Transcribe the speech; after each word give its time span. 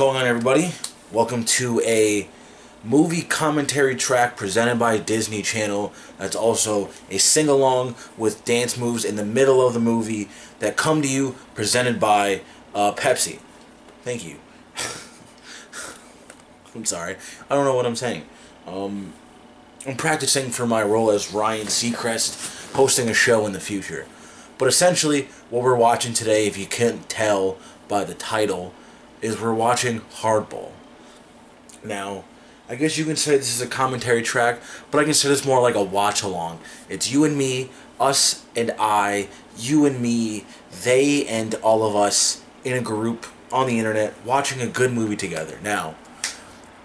going 0.00 0.16
on, 0.16 0.26
everybody? 0.26 0.72
Welcome 1.12 1.44
to 1.44 1.78
a 1.82 2.26
movie 2.82 3.20
commentary 3.20 3.94
track 3.94 4.34
presented 4.34 4.78
by 4.78 4.96
Disney 4.96 5.42
Channel. 5.42 5.92
That's 6.16 6.34
also 6.34 6.88
a 7.10 7.18
sing 7.18 7.50
along 7.50 7.96
with 8.16 8.42
dance 8.46 8.78
moves 8.78 9.04
in 9.04 9.16
the 9.16 9.26
middle 9.26 9.60
of 9.60 9.74
the 9.74 9.78
movie 9.78 10.30
that 10.60 10.78
come 10.78 11.02
to 11.02 11.06
you 11.06 11.36
presented 11.54 12.00
by 12.00 12.40
uh, 12.74 12.92
Pepsi. 12.92 13.40
Thank 14.02 14.26
you. 14.26 14.38
I'm 16.74 16.86
sorry. 16.86 17.16
I 17.50 17.54
don't 17.54 17.66
know 17.66 17.76
what 17.76 17.84
I'm 17.84 17.94
saying. 17.94 18.24
Um, 18.66 19.12
I'm 19.86 19.98
practicing 19.98 20.48
for 20.48 20.66
my 20.66 20.82
role 20.82 21.10
as 21.10 21.30
Ryan 21.30 21.66
Seacrest, 21.66 22.72
hosting 22.72 23.10
a 23.10 23.14
show 23.14 23.44
in 23.44 23.52
the 23.52 23.60
future. 23.60 24.06
But 24.56 24.68
essentially, 24.68 25.28
what 25.50 25.62
we're 25.62 25.76
watching 25.76 26.14
today, 26.14 26.46
if 26.46 26.56
you 26.56 26.64
can't 26.64 27.06
tell 27.10 27.58
by 27.86 28.04
the 28.04 28.14
title, 28.14 28.72
is 29.22 29.40
we're 29.40 29.54
watching 29.54 30.00
Hardball. 30.00 30.70
Now, 31.84 32.24
I 32.68 32.76
guess 32.76 32.96
you 32.96 33.04
can 33.04 33.16
say 33.16 33.36
this 33.36 33.54
is 33.54 33.60
a 33.60 33.66
commentary 33.66 34.22
track, 34.22 34.60
but 34.90 34.98
I 34.98 35.04
consider 35.04 35.34
this 35.34 35.44
more 35.44 35.60
like 35.60 35.74
a 35.74 35.82
watch 35.82 36.22
along. 36.22 36.60
It's 36.88 37.10
you 37.10 37.24
and 37.24 37.36
me, 37.36 37.70
us 37.98 38.44
and 38.54 38.72
I, 38.78 39.28
you 39.58 39.86
and 39.86 40.00
me, 40.00 40.44
they 40.84 41.26
and 41.26 41.54
all 41.56 41.84
of 41.84 41.96
us 41.96 42.42
in 42.64 42.76
a 42.76 42.80
group 42.80 43.26
on 43.52 43.66
the 43.66 43.78
internet 43.78 44.14
watching 44.24 44.60
a 44.60 44.66
good 44.66 44.92
movie 44.92 45.16
together. 45.16 45.58
Now, 45.62 45.96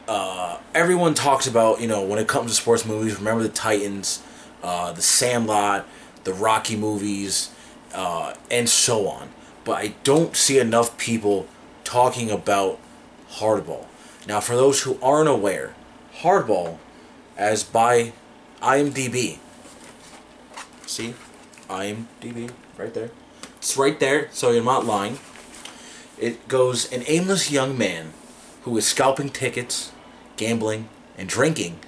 uh, 0.07 0.59
everyone 0.73 1.13
talks 1.13 1.47
about, 1.47 1.81
you 1.81 1.87
know, 1.87 2.03
when 2.03 2.19
it 2.19 2.27
comes 2.27 2.51
to 2.51 2.55
sports 2.55 2.85
movies, 2.85 3.17
remember 3.17 3.43
the 3.43 3.49
Titans, 3.49 4.23
uh, 4.63 4.91
the 4.91 5.01
Sandlot, 5.01 5.87
the 6.23 6.33
Rocky 6.33 6.75
movies, 6.75 7.51
uh, 7.93 8.33
and 8.49 8.67
so 8.67 9.07
on. 9.07 9.29
But 9.63 9.73
I 9.73 9.95
don't 10.03 10.35
see 10.35 10.59
enough 10.59 10.97
people 10.97 11.47
talking 11.85 12.29
about 12.29 12.79
Hardball. 13.35 13.85
Now, 14.27 14.41
for 14.41 14.55
those 14.55 14.81
who 14.83 14.99
aren't 15.01 15.29
aware, 15.29 15.73
Hardball, 16.19 16.79
as 17.37 17.63
by 17.63 18.11
IMDb, 18.61 19.37
see, 20.85 21.13
IMDb 21.69 22.51
right 22.77 22.93
there. 22.93 23.11
It's 23.57 23.77
right 23.77 23.99
there, 23.99 24.29
so 24.31 24.51
you're 24.51 24.63
not 24.63 24.85
lying. 24.85 25.19
It 26.19 26.47
goes 26.47 26.91
an 26.91 27.03
aimless 27.07 27.51
young 27.51 27.77
man 27.77 28.13
who 28.63 28.75
is 28.77 28.85
scalping 28.85 29.29
tickets, 29.29 29.91
gambling, 30.37 30.89
and 31.17 31.29
drinking. 31.29 31.79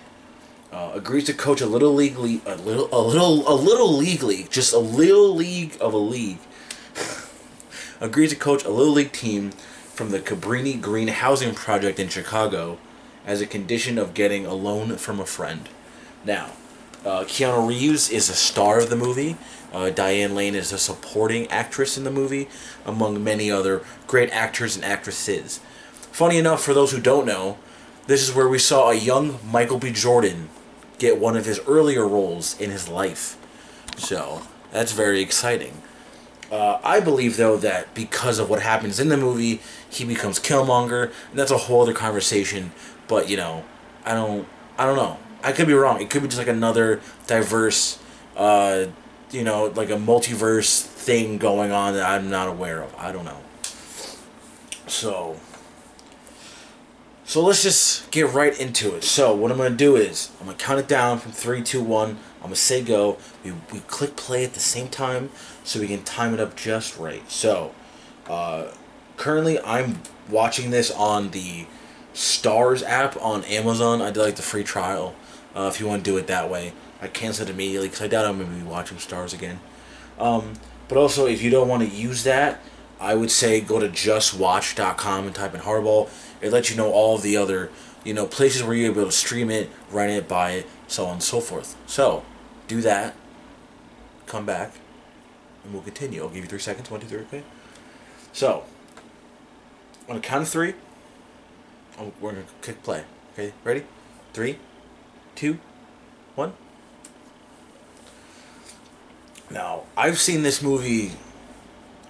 Uh, 0.72 0.91
agrees 0.94 1.23
to 1.25 1.33
coach 1.33 1.61
a 1.61 1.66
little 1.66 1.94
league, 1.94 2.17
le- 2.17 2.41
a 2.45 2.55
little, 2.55 2.89
a 2.91 3.02
little, 3.02 3.47
a 3.47 3.55
little 3.55 3.95
league 3.95 4.22
league, 4.22 4.50
just 4.52 4.73
a 4.73 4.79
little 4.79 5.33
league 5.33 5.77
of 5.79 5.94
a 5.94 5.97
league. 5.97 6.39
agrees 8.02 8.31
to 8.31 8.35
coach 8.35 8.63
a 8.66 8.69
little 8.69 8.94
league 8.94 9.11
team 9.11 9.52
from 9.98 10.12
the 10.12 10.20
Cabrini 10.20 10.80
Green 10.80 11.08
Housing 11.08 11.56
Project 11.56 12.00
in 12.00 12.08
Chicago 12.08 12.78
as 13.26 13.42
a 13.42 13.48
condition 13.48 13.98
of 13.98 14.14
getting 14.14 14.45
a 14.45 14.53
loan 14.53 14.95
from 14.98 15.20
a 15.20 15.26
friend. 15.26 15.67
Now, 16.23 16.52
uh, 17.03 17.23
Keanu 17.23 17.67
Reeves 17.67 18.12
is 18.12 18.30
a 18.30 18.36
star 18.36 18.80
of 18.80 18.92
the 18.92 18.95
movie. 18.95 19.38
Uh, 19.73 19.90
Diane 19.90 20.36
Lane 20.36 20.53
is 20.53 20.72
a 20.72 20.78
supporting 20.78 21.48
actress 21.48 21.98
in 21.98 22.03
the 22.03 22.12
movie, 22.12 22.48
among 22.86 23.23
many 23.23 23.50
other 23.50 23.81
great 24.06 24.30
actors 24.30 24.75
and 24.75 24.86
actresses. 24.86 25.59
Funny 26.12 26.38
enough, 26.38 26.64
for 26.64 26.75
those 26.75 26.92
who 26.92 27.02
don't 27.02 27.25
know, 27.25 27.58
this 28.06 28.22
is 28.22 28.36
where 28.36 28.48
we 28.48 28.59
saw 28.59 28.92
a 28.92 28.95
young 28.95 29.40
Michael 29.44 29.80
B. 29.80 29.92
Jordan 29.92 30.50
get 31.00 31.20
one 31.20 31.36
of 31.36 31.45
his 31.45 31.59
earlier 31.68 32.08
roles 32.08 32.59
in 32.59 32.70
his 32.70 32.88
life. 32.88 33.36
So, 33.98 34.44
that's 34.72 34.92
very 34.92 35.22
exciting. 35.22 35.81
Uh, 36.52 36.80
I 36.84 37.00
believe 37.00 37.36
though 37.38 37.58
that 37.58 37.94
because 37.94 38.40
of 38.40 38.50
what 38.50 38.62
happens 38.62 39.00
in 39.00 39.09
the 39.09 39.17
movie, 39.17 39.62
he 39.90 40.06
becomes 40.06 40.40
Killmonger, 40.40 41.12
and 41.30 41.40
that's 41.40 41.52
a 41.52 41.58
whole 41.58 41.81
other 41.81 41.94
conversation. 41.94 42.72
But 43.08 43.30
you 43.30 43.38
know, 43.38 43.66
I 44.06 44.14
don't, 44.14 44.48
I 44.78 44.86
don't 44.86 44.95
know. 44.95 45.18
I 45.44 45.52
could 45.52 45.68
be 45.68 45.73
wrong. 45.73 46.02
It 46.02 46.09
could 46.09 46.22
be 46.22 46.28
just 46.28 46.38
like 46.38 46.48
another 46.48 47.02
diverse, 47.28 48.00
uh, 48.36 48.86
you 49.31 49.44
know, 49.44 49.66
like 49.75 49.90
a 49.90 49.97
multiverse 49.97 50.81
thing 50.81 51.38
going 51.38 51.72
on 51.72 51.94
that 51.94 52.09
I'm 52.09 52.30
not 52.30 52.47
aware 52.47 52.81
of. 52.81 52.96
I 52.96 53.12
don't 53.12 53.25
know. 53.25 53.40
So, 54.88 55.38
so 57.25 57.44
let's 57.44 57.62
just 57.62 58.09
get 58.09 58.34
right 58.34 58.57
into 58.57 58.96
it. 58.96 59.03
So 59.03 59.36
what 59.36 59.52
I'm 59.52 59.57
gonna 59.57 59.75
do 59.75 59.97
is 59.97 60.31
I'm 60.40 60.47
gonna 60.47 60.57
count 60.57 60.80
it 60.80 60.88
down 60.88 61.19
from 61.19 61.34
three, 61.34 61.62
two, 61.62 61.84
one. 61.84 62.19
I'm 62.38 62.44
gonna 62.44 62.56
say 62.56 62.81
go. 62.81 63.18
We, 63.44 63.52
we 63.74 63.80
click 63.81 64.16
play 64.16 64.46
at 64.46 64.53
the 64.53 64.62
same 64.62 64.88
time 64.88 65.30
so 65.67 65.81
we 65.81 65.88
can 65.88 66.01
time 66.03 66.33
it 66.33 66.39
up 66.39 66.55
just 66.55 66.97
right. 66.97 67.29
So, 67.29 67.75
uh, 68.29 68.67
currently 69.17 69.59
I'm 69.59 70.01
watching 70.29 70.72
this 70.72 70.89
on 70.89 71.31
the 71.31 71.66
Starz 72.13 72.83
app 72.83 73.22
on 73.22 73.44
Amazon. 73.44 74.01
I 74.01 74.11
did 74.11 74.22
like 74.22 74.38
the 74.38 74.41
free 74.41 74.63
trial. 74.63 75.13
Uh, 75.53 75.69
if 75.72 75.81
you 75.81 75.88
want 75.88 76.06
to 76.06 76.09
do 76.09 76.16
it 76.16 76.27
that 76.27 76.50
way, 76.50 76.72
I 77.01 77.07
canceled 77.07 77.50
it 77.50 77.53
immediately 77.53 77.89
because 77.89 78.01
I 78.01 78.07
doubt 78.07 78.25
I'm 78.25 78.39
gonna 78.39 78.56
be 78.56 78.63
watching 78.63 78.97
Starz 78.97 79.33
again. 79.33 79.59
Um, 80.17 80.53
but 80.88 80.97
also, 80.97 81.27
if 81.27 81.44
you 81.44 81.50
don't 81.50 81.67
want 81.67 81.83
to 81.83 81.89
use 81.89 82.23
that, 82.23 82.61
I 83.00 83.16
would 83.16 83.29
say 83.29 83.59
go 83.59 83.79
to 83.79 83.89
justwatch.com 83.89 85.25
and 85.25 85.35
type 85.35 85.53
in 85.53 85.61
Hardball. 85.61 86.09
It 86.41 86.53
lets 86.53 86.69
you 86.69 86.77
know 86.77 86.91
all 86.91 87.16
of 87.16 87.23
the 87.23 87.35
other, 87.35 87.69
you 88.06 88.13
know, 88.13 88.25
places 88.25 88.63
where 88.63 88.73
you're 88.73 88.91
able 88.91 89.06
to 89.06 89.11
stream 89.11 89.51
it, 89.51 89.69
rent 89.91 90.13
it, 90.13 90.29
buy 90.29 90.51
it, 90.51 90.67
so 90.88 91.06
on 91.07 91.13
and 91.13 91.23
so 91.23 91.41
forth. 91.41 91.75
So, 91.85 92.23
do 92.67 92.79
that. 92.81 93.16
Come 94.25 94.45
back, 94.45 94.73
and 95.67 95.73
we'll 95.73 95.83
continue. 95.83 96.23
I'll 96.23 96.29
give 96.29 96.44
you 96.44 96.50
three 96.50 96.59
seconds. 96.59 96.89
One, 96.89 97.01
two, 97.01 97.07
three. 97.07 97.19
Okay. 97.19 97.44
So, 98.31 98.63
on 100.07 100.16
a 100.16 100.19
count 100.19 100.44
of 100.44 100.50
three, 100.50 100.73
we're 102.19 102.31
gonna 102.31 102.45
click 102.61 102.81
play. 102.83 103.03
Okay, 103.33 103.53
ready? 103.63 103.83
Three, 104.33 104.57
two, 105.35 105.59
one. 106.35 106.53
Now, 109.50 109.83
I've 109.95 110.19
seen 110.19 110.44
this 110.44 110.61
movie, 110.61 111.11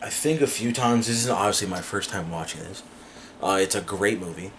I 0.01 0.09
think, 0.09 0.41
a 0.41 0.47
few 0.47 0.71
times. 0.71 1.07
This 1.07 1.23
is 1.23 1.29
obviously 1.29 1.67
my 1.67 1.81
first 1.81 2.09
time 2.09 2.31
watching 2.31 2.61
this. 2.61 2.83
Uh, 3.41 3.59
it's 3.61 3.75
a 3.75 3.81
great 3.81 4.19
movie. 4.19 4.51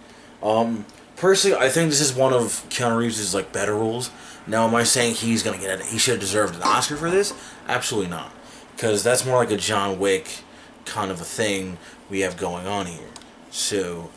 Um, 0.43 0.87
personally, 1.17 1.57
I 1.57 1.69
think 1.69 1.91
this 1.91 2.01
is 2.01 2.13
one 2.13 2.33
of 2.33 2.65
Keanu 2.69 2.99
Reeves' 2.99 3.35
like 3.35 3.53
better 3.53 3.75
roles. 3.75 4.11
Now, 4.47 4.67
am 4.67 4.75
I 4.75 4.85
saying 4.85 5.15
he's 5.15 5.43
gonna 5.43 5.59
get 5.59 5.81
it? 5.81 5.87
He 5.87 5.99
should 5.99 6.13
have 6.13 6.21
deserved 6.21 6.57
an 6.57 6.63
Oscar 6.63 6.97
for 6.97 7.11
this? 7.11 7.35
Absolutely 7.69 8.11
not, 8.11 8.33
because 8.79 9.03
that's 9.03 9.27
more 9.27 9.39
like 9.39 9.51
a 9.51 9.57
John 9.57 9.99
Wick 9.99 10.45
kind 10.85 11.11
of 11.11 11.21
a 11.21 11.25
thing 11.25 11.79
we 12.09 12.21
have 12.21 12.37
going 12.37 12.69
on 12.69 12.87
here. 12.87 13.09
So, 13.51 14.09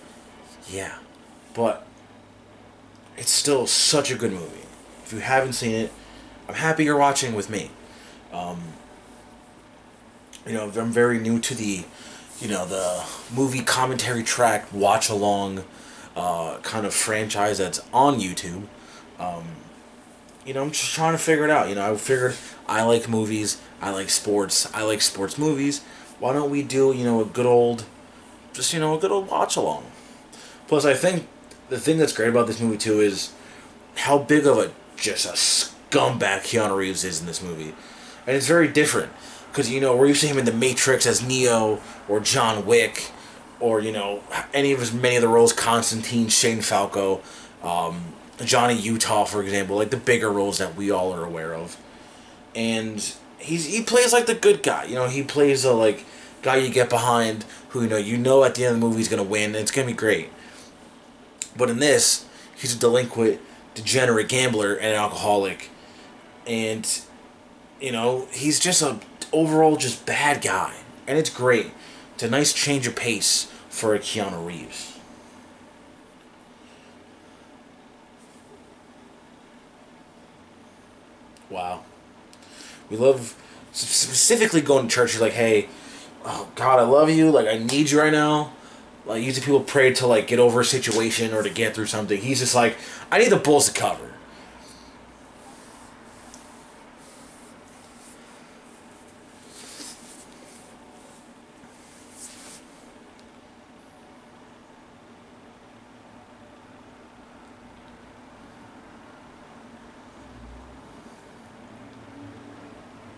yeah, 0.69 0.99
but 1.55 1.87
it's 3.17 3.31
still 3.31 3.65
such 3.65 4.11
a 4.11 4.15
good 4.15 4.31
movie. 4.31 4.67
If 5.03 5.13
you 5.13 5.19
haven't 5.19 5.53
seen 5.53 5.71
it, 5.71 5.91
I'm 6.47 6.53
happy 6.53 6.83
you're 6.83 6.95
watching 6.95 7.33
with 7.33 7.49
me. 7.49 7.71
Um, 8.31 8.61
you 10.45 10.53
know, 10.53 10.69
I'm 10.69 10.91
very 10.91 11.17
new 11.17 11.39
to 11.39 11.55
the, 11.55 11.83
you 12.39 12.47
know, 12.47 12.67
the 12.67 13.03
movie 13.33 13.63
commentary 13.63 14.21
track 14.21 14.71
watch 14.71 15.09
along 15.09 15.63
uh, 16.15 16.59
kind 16.61 16.85
of 16.85 16.93
franchise 16.93 17.57
that's 17.57 17.81
on 17.91 18.19
YouTube. 18.19 18.65
Um, 19.17 19.43
you 20.45 20.53
know, 20.53 20.61
I'm 20.61 20.69
just 20.69 20.93
trying 20.93 21.13
to 21.13 21.17
figure 21.17 21.45
it 21.45 21.49
out. 21.49 21.67
You 21.67 21.73
know, 21.73 21.91
I 21.91 21.97
figured 21.97 22.35
I 22.67 22.83
like 22.83 23.09
movies, 23.09 23.61
I 23.81 23.91
like 23.91 24.09
sports, 24.09 24.71
I 24.73 24.83
like 24.83 25.01
sports 25.01 25.37
movies. 25.37 25.81
Why 26.19 26.33
don't 26.33 26.51
we 26.51 26.61
do, 26.61 26.93
you 26.93 27.03
know, 27.03 27.21
a 27.21 27.25
good 27.25 27.45
old, 27.45 27.85
just, 28.53 28.73
you 28.73 28.79
know, 28.79 28.95
a 28.95 28.99
good 28.99 29.11
old 29.11 29.27
watch 29.27 29.55
along? 29.55 29.85
Plus, 30.67 30.85
I 30.85 30.93
think 30.93 31.27
the 31.69 31.79
thing 31.79 31.97
that's 31.97 32.13
great 32.13 32.29
about 32.29 32.47
this 32.47 32.59
movie, 32.59 32.77
too, 32.77 32.99
is 32.99 33.33
how 33.95 34.19
big 34.19 34.45
of 34.45 34.57
a, 34.57 34.71
just 34.95 35.25
a 35.25 35.33
scumbag 35.33 36.41
Keanu 36.41 36.77
Reeves 36.77 37.03
is 37.03 37.19
in 37.19 37.25
this 37.25 37.41
movie. 37.41 37.73
And 38.27 38.37
it's 38.37 38.47
very 38.47 38.67
different. 38.67 39.11
Because, 39.51 39.69
you 39.69 39.81
know, 39.81 39.97
we're 39.97 40.07
used 40.07 40.21
to 40.21 40.27
him 40.27 40.37
in 40.37 40.45
The 40.45 40.53
Matrix 40.53 41.05
as 41.05 41.25
Neo, 41.25 41.81
or 42.07 42.19
John 42.21 42.65
Wick, 42.65 43.09
or, 43.59 43.81
you 43.81 43.91
know, 43.91 44.23
any 44.53 44.71
of 44.71 44.79
his 44.79 44.93
many 44.93 45.17
of 45.17 45.21
the 45.21 45.27
roles, 45.27 45.51
Constantine, 45.51 46.29
Shane 46.29 46.61
Falco, 46.61 47.21
um, 47.61 48.13
Johnny 48.45 48.77
Utah, 48.77 49.25
for 49.25 49.43
example, 49.43 49.75
like 49.75 49.89
the 49.89 49.97
bigger 49.97 50.31
roles 50.31 50.57
that 50.59 50.75
we 50.75 50.89
all 50.89 51.13
are 51.13 51.25
aware 51.25 51.53
of. 51.53 51.77
And 52.55 53.13
he's 53.39 53.65
he 53.65 53.81
plays 53.81 54.13
like 54.13 54.25
the 54.25 54.35
good 54.35 54.63
guy. 54.63 54.85
You 54.85 54.95
know, 54.95 55.07
he 55.07 55.23
plays 55.23 55.63
the 55.63 55.73
like 55.73 56.05
guy 56.41 56.57
you 56.57 56.71
get 56.71 56.89
behind 56.89 57.45
who 57.69 57.83
you 57.83 57.89
know 57.89 57.97
you 57.97 58.17
know 58.17 58.43
at 58.43 58.55
the 58.55 58.65
end 58.65 58.75
of 58.75 58.81
the 58.81 58.87
movie 58.87 58.97
he's 58.97 59.07
gonna 59.07 59.23
win 59.23 59.51
and 59.51 59.57
it's 59.57 59.71
gonna 59.71 59.87
be 59.87 59.93
great. 59.93 60.29
But 61.55 61.69
in 61.69 61.79
this, 61.79 62.25
he's 62.55 62.75
a 62.75 62.79
delinquent, 62.79 63.41
degenerate 63.75 64.29
gambler 64.29 64.75
and 64.75 64.87
an 64.87 64.95
alcoholic, 64.95 65.69
and 66.47 66.87
you 67.79 67.91
know 67.91 68.27
he's 68.31 68.59
just 68.59 68.81
a 68.81 68.99
overall 69.33 69.75
just 69.77 70.05
bad 70.05 70.41
guy, 70.41 70.73
and 71.07 71.17
it's 71.17 71.29
great. 71.29 71.71
It's 72.15 72.23
a 72.23 72.29
nice 72.29 72.53
change 72.53 72.87
of 72.87 72.95
pace 72.95 73.51
for 73.69 73.95
a 73.95 73.99
Keanu 73.99 74.45
Reeves. 74.45 74.99
Wow. 81.49 81.83
We 82.91 82.97
love 82.97 83.35
specifically 83.71 84.59
going 84.59 84.89
to 84.89 84.93
church. 84.93 85.13
You're 85.13 85.23
like, 85.23 85.31
hey, 85.31 85.69
oh 86.25 86.49
God, 86.55 86.77
I 86.77 86.83
love 86.83 87.09
you. 87.09 87.31
Like, 87.31 87.47
I 87.47 87.57
need 87.57 87.89
you 87.89 87.99
right 87.99 88.11
now. 88.11 88.51
Like 89.05 89.23
usually 89.23 89.43
people 89.43 89.61
pray 89.61 89.93
to 89.93 90.07
like 90.07 90.27
get 90.27 90.39
over 90.39 90.61
a 90.61 90.65
situation 90.65 91.33
or 91.33 91.41
to 91.41 91.49
get 91.49 91.73
through 91.73 91.87
something. 91.87 92.21
He's 92.21 92.39
just 92.39 92.53
like, 92.53 92.77
I 93.11 93.17
need 93.17 93.29
the 93.29 93.37
Bulls 93.37 93.71
to 93.71 93.79
cover. 93.79 94.11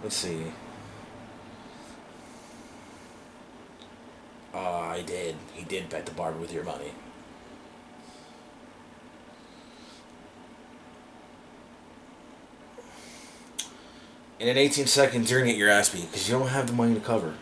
Let's 0.01 0.17
see. 0.17 0.43
Uh, 4.53 4.81
I 4.93 5.01
did. 5.01 5.35
He 5.53 5.63
did 5.63 5.89
bet 5.89 6.05
the 6.05 6.11
barber 6.11 6.37
with 6.37 6.53
your 6.53 6.63
money. 6.63 6.91
And 14.39 14.49
in 14.49 14.57
18 14.57 14.85
seconds, 14.85 15.31
you're 15.31 15.43
get 15.43 15.55
your 15.55 15.69
ass 15.69 15.89
beat 15.89 16.11
because 16.11 16.29
you 16.29 16.37
don't 16.37 16.49
have 16.49 16.67
the 16.67 16.73
money 16.73 16.93
to 16.93 16.99
cover. 16.99 17.33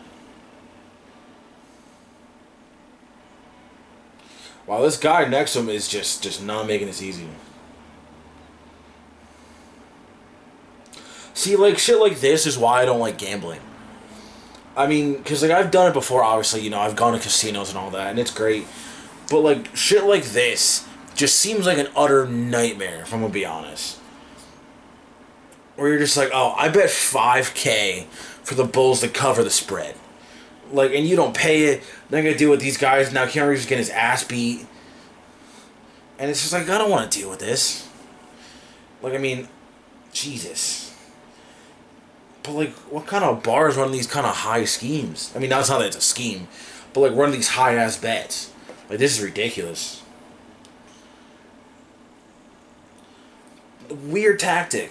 While 4.64 4.82
this 4.82 4.96
guy 4.96 5.26
next 5.26 5.52
to 5.54 5.60
him 5.60 5.68
is 5.68 5.88
just, 5.88 6.22
just 6.22 6.42
not 6.42 6.66
making 6.66 6.86
this 6.86 7.02
easy. 7.02 7.28
See, 11.34 11.56
like, 11.56 11.78
shit 11.78 11.98
like 11.98 12.20
this 12.20 12.46
is 12.46 12.56
why 12.56 12.82
I 12.82 12.84
don't 12.84 13.00
like 13.00 13.18
gambling. 13.18 13.60
I 14.76 14.86
mean, 14.86 15.14
because, 15.14 15.42
like, 15.42 15.50
I've 15.50 15.70
done 15.70 15.90
it 15.90 15.94
before, 15.94 16.22
obviously, 16.22 16.62
you 16.62 16.70
know, 16.70 16.80
I've 16.80 16.96
gone 16.96 17.12
to 17.12 17.18
casinos 17.18 17.68
and 17.68 17.78
all 17.78 17.90
that, 17.90 18.08
and 18.08 18.18
it's 18.18 18.30
great. 18.30 18.66
But, 19.30 19.40
like, 19.40 19.76
shit 19.76 20.04
like 20.04 20.24
this 20.24 20.86
just 21.14 21.36
seems 21.36 21.66
like 21.66 21.78
an 21.78 21.88
utter 21.94 22.26
nightmare, 22.26 23.00
if 23.02 23.12
I'm 23.12 23.20
gonna 23.20 23.32
be 23.32 23.44
honest. 23.44 23.98
Where 25.76 25.88
you're 25.88 25.98
just 25.98 26.16
like, 26.16 26.30
oh, 26.32 26.54
I 26.56 26.68
bet 26.68 26.88
5K 26.88 28.06
for 28.42 28.54
the 28.54 28.64
Bulls 28.64 29.00
to 29.00 29.08
cover 29.08 29.44
the 29.44 29.50
spread. 29.50 29.94
Like, 30.70 30.92
and 30.92 31.06
you 31.06 31.16
don't 31.16 31.36
pay 31.36 31.64
it. 31.64 31.82
Then 32.08 32.20
I 32.20 32.22
gotta 32.24 32.38
deal 32.38 32.50
with 32.50 32.60
these 32.60 32.78
guys. 32.78 33.12
Now 33.12 33.26
Keanu 33.26 33.48
Reeves 33.48 33.62
is 33.62 33.66
getting 33.66 33.84
his 33.84 33.90
ass 33.90 34.24
beat. 34.24 34.66
And 36.18 36.30
it's 36.30 36.40
just 36.40 36.52
like, 36.52 36.68
I 36.68 36.78
don't 36.78 36.90
want 36.90 37.10
to 37.10 37.18
deal 37.18 37.28
with 37.28 37.40
this. 37.40 37.88
Like, 39.02 39.14
I 39.14 39.18
mean, 39.18 39.48
Jesus. 40.12 40.81
But, 42.42 42.52
like, 42.52 42.72
what 42.90 43.06
kind 43.06 43.24
of 43.24 43.42
bars 43.42 43.76
run 43.76 43.92
these 43.92 44.06
kind 44.06 44.26
of 44.26 44.34
high 44.34 44.64
schemes? 44.64 45.32
I 45.34 45.38
mean, 45.38 45.50
that's 45.50 45.68
not 45.68 45.78
that 45.78 45.88
it's 45.88 45.96
a 45.96 46.00
scheme, 46.00 46.48
but, 46.92 47.00
like, 47.00 47.14
run 47.14 47.30
these 47.30 47.48
high 47.48 47.74
ass 47.74 47.96
bets. 47.96 48.52
Like, 48.88 48.98
this 48.98 49.16
is 49.16 49.24
ridiculous. 49.24 50.02
Weird 53.88 54.38
tactic. 54.38 54.90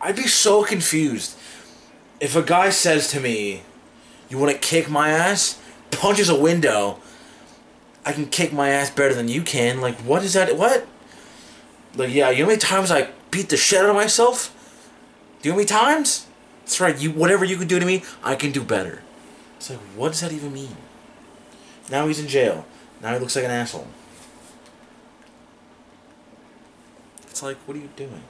I'd 0.00 0.16
be 0.16 0.28
so 0.28 0.62
confused 0.62 1.36
if 2.20 2.36
a 2.36 2.42
guy 2.42 2.70
says 2.70 3.08
to 3.08 3.20
me, 3.20 3.62
"You 4.28 4.38
want 4.38 4.52
to 4.52 4.58
kick 4.58 4.88
my 4.88 5.10
ass?" 5.10 5.58
punches 5.90 6.28
a 6.28 6.34
window. 6.34 6.98
I 8.04 8.12
can 8.12 8.26
kick 8.26 8.52
my 8.52 8.68
ass 8.68 8.90
better 8.90 9.14
than 9.14 9.28
you 9.28 9.42
can. 9.42 9.80
Like, 9.80 9.96
what 9.96 10.22
is 10.22 10.34
that? 10.34 10.56
What? 10.56 10.86
Like, 11.94 12.12
yeah, 12.12 12.30
you 12.30 12.38
know 12.38 12.44
how 12.44 12.48
many 12.48 12.60
times 12.60 12.90
I 12.90 13.10
beat 13.30 13.48
the 13.48 13.56
shit 13.56 13.80
out 13.80 13.90
of 13.90 13.96
myself? 13.96 14.54
Do 15.42 15.48
you 15.48 15.52
know 15.52 15.54
how 15.54 15.58
many 15.58 15.66
times? 15.66 16.26
That's 16.60 16.80
right. 16.80 16.98
You 16.98 17.10
whatever 17.12 17.44
you 17.44 17.56
can 17.56 17.66
do 17.66 17.78
to 17.78 17.86
me, 17.86 18.02
I 18.22 18.34
can 18.34 18.52
do 18.52 18.62
better. 18.62 19.02
It's 19.56 19.70
like, 19.70 19.78
what 19.96 20.08
does 20.08 20.20
that 20.20 20.32
even 20.32 20.52
mean? 20.52 20.76
Now 21.90 22.06
he's 22.06 22.20
in 22.20 22.28
jail. 22.28 22.66
Now 23.00 23.14
he 23.14 23.18
looks 23.18 23.34
like 23.34 23.44
an 23.44 23.50
asshole. 23.50 23.86
It's 27.28 27.42
like, 27.42 27.56
what 27.66 27.76
are 27.76 27.80
you 27.80 27.88
doing? 27.96 28.22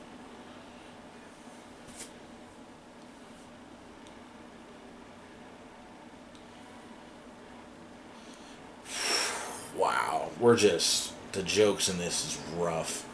Wow, 9.76 10.30
we're 10.40 10.56
just 10.56 11.12
the 11.32 11.42
jokes 11.42 11.88
in 11.88 11.98
this 11.98 12.26
is 12.26 12.38
rough. 12.56 13.07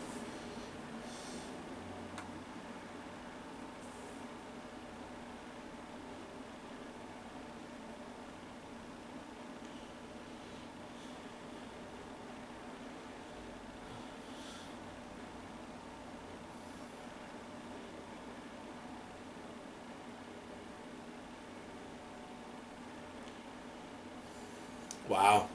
Wow. 25.25 25.47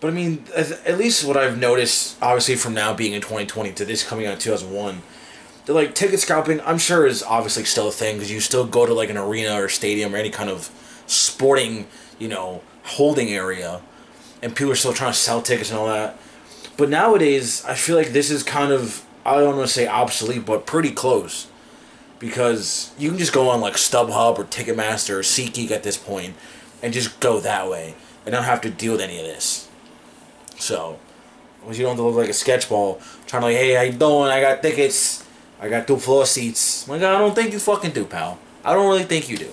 But 0.00 0.08
I 0.08 0.10
mean, 0.10 0.44
at 0.56 0.98
least 0.98 1.24
what 1.24 1.36
I've 1.36 1.56
noticed, 1.56 2.20
obviously 2.20 2.56
from 2.56 2.74
now 2.74 2.94
being 2.94 3.12
in 3.12 3.20
2020 3.20 3.74
to 3.74 3.84
this 3.84 4.02
coming 4.02 4.26
out 4.26 4.32
in 4.32 4.38
2001, 4.40 5.02
the 5.66 5.72
like 5.72 5.94
ticket 5.94 6.18
scalping, 6.18 6.60
I'm 6.62 6.78
sure 6.78 7.06
is 7.06 7.22
obviously 7.22 7.62
still 7.62 7.86
a 7.86 7.92
thing 7.92 8.16
because 8.16 8.32
you 8.32 8.40
still 8.40 8.66
go 8.66 8.86
to 8.86 8.92
like 8.92 9.08
an 9.08 9.16
arena 9.16 9.54
or 9.54 9.68
stadium 9.68 10.16
or 10.16 10.18
any 10.18 10.30
kind 10.30 10.50
of 10.50 10.68
sporting, 11.06 11.86
you 12.18 12.26
know, 12.26 12.60
holding 12.82 13.28
area, 13.28 13.82
and 14.42 14.56
people 14.56 14.72
are 14.72 14.76
still 14.76 14.92
trying 14.92 15.12
to 15.12 15.18
sell 15.18 15.40
tickets 15.40 15.70
and 15.70 15.78
all 15.78 15.86
that. 15.86 16.18
But 16.76 16.88
nowadays, 16.88 17.64
I 17.64 17.74
feel 17.74 17.94
like 17.94 18.08
this 18.08 18.32
is 18.32 18.42
kind 18.42 18.72
of 18.72 19.04
I 19.24 19.36
don't 19.36 19.56
want 19.56 19.68
to 19.68 19.72
say 19.72 19.86
obsolete, 19.86 20.44
but 20.44 20.66
pretty 20.66 20.90
close, 20.90 21.46
because 22.18 22.90
you 22.98 23.10
can 23.10 23.18
just 23.18 23.32
go 23.32 23.48
on 23.48 23.60
like 23.60 23.74
StubHub 23.74 24.38
or 24.38 24.44
Ticketmaster 24.44 25.10
or 25.10 25.20
SeatGeek 25.20 25.70
at 25.70 25.84
this 25.84 25.96
point, 25.96 26.34
and 26.82 26.92
just 26.92 27.20
go 27.20 27.40
that 27.40 27.68
way 27.68 27.94
and 28.24 28.32
not 28.32 28.44
have 28.44 28.60
to 28.62 28.70
deal 28.70 28.92
with 28.92 29.00
any 29.00 29.18
of 29.18 29.24
this. 29.24 29.68
So, 30.58 30.98
you 31.70 31.82
don't 31.82 31.96
look 31.96 32.14
like 32.14 32.28
a 32.28 32.32
sketchball 32.32 33.00
trying 33.26 33.42
to 33.42 33.48
like, 33.48 33.56
hey, 33.56 33.74
how 33.74 33.82
you 33.82 33.92
doing? 33.92 34.30
I 34.30 34.40
got 34.40 34.62
tickets. 34.62 35.24
I 35.60 35.68
got 35.68 35.86
two 35.86 35.96
floor 35.96 36.24
seats. 36.24 36.86
I'm 36.86 36.92
like, 36.92 37.02
I 37.02 37.18
don't 37.18 37.34
think 37.34 37.52
you 37.52 37.58
fucking 37.58 37.90
do, 37.90 38.04
pal. 38.04 38.38
I 38.64 38.74
don't 38.74 38.88
really 38.88 39.04
think 39.04 39.28
you 39.28 39.36
do. 39.36 39.50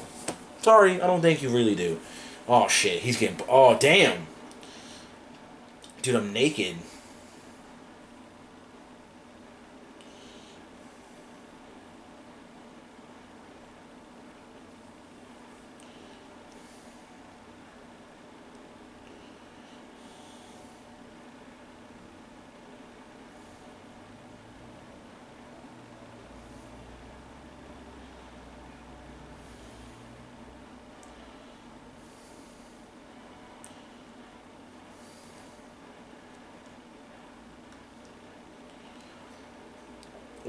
Sorry, 0.61 1.01
I 1.01 1.07
don't 1.07 1.21
think 1.21 1.41
you 1.41 1.49
really 1.49 1.75
do. 1.75 1.99
Oh 2.47 2.67
shit, 2.67 3.01
he's 3.01 3.17
getting. 3.17 3.39
Oh 3.49 3.77
damn. 3.77 4.27
Dude, 6.01 6.15
I'm 6.15 6.31
naked. 6.31 6.75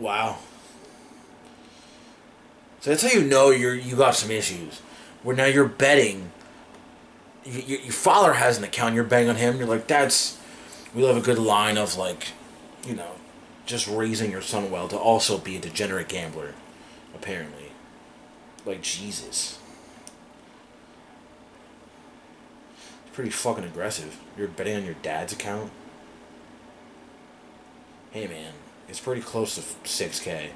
Wow. 0.07 0.37
So 2.79 2.91
that's 2.91 3.03
how 3.03 3.09
you 3.09 3.25
know 3.25 3.51
you're 3.51 3.75
you 3.75 3.97
got 3.97 4.15
some 4.15 4.31
issues. 4.31 4.79
Where 5.25 5.35
now 5.35 5.47
you're 5.47 5.67
betting. 5.67 6.31
You, 7.45 7.61
you, 7.67 7.79
your 7.79 7.93
father 7.93 8.35
has 8.35 8.57
an 8.57 8.63
account. 8.63 8.95
You're 8.95 9.03
betting 9.03 9.29
on 9.29 9.35
him. 9.35 9.59
You're 9.59 9.67
like, 9.67 9.89
that's. 9.89 10.39
We 10.95 11.03
have 11.07 11.17
a 11.17 11.21
good 11.21 11.41
line 11.41 11.77
of 11.77 11.97
like, 11.97 12.29
you 12.87 12.95
know, 12.95 13.15
just 13.67 13.89
raising 13.89 14.31
your 14.31 14.43
son 14.43 14.71
well 14.71 14.87
to 14.87 14.97
also 14.97 15.39
be 15.39 15.57
a 15.57 15.61
degenerate 15.61 16.07
gambler, 16.07 16.55
apparently. 17.13 17.73
Like 18.65 18.83
Jesus. 18.83 19.59
It's 22.77 23.13
pretty 23.13 23.31
fucking 23.31 23.65
aggressive. 23.65 24.21
You're 24.39 24.47
betting 24.47 24.77
on 24.77 24.85
your 24.85 24.95
dad's 25.03 25.33
account. 25.33 25.73
Hey 28.13 28.29
man. 28.29 28.53
It's 28.88 29.00
pretty 29.00 29.21
close 29.21 29.57
to 29.57 29.61
6K. 29.61 30.50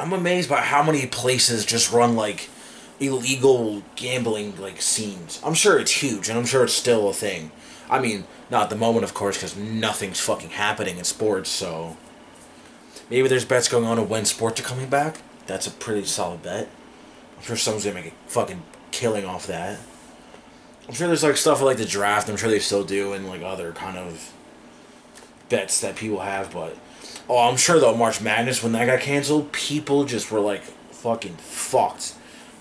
I'm 0.00 0.12
amazed 0.12 0.48
by 0.48 0.60
how 0.60 0.82
many 0.82 1.06
places 1.06 1.66
just 1.66 1.92
run 1.92 2.14
like 2.14 2.48
illegal 3.00 3.82
gambling 3.96 4.60
like 4.60 4.82
scenes. 4.82 5.40
I'm 5.44 5.54
sure 5.54 5.78
it's 5.78 6.02
huge, 6.02 6.28
and 6.28 6.38
I'm 6.38 6.46
sure 6.46 6.64
it's 6.64 6.72
still 6.72 7.08
a 7.08 7.12
thing. 7.12 7.50
I 7.90 8.00
mean, 8.00 8.24
not 8.50 8.64
at 8.64 8.70
the 8.70 8.76
moment, 8.76 9.04
of 9.04 9.14
course, 9.14 9.36
because 9.36 9.56
nothing's 9.56 10.20
fucking 10.20 10.50
happening 10.50 10.98
in 10.98 11.04
sports. 11.04 11.50
So 11.50 11.96
maybe 13.10 13.28
there's 13.28 13.44
bets 13.44 13.68
going 13.68 13.84
on 13.84 13.98
of 13.98 14.10
when 14.10 14.24
sports 14.24 14.60
are 14.60 14.64
coming 14.64 14.88
back. 14.88 15.22
That's 15.46 15.66
a 15.66 15.70
pretty 15.70 16.06
solid 16.06 16.42
bet. 16.42 16.68
I'm 17.36 17.44
sure 17.44 17.56
someone's 17.56 17.84
gonna 17.84 17.94
make 17.94 18.12
a 18.12 18.30
fucking 18.30 18.62
killing 18.90 19.24
off 19.24 19.46
that. 19.46 19.78
I'm 20.86 20.94
sure 20.94 21.06
there's 21.06 21.22
like 21.22 21.36
stuff 21.36 21.62
like 21.62 21.76
the 21.76 21.84
draft. 21.84 22.28
I'm 22.28 22.36
sure 22.36 22.50
they 22.50 22.58
still 22.58 22.84
do, 22.84 23.12
and 23.12 23.28
like 23.28 23.42
other 23.42 23.72
kind 23.72 23.96
of 23.96 24.32
bets 25.48 25.80
that 25.80 25.96
people 25.96 26.20
have. 26.20 26.52
But 26.52 26.76
oh, 27.28 27.48
I'm 27.48 27.56
sure 27.56 27.78
though 27.78 27.96
March 27.96 28.20
Madness 28.20 28.62
when 28.62 28.72
that 28.72 28.86
got 28.86 29.00
canceled, 29.00 29.52
people 29.52 30.04
just 30.04 30.30
were 30.30 30.40
like 30.40 30.62
fucking 30.62 31.36
fucked 31.36 32.14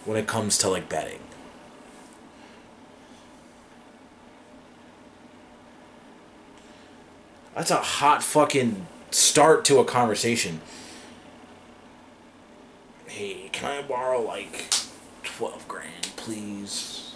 when 0.08 0.18
it 0.18 0.26
comes 0.26 0.58
to 0.58 0.70
like 0.70 0.88
betting. 0.88 1.20
That's 7.54 7.72
a 7.72 7.76
hot 7.76 8.24
fucking 8.24 8.88
start 9.12 9.66
to 9.66 9.80
a 9.80 9.86
conversation. 9.86 10.62
Hey, 13.08 13.50
can 13.52 13.70
I 13.70 13.82
borrow 13.82 14.22
like 14.22 14.70
12 15.24 15.68
grand, 15.68 16.14
please? 16.16 17.08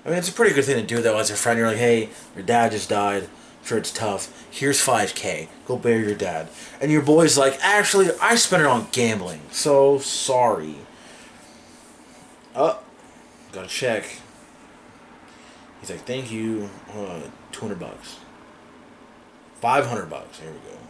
mean, 0.11 0.19
it's 0.19 0.29
a 0.29 0.33
pretty 0.33 0.53
good 0.53 0.65
thing 0.65 0.75
to 0.75 0.83
do, 0.83 1.01
though, 1.01 1.17
as 1.17 1.31
a 1.31 1.35
friend. 1.35 1.57
You're 1.57 1.69
like, 1.69 1.77
hey, 1.77 2.09
your 2.35 2.43
dad 2.43 2.71
just 2.71 2.89
died. 2.89 3.23
I'm 3.23 3.65
sure 3.65 3.77
it's 3.77 3.91
tough. 3.91 4.45
Here's 4.51 4.85
5K. 4.85 5.47
Go 5.65 5.77
bury 5.77 6.05
your 6.05 6.15
dad. 6.15 6.49
And 6.81 6.91
your 6.91 7.01
boy's 7.01 7.37
like, 7.37 7.57
actually, 7.61 8.09
I 8.21 8.35
spent 8.35 8.61
it 8.61 8.65
on 8.65 8.87
gambling. 8.91 9.41
So 9.51 9.99
sorry. 9.99 10.75
Oh, 12.53 12.79
gotta 13.53 13.69
check. 13.69 14.03
He's 15.79 15.89
like, 15.89 16.05
thank 16.05 16.29
you. 16.29 16.69
Uh, 16.93 17.21
200 17.53 17.79
bucks. 17.79 18.19
500 19.61 20.09
bucks. 20.09 20.39
Here 20.39 20.51
we 20.51 20.57
go. 20.69 20.80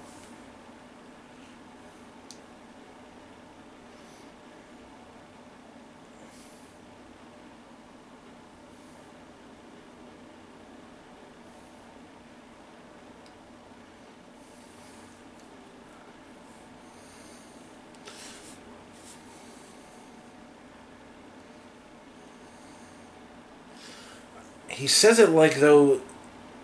He 24.81 24.87
says 24.87 25.19
it 25.19 25.29
like 25.29 25.59
though, 25.59 26.01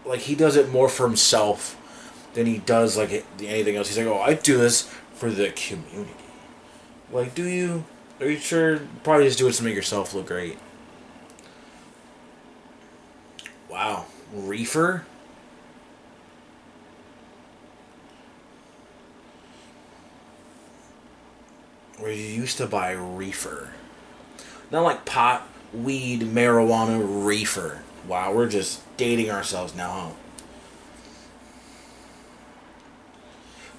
like 0.03 0.21
he 0.21 0.33
does 0.33 0.55
it 0.55 0.71
more 0.71 0.89
for 0.89 1.07
himself 1.07 1.79
than 2.33 2.47
he 2.47 2.57
does 2.57 2.97
like 2.97 3.23
anything 3.39 3.75
else. 3.75 3.89
He's 3.89 3.97
like, 3.99 4.07
oh, 4.07 4.19
I 4.19 4.33
do 4.33 4.57
this 4.57 4.89
for 5.13 5.29
the 5.29 5.51
community. 5.51 6.09
Like, 7.11 7.35
do 7.35 7.43
you? 7.45 7.85
Are 8.19 8.25
you 8.25 8.37
sure? 8.37 8.79
Probably 9.03 9.25
just 9.25 9.37
do 9.37 9.47
it 9.47 9.53
to 9.53 9.63
make 9.63 9.75
yourself 9.75 10.15
look 10.15 10.25
great. 10.25 10.57
Wow, 13.69 14.07
reefer. 14.33 15.05
Where 21.99 22.11
you 22.11 22.23
used 22.23 22.57
to 22.57 22.65
buy 22.65 22.93
reefer. 22.93 23.73
Not 24.71 24.81
like 24.81 25.05
pot, 25.05 25.47
weed, 25.71 26.21
marijuana, 26.21 26.99
reefer. 27.25 27.83
Wow, 28.07 28.33
we're 28.33 28.47
just 28.47 28.81
dating 28.95 29.29
ourselves 29.29 29.75
now, 29.75 29.91
huh? 29.91 30.09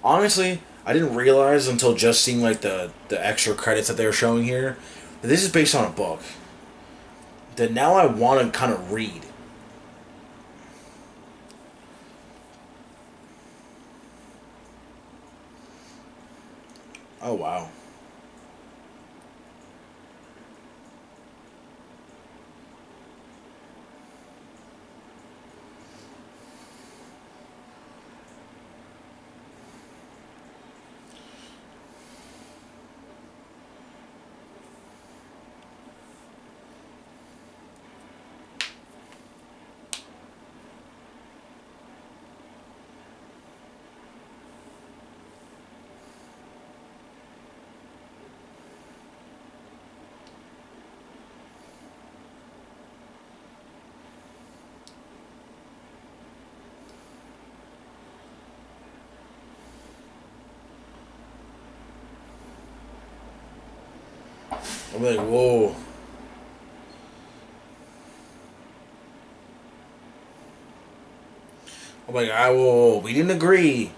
Honestly, 0.05 0.61
I 0.85 0.93
didn't 0.93 1.15
realize 1.15 1.67
until 1.67 1.95
just 1.95 2.23
seeing 2.23 2.41
like 2.43 2.61
the 2.61 2.93
the 3.09 3.25
extra 3.25 3.55
credits 3.55 3.89
that 3.89 3.97
they 3.97 4.07
were 4.07 4.13
showing 4.13 4.45
here 4.45 4.77
that 5.23 5.29
this 5.29 5.43
is 5.43 5.51
based 5.51 5.75
on 5.75 5.85
a 5.85 5.91
book. 5.91 6.21
That 7.57 7.73
now 7.73 7.95
I 7.95 8.07
want 8.07 8.41
to 8.41 8.57
kind 8.57 8.73
of 8.73 8.93
read. 8.93 9.23
Oh 17.21 17.35
wow. 17.35 17.71
I'm 64.95 65.03
like, 65.05 65.19
whoa. 65.21 65.77
I'm 72.09 72.15
like, 72.15 72.31
I 72.31 72.51
will. 72.51 73.01
We 73.01 73.13
didn't 73.13 73.33
agree 73.33 73.93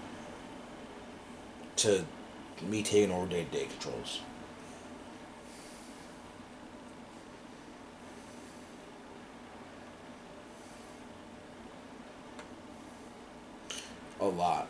to 1.77 2.05
me 2.61 2.83
taking 2.83 3.11
over 3.11 3.25
day 3.27 3.45
to 3.45 3.49
day 3.51 3.65
controls. 3.65 4.21
A 14.19 14.25
lot. 14.25 14.67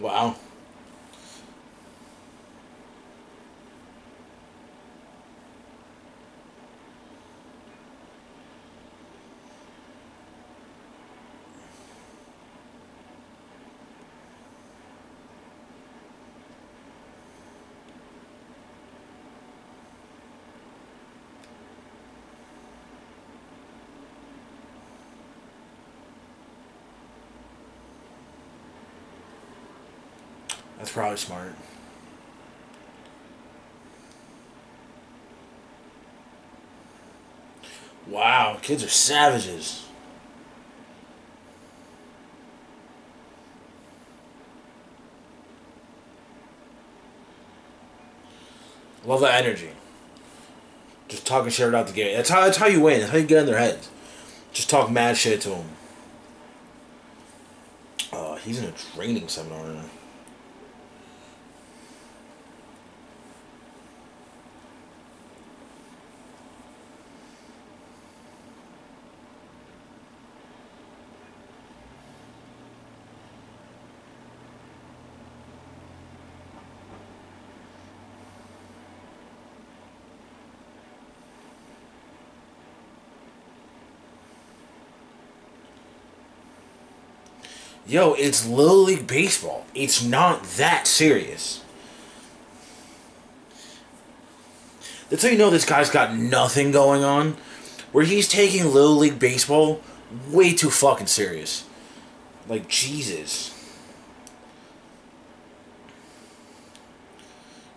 Wow. 0.00 0.36
That's 30.84 30.92
probably 30.92 31.16
smart. 31.16 31.54
Wow, 38.06 38.58
kids 38.60 38.84
are 38.84 38.88
savages. 38.90 39.86
Love 49.06 49.22
that 49.22 49.42
energy. 49.42 49.70
Just 51.08 51.26
talking 51.26 51.50
shit 51.50 51.66
about 51.66 51.86
the 51.86 51.94
game. 51.94 52.14
That's 52.14 52.28
how 52.28 52.42
that's 52.42 52.58
how 52.58 52.66
you 52.66 52.82
win. 52.82 53.00
That's 53.00 53.10
how 53.10 53.16
you 53.16 53.24
get 53.24 53.38
in 53.38 53.46
their 53.46 53.56
heads. 53.56 53.88
Just 54.52 54.68
talk 54.68 54.90
mad 54.90 55.16
shit 55.16 55.40
to 55.40 55.48
them. 55.48 55.68
Uh, 58.12 58.36
he's 58.36 58.58
in 58.58 58.66
a 58.66 58.72
training 58.72 59.28
seminar 59.28 59.66
now. 59.66 59.84
Yo, 87.94 88.14
it's 88.14 88.44
Little 88.44 88.82
League 88.82 89.06
Baseball. 89.06 89.64
It's 89.72 90.02
not 90.02 90.42
that 90.56 90.84
serious. 90.84 91.62
That's 95.08 95.22
how 95.22 95.28
you 95.28 95.38
know 95.38 95.48
this 95.48 95.64
guy's 95.64 95.90
got 95.90 96.12
nothing 96.12 96.72
going 96.72 97.04
on. 97.04 97.36
Where 97.92 98.04
he's 98.04 98.26
taking 98.26 98.64
Little 98.64 98.96
League 98.96 99.20
Baseball 99.20 99.80
way 100.28 100.54
too 100.54 100.70
fucking 100.70 101.06
serious. 101.06 101.68
Like, 102.48 102.66
Jesus. 102.66 103.56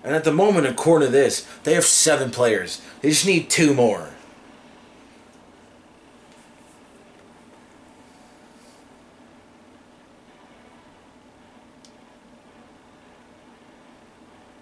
And 0.04 0.16
at 0.16 0.24
the 0.24 0.34
moment, 0.34 0.66
according 0.66 1.10
to 1.10 1.12
this, 1.12 1.48
they 1.62 1.76
have 1.76 1.86
seven 1.86 2.32
players. 2.32 2.82
They 3.02 3.10
just 3.10 3.28
need 3.28 3.52
two 3.52 3.76
more. 3.76 4.16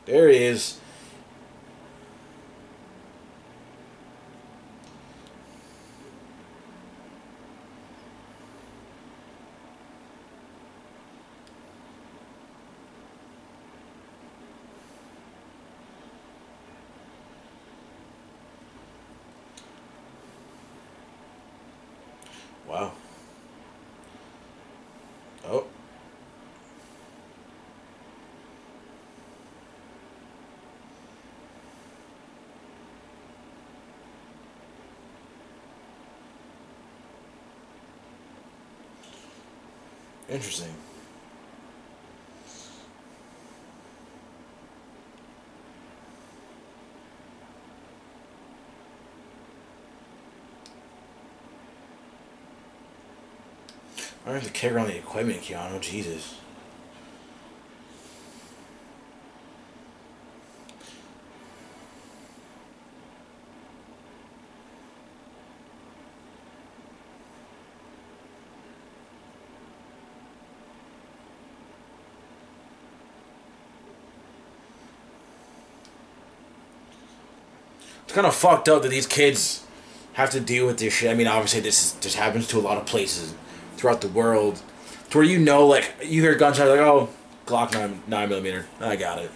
There 0.06 0.30
he 0.30 0.38
is. 0.38 0.80
Wow. 22.68 22.92
Oh. 25.48 25.66
Interesting. 40.36 40.68
I 54.26 54.26
don't 54.26 54.34
have 54.34 54.44
to 54.44 54.50
carry 54.50 54.76
around 54.76 54.88
the 54.88 54.98
equipment, 54.98 55.42
Keanu. 55.42 55.80
Jesus. 55.80 56.36
Kind 78.16 78.26
of 78.26 78.34
fucked 78.34 78.70
up 78.70 78.82
that 78.82 78.88
these 78.88 79.06
kids 79.06 79.66
have 80.14 80.30
to 80.30 80.40
deal 80.40 80.66
with 80.66 80.80
this 80.80 80.94
shit. 80.94 81.12
I 81.12 81.14
mean, 81.14 81.28
obviously, 81.28 81.60
this 81.60 81.84
is, 81.84 81.94
this 81.96 82.16
happens 82.16 82.48
to 82.48 82.58
a 82.58 82.62
lot 82.62 82.78
of 82.78 82.86
places 82.86 83.36
throughout 83.76 84.00
the 84.00 84.08
world, 84.08 84.62
to 85.10 85.18
where 85.18 85.28
you 85.28 85.38
know, 85.38 85.68
like 85.68 85.94
you 86.02 86.22
hear 86.22 86.34
gunshots, 86.36 86.70
like 86.70 86.80
oh, 86.80 87.10
Glock 87.46 87.74
nine 87.74 88.02
nine 88.08 88.30
millimeter, 88.30 88.68
I 88.80 88.96
got 88.96 89.20
it. 89.20 89.30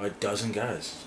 A 0.00 0.10
dozen 0.10 0.50
guys. 0.50 1.04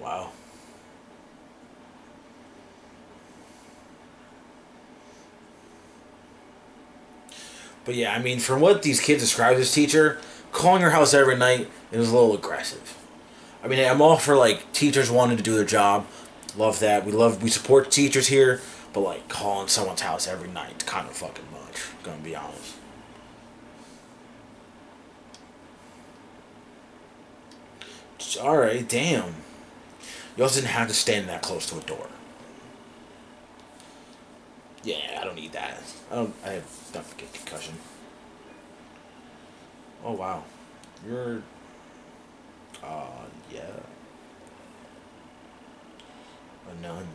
Wow. 0.00 0.32
But 7.84 7.94
yeah, 7.94 8.14
I 8.14 8.18
mean, 8.18 8.38
from 8.38 8.60
what 8.60 8.82
these 8.82 9.00
kids 9.00 9.22
describe 9.22 9.56
this 9.56 9.72
teacher, 9.72 10.18
calling 10.52 10.82
her 10.82 10.90
house 10.90 11.12
every 11.12 11.36
night 11.36 11.70
is 11.92 12.10
a 12.10 12.14
little 12.14 12.34
aggressive. 12.34 12.98
I 13.62 13.68
mean, 13.68 13.78
I'm 13.78 14.00
all 14.00 14.16
for 14.16 14.36
like 14.36 14.72
teachers 14.72 15.10
wanting 15.10 15.36
to 15.36 15.42
do 15.42 15.54
their 15.54 15.64
job. 15.64 16.06
Love 16.56 16.80
that. 16.80 17.04
We 17.04 17.12
love 17.12 17.42
we 17.42 17.50
support 17.50 17.90
teachers 17.90 18.28
here, 18.28 18.60
but 18.92 19.00
like 19.00 19.28
calling 19.28 19.68
someone's 19.68 20.02
house 20.02 20.26
every 20.26 20.48
night, 20.48 20.86
kind 20.86 21.08
of 21.08 21.14
fucking 21.16 21.46
much. 21.52 21.80
Gonna 22.02 22.22
be 22.22 22.36
honest. 22.36 22.74
All 28.40 28.56
right, 28.56 28.88
damn. 28.88 29.34
You 30.36 30.42
also 30.42 30.60
didn't 30.60 30.72
have 30.72 30.88
to 30.88 30.94
stand 30.94 31.28
that 31.28 31.42
close 31.42 31.66
to 31.70 31.78
a 31.78 31.80
door. 31.82 32.08
Yeah, 34.84 35.18
I 35.20 35.24
don't 35.24 35.34
need 35.36 35.52
that. 35.52 35.80
I 36.10 36.14
don't. 36.16 36.34
I 36.44 36.50
have 36.50 36.90
not 36.94 37.16
get 37.16 37.32
concussion. 37.32 37.74
Oh 40.04 40.12
wow, 40.12 40.44
you're. 41.06 41.42
Uh 42.82 43.24
yeah. 43.50 43.62
A 46.70 46.82
nun. 46.82 47.06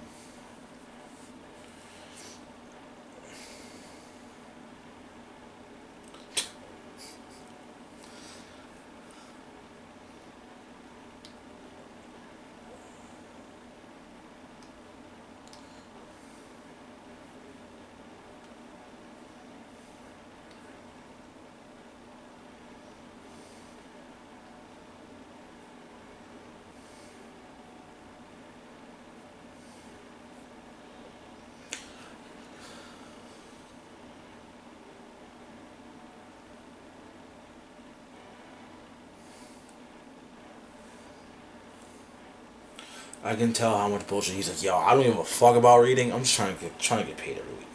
I 43.23 43.35
can 43.35 43.53
tell 43.53 43.77
how 43.77 43.89
much 43.89 44.07
bullshit 44.07 44.35
he's 44.35 44.49
like. 44.49 44.63
Yo, 44.63 44.77
I 44.77 44.93
don't 44.93 45.03
give 45.03 45.17
a 45.17 45.23
fuck 45.23 45.55
about 45.55 45.81
reading. 45.81 46.13
I'm 46.13 46.21
just 46.21 46.35
trying 46.35 46.55
to 46.55 46.61
get 46.61 46.79
trying 46.79 47.01
to 47.01 47.07
get 47.07 47.17
paid 47.17 47.37
every 47.37 47.53
week. 47.53 47.67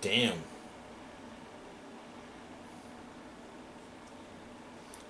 Damn. 0.00 0.38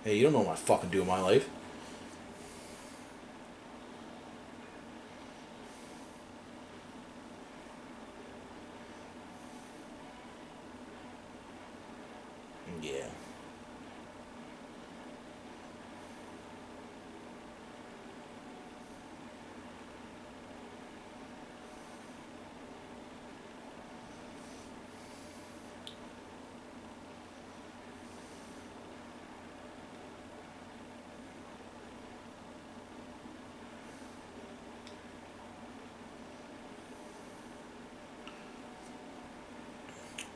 Hey, 0.02 0.16
you 0.16 0.24
don't 0.24 0.32
know 0.32 0.40
what 0.40 0.52
I 0.52 0.56
fucking 0.56 0.90
do 0.90 1.02
in 1.02 1.06
my 1.06 1.20
life. 1.20 1.48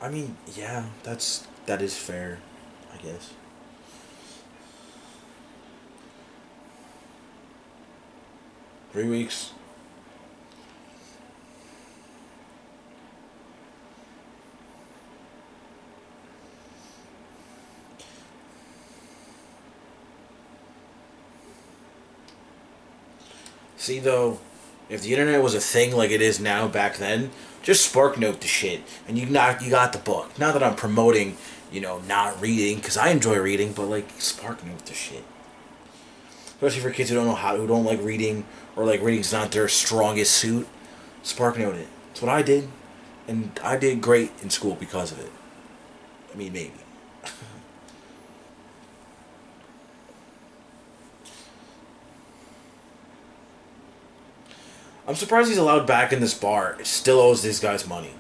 I 0.03 0.09
mean, 0.09 0.37
yeah, 0.57 0.87
that's 1.03 1.47
that 1.67 1.83
is 1.83 1.97
fair, 1.97 2.39
I 2.93 2.97
guess. 2.99 3.35
Three 8.93 9.09
weeks. 9.09 9.53
See 23.77 23.99
though, 23.99 24.39
if 24.89 25.03
the 25.03 25.13
internet 25.13 25.43
was 25.43 25.55
a 25.55 25.61
thing 25.61 25.95
like 25.97 26.11
it 26.11 26.21
is 26.21 26.41
now 26.41 26.69
back 26.69 26.97
then, 26.97 27.31
just 27.63 27.89
spark 27.89 28.19
note 28.19 28.41
the 28.41 28.47
shit, 28.47 28.83
and 29.07 29.19
you 29.19 29.27
not 29.27 29.63
you 29.63 29.71
got 29.71 29.93
the 29.93 29.99
book. 29.99 30.39
Not 30.39 30.55
that 30.55 30.63
I'm 30.63 30.77
promoting, 30.77 31.37
you 31.71 31.81
know, 31.81 32.01
not 32.01 32.41
reading 32.41 32.77
because 32.77 32.97
I 32.97 33.09
enjoy 33.11 33.39
reading, 33.39 33.73
but 33.73 33.87
like 33.87 34.09
spark 34.19 34.65
note 34.65 34.87
the 34.87 34.95
shit. 34.95 35.25
Especially 36.47 36.81
for 36.81 36.91
kids 36.91 37.11
who 37.11 37.17
don't 37.17 37.27
know 37.27 37.35
how, 37.35 37.57
who 37.57 37.67
don't 37.67 37.85
like 37.85 38.03
reading, 38.03 38.45
or 38.77 38.85
like 38.85 39.03
reading's 39.03 39.33
not 39.33 39.51
their 39.53 39.69
strongest 39.69 40.33
suit. 40.33 40.67
Spark 41.23 41.59
note 41.59 41.77
it. 41.77 41.89
That's 42.09 42.23
what 42.23 42.31
I 42.31 42.43
did, 42.43 42.69
and 43.29 43.59
I 43.63 43.77
did 43.77 44.01
great 44.01 44.33
in 44.43 44.51
school 44.51 44.75
because 44.75 45.13
of 45.13 45.21
it. 45.21 45.33
I 46.33 46.37
mean, 46.37 46.53
maybe. 46.53 46.73
I'm 55.11 55.17
surprised 55.17 55.49
he's 55.49 55.59
allowed 55.59 55.89
back 55.89 56.13
in 56.13 56.21
this 56.21 56.35
bar. 56.35 56.79
Still 56.85 57.19
owes 57.19 57.43
these 57.43 57.59
guys 57.59 57.85
money. 57.85 58.15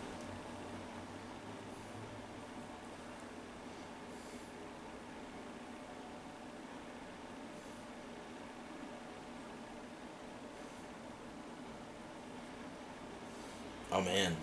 Oh 13.92 14.00
man. 14.00 14.37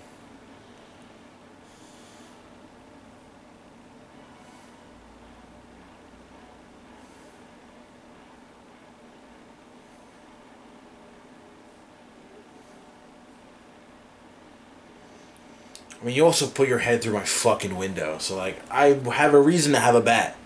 I 16.08 16.10
mean, 16.10 16.16
you 16.16 16.24
also 16.24 16.48
put 16.48 16.70
your 16.70 16.78
head 16.78 17.02
through 17.02 17.16
my 17.16 17.26
fucking 17.26 17.76
window, 17.76 18.18
so 18.18 18.38
like, 18.38 18.62
I 18.72 18.94
have 19.12 19.34
a 19.34 19.42
reason 19.42 19.74
to 19.74 19.80
have 19.80 19.94
a 19.94 20.00
bat. 20.00 20.38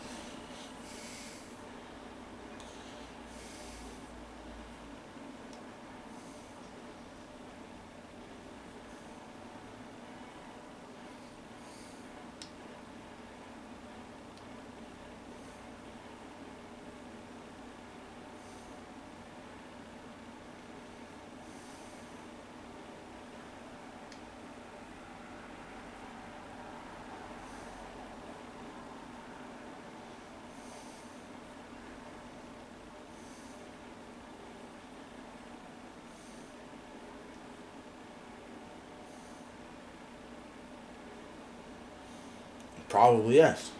Probably 43.01 43.37
yes. 43.37 43.71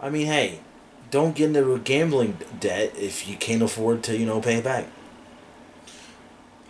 I 0.00 0.08
mean, 0.08 0.24
hey, 0.24 0.60
don't 1.10 1.36
get 1.36 1.54
into 1.54 1.78
gambling 1.78 2.38
debt 2.58 2.94
if 2.96 3.28
you 3.28 3.36
can't 3.36 3.60
afford 3.60 4.02
to, 4.04 4.16
you 4.16 4.24
know, 4.24 4.40
pay 4.40 4.54
it 4.54 4.64
back. 4.64 4.86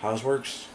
How 0.00 0.10
this 0.10 0.24
works? 0.24 0.66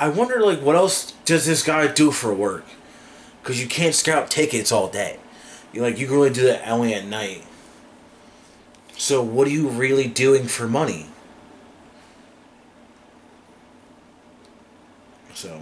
I 0.00 0.08
wonder, 0.08 0.40
like, 0.40 0.62
what 0.62 0.76
else 0.76 1.12
does 1.26 1.44
this 1.44 1.62
guy 1.62 1.86
do 1.86 2.10
for 2.10 2.32
work? 2.32 2.64
Because 3.42 3.60
you 3.60 3.68
can't 3.68 3.94
scout 3.94 4.30
tickets 4.30 4.72
all 4.72 4.88
day. 4.88 5.18
You 5.74 5.82
like 5.82 5.98
you 5.98 6.06
can 6.06 6.16
only 6.16 6.30
do 6.30 6.44
that 6.44 6.66
only 6.66 6.94
at 6.94 7.04
night. 7.04 7.44
So 8.96 9.22
what 9.22 9.46
are 9.46 9.50
you 9.50 9.68
really 9.68 10.08
doing 10.08 10.46
for 10.46 10.66
money? 10.66 11.08
So. 15.34 15.60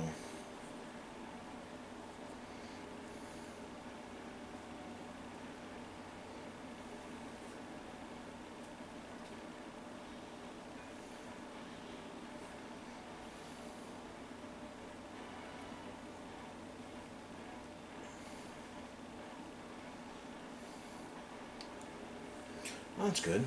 That's 23.18 23.26
good. 23.26 23.44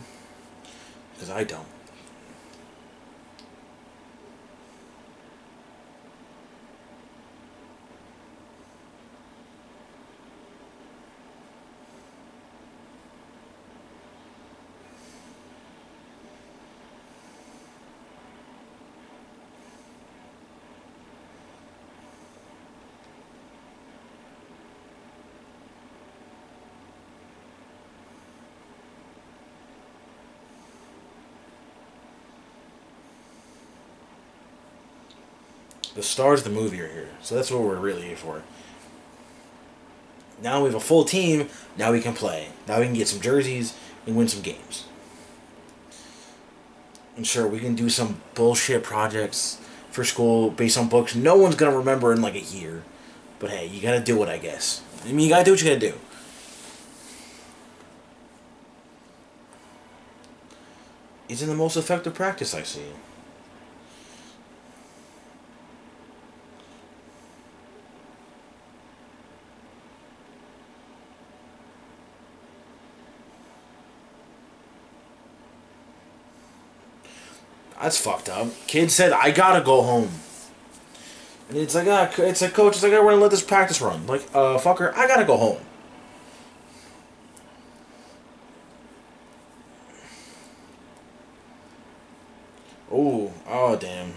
Because 1.13 1.29
I 1.29 1.45
don't. 1.45 1.80
Stars 36.11 36.45
of 36.45 36.53
the 36.53 36.59
movie 36.59 36.81
are 36.81 36.87
here. 36.87 37.09
So 37.21 37.35
that's 37.35 37.49
what 37.49 37.61
we're 37.61 37.79
really 37.79 38.01
here 38.01 38.17
for. 38.17 38.43
Now 40.41 40.61
we 40.61 40.65
have 40.65 40.75
a 40.75 40.79
full 40.79 41.05
team. 41.05 41.47
Now 41.77 41.91
we 41.91 42.01
can 42.01 42.13
play. 42.13 42.49
Now 42.67 42.79
we 42.79 42.85
can 42.85 42.93
get 42.93 43.07
some 43.07 43.21
jerseys 43.21 43.75
and 44.05 44.15
win 44.15 44.27
some 44.27 44.41
games. 44.41 44.85
And 47.15 47.25
sure, 47.25 47.47
we 47.47 47.59
can 47.59 47.75
do 47.75 47.89
some 47.89 48.21
bullshit 48.35 48.83
projects 48.83 49.59
for 49.91 50.03
school 50.03 50.49
based 50.49 50.77
on 50.77 50.87
books 50.87 51.15
no 51.15 51.35
one's 51.35 51.55
gonna 51.55 51.77
remember 51.77 52.13
in 52.13 52.21
like 52.21 52.35
a 52.35 52.39
year. 52.39 52.83
But 53.39 53.49
hey, 53.49 53.67
you 53.67 53.81
gotta 53.81 53.99
do 53.99 54.21
it, 54.23 54.29
I 54.29 54.37
guess. 54.37 54.81
I 55.03 55.07
mean, 55.07 55.19
you 55.19 55.29
gotta 55.29 55.45
do 55.45 55.51
what 55.51 55.61
you 55.61 55.67
gotta 55.67 55.79
do. 55.79 55.93
It's 61.29 61.41
in 61.41 61.47
the 61.47 61.55
most 61.55 61.77
effective 61.77 62.13
practice 62.13 62.53
I 62.53 62.63
see. 62.63 62.81
That's 77.81 77.97
fucked 77.97 78.29
up. 78.29 78.47
Kid 78.67 78.91
said, 78.91 79.11
"I 79.11 79.31
gotta 79.31 79.63
go 79.63 79.81
home." 79.81 80.11
And 81.49 81.57
it's 81.57 81.75
like, 81.75 81.87
ah, 81.89 82.09
it's 82.19 82.41
like, 82.41 82.53
coach, 82.53 82.75
it's 82.75 82.83
like, 82.83 82.93
I 82.93 82.99
want 83.01 83.15
to 83.15 83.19
let 83.19 83.31
this 83.31 83.43
practice 83.43 83.81
run. 83.81 84.07
Like, 84.07 84.21
uh, 84.33 84.57
fucker, 84.57 84.95
I 84.95 85.05
gotta 85.05 85.25
go 85.25 85.35
home. 85.35 85.57
Oh, 92.89 93.33
oh, 93.49 93.75
damn. 93.75 94.13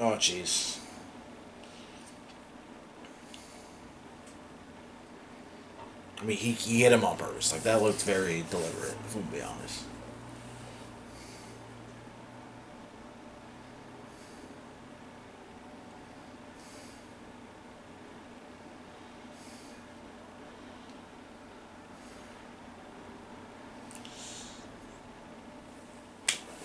Oh, 0.00 0.16
jeez. 0.18 0.78
I 6.20 6.24
mean, 6.24 6.36
he, 6.36 6.52
he 6.52 6.82
hit 6.82 6.92
him 6.92 7.04
on 7.04 7.16
purpose. 7.16 7.52
Like, 7.52 7.62
that 7.62 7.80
looked 7.80 8.02
very 8.02 8.44
deliberate, 8.50 8.96
if 9.06 9.14
I'm 9.14 9.22
be 9.22 9.40
honest. 9.40 9.84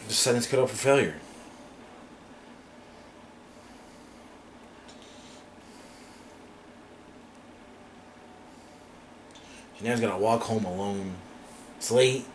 Setting 0.07 0.37
his 0.37 0.47
kid 0.47 0.59
up 0.59 0.69
for 0.69 0.75
failure. 0.75 1.15
Now 9.83 9.91
he's 9.91 9.99
gotta 9.99 10.17
walk 10.17 10.43
home 10.43 10.63
alone. 10.63 11.15
It's 11.77 11.91
late. 11.91 12.25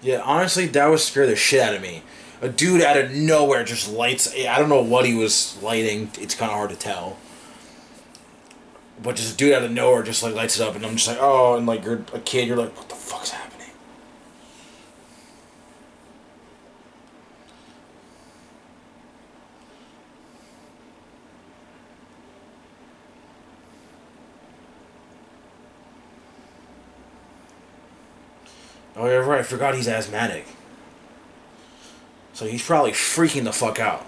Yeah, 0.00 0.20
honestly, 0.20 0.66
that 0.66 0.86
would 0.86 1.00
scare 1.00 1.26
the 1.26 1.34
shit 1.34 1.60
out 1.60 1.74
of 1.74 1.82
me. 1.82 2.02
A 2.40 2.48
dude 2.48 2.82
out 2.82 2.98
of 2.98 3.10
nowhere 3.12 3.64
just 3.64 3.90
lights. 3.90 4.32
I 4.32 4.58
don't 4.58 4.68
know 4.68 4.82
what 4.82 5.06
he 5.06 5.14
was 5.14 5.60
lighting. 5.62 6.10
It's 6.20 6.34
kind 6.34 6.52
of 6.52 6.56
hard 6.56 6.70
to 6.70 6.76
tell. 6.76 7.16
But 9.04 9.16
just 9.16 9.34
a 9.34 9.36
dude 9.36 9.52
out 9.52 9.62
of 9.62 9.70
nowhere 9.70 10.02
just 10.02 10.22
like 10.22 10.34
lights 10.34 10.58
it 10.58 10.66
up, 10.66 10.74
and 10.74 10.84
I'm 10.84 10.96
just 10.96 11.06
like, 11.06 11.18
oh, 11.20 11.56
and 11.56 11.66
like 11.66 11.84
you're 11.84 12.02
a 12.14 12.20
kid, 12.20 12.48
you're 12.48 12.56
like, 12.56 12.74
what 12.74 12.88
the 12.88 12.94
fuck's 12.94 13.30
happening? 13.30 13.68
Oh 28.96 29.06
yeah, 29.06 29.16
right. 29.16 29.40
I 29.40 29.42
forgot 29.42 29.74
he's 29.74 29.86
asthmatic. 29.86 30.46
So 32.32 32.46
he's 32.46 32.64
probably 32.64 32.92
freaking 32.92 33.44
the 33.44 33.52
fuck 33.52 33.78
out. 33.78 34.06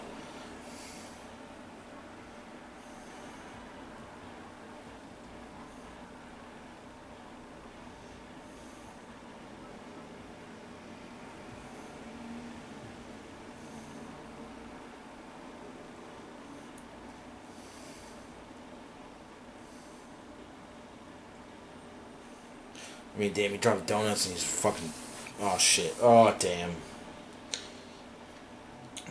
Mean, 23.27 23.35
damn, 23.35 23.51
he 23.51 23.59
dropped 23.59 23.89
donuts 23.89 24.27
and 24.27 24.35
he's 24.37 24.45
fucking. 24.45 24.93
Oh 25.41 25.59
shit. 25.59 25.95
Oh 26.01 26.33
damn. 26.39 26.77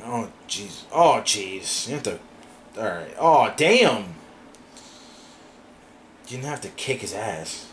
Oh 0.05 0.31
jeez. 0.47 0.83
Oh 0.91 1.21
jeez. 1.25 1.87
You 1.87 1.95
have 1.95 2.03
to. 2.03 2.19
All 2.77 2.83
right. 2.85 3.13
Oh 3.19 3.53
damn. 3.57 4.03
You 6.27 6.37
didn't 6.37 6.45
have 6.45 6.61
to 6.61 6.69
kick 6.69 7.01
his 7.01 7.13
ass. 7.13 7.69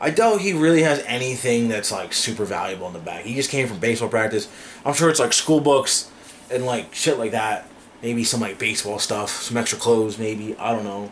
I 0.00 0.10
doubt 0.10 0.40
he 0.40 0.52
really 0.52 0.82
has 0.82 1.02
anything 1.04 1.68
that's 1.68 1.90
like 1.90 2.12
super 2.12 2.44
valuable 2.44 2.86
in 2.86 2.92
the 2.92 3.00
bag. 3.00 3.24
He 3.24 3.34
just 3.34 3.50
came 3.50 3.66
from 3.66 3.80
baseball 3.80 4.08
practice. 4.08 4.48
I'm 4.84 4.94
sure 4.94 5.10
it's 5.10 5.20
like 5.20 5.32
school 5.32 5.60
books 5.60 6.10
and 6.48 6.64
like 6.64 6.94
shit 6.94 7.18
like 7.18 7.32
that. 7.32 7.66
Maybe 8.02 8.22
some 8.22 8.40
like 8.40 8.56
baseball 8.56 9.00
stuff, 9.00 9.30
some 9.30 9.56
extra 9.56 9.80
clothes, 9.80 10.16
maybe. 10.16 10.56
I 10.58 10.72
don't 10.72 10.84
know. 10.84 11.10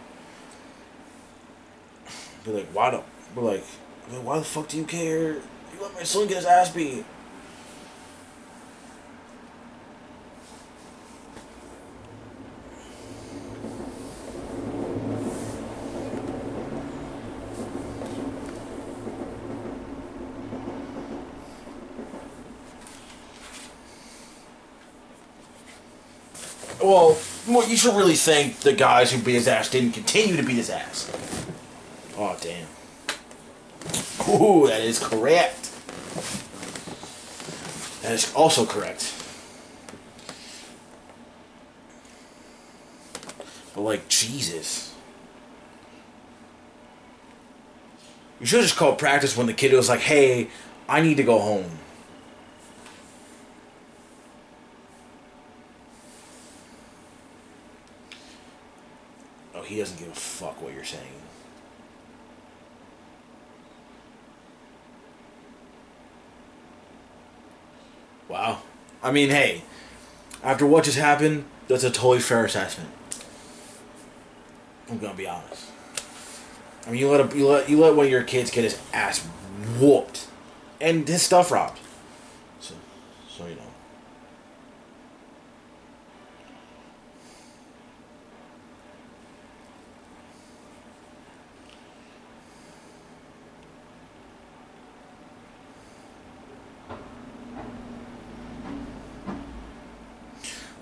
Like, 2.49 2.67
why 2.73 2.91
don't? 2.91 3.05
We're 3.35 3.43
like, 3.43 3.65
why 4.23 4.39
the 4.39 4.45
fuck 4.45 4.69
do 4.69 4.79
you 4.79 4.85
care? 4.85 5.35
You 5.35 5.43
let 5.83 5.95
my 5.95 6.03
son 6.03 6.27
get 6.27 6.39
his 6.39 6.47
ass 6.47 6.71
beat. 6.71 7.05
Well, 27.49 27.69
you 27.69 27.77
should 27.77 27.97
really 27.97 28.15
think 28.15 28.61
the 28.61 28.73
guys 28.73 29.11
who 29.11 29.21
beat 29.21 29.35
his 29.35 29.49
ass 29.49 29.71
didn't 29.71 29.93
continue 29.93 30.37
to 30.37 30.43
beat 30.43 30.57
his 30.57 30.71
ass. 30.71 31.11
Oh, 32.21 32.37
damn. 32.41 32.67
Ooh, 34.29 34.67
that 34.67 34.81
is 34.81 34.99
correct. 34.99 35.71
That 38.03 38.13
is 38.13 38.35
also 38.35 38.67
correct. 38.67 39.15
But, 43.73 43.83
like, 43.83 44.09
Jesus. 44.09 44.93
You 48.41 48.47
should 48.47 48.63
just 48.63 48.77
call 48.77 48.97
practice 48.97 49.37
when 49.37 49.47
the 49.47 49.55
kid 49.55 49.73
was 49.73 49.89
like, 49.89 50.01
hey, 50.01 50.49
I 50.89 51.01
need 51.01 51.19
to 51.19 51.23
go 51.23 51.39
home. 51.39 51.71
Oh, 59.55 59.63
he 59.63 59.79
doesn't 59.79 59.99
give 59.99 60.09
a 60.09 60.15
fuck 60.15 60.61
what 60.61 60.75
you're 60.75 60.83
saying. 60.83 61.18
Wow. 68.29 68.61
I 69.03 69.11
mean, 69.11 69.31
hey, 69.31 69.63
after 70.43 70.67
what 70.67 70.85
just 70.85 70.99
happened, 70.99 71.45
that's 71.67 71.85
a 71.85 71.91
totally 71.91 72.21
fair 72.21 72.45
assessment. 72.45 72.91
I'm 74.91 74.99
gonna 74.99 75.15
be 75.15 75.27
honest. 75.27 75.67
I 76.87 76.91
mean, 76.91 77.01
you 77.01 77.11
let 77.11 77.33
a, 77.33 77.37
you 77.37 77.47
let 77.47 77.69
you 77.69 77.79
let 77.79 77.95
one 77.95 78.07
of 78.07 78.11
your 78.11 78.23
kids 78.23 78.51
get 78.51 78.65
his 78.65 78.79
ass 78.93 79.27
whooped, 79.79 80.27
and 80.81 81.07
his 81.07 81.23
stuff 81.23 81.51
robbed. 81.51 81.79
So, 82.61 82.75
so 83.29 83.47
you 83.47 83.57
know. 83.57 83.63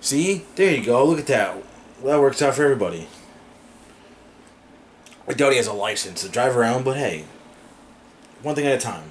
See? 0.07 0.45
There 0.55 0.73
you 0.73 0.85
go. 0.85 1.05
Look 1.05 1.19
at 1.19 1.27
that. 1.27 1.57
Well, 2.01 2.15
that 2.15 2.21
works 2.21 2.41
out 2.41 2.55
for 2.55 2.63
everybody. 2.63 3.09
I 5.27 5.33
doubt 5.33 5.51
he 5.51 5.57
has 5.57 5.67
a 5.67 5.73
license 5.73 6.23
to 6.23 6.29
drive 6.29 6.57
around, 6.57 6.85
but 6.85 6.97
hey, 6.97 7.25
one 8.41 8.55
thing 8.55 8.69
at 8.69 8.75
a 8.75 8.81
time. 8.81 9.03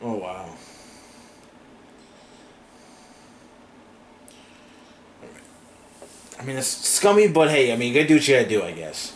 Oh, 0.00 0.14
wow. 0.14 0.56
I 6.38 6.42
mean, 6.46 6.56
it's 6.56 6.93
scummy, 7.04 7.28
but 7.28 7.50
hey, 7.50 7.70
I 7.70 7.76
mean, 7.76 7.92
you 7.92 7.94
gotta 7.94 8.08
do 8.08 8.14
what 8.14 8.26
you 8.26 8.34
gotta 8.34 8.48
do, 8.48 8.62
I 8.62 8.72
guess. 8.72 9.12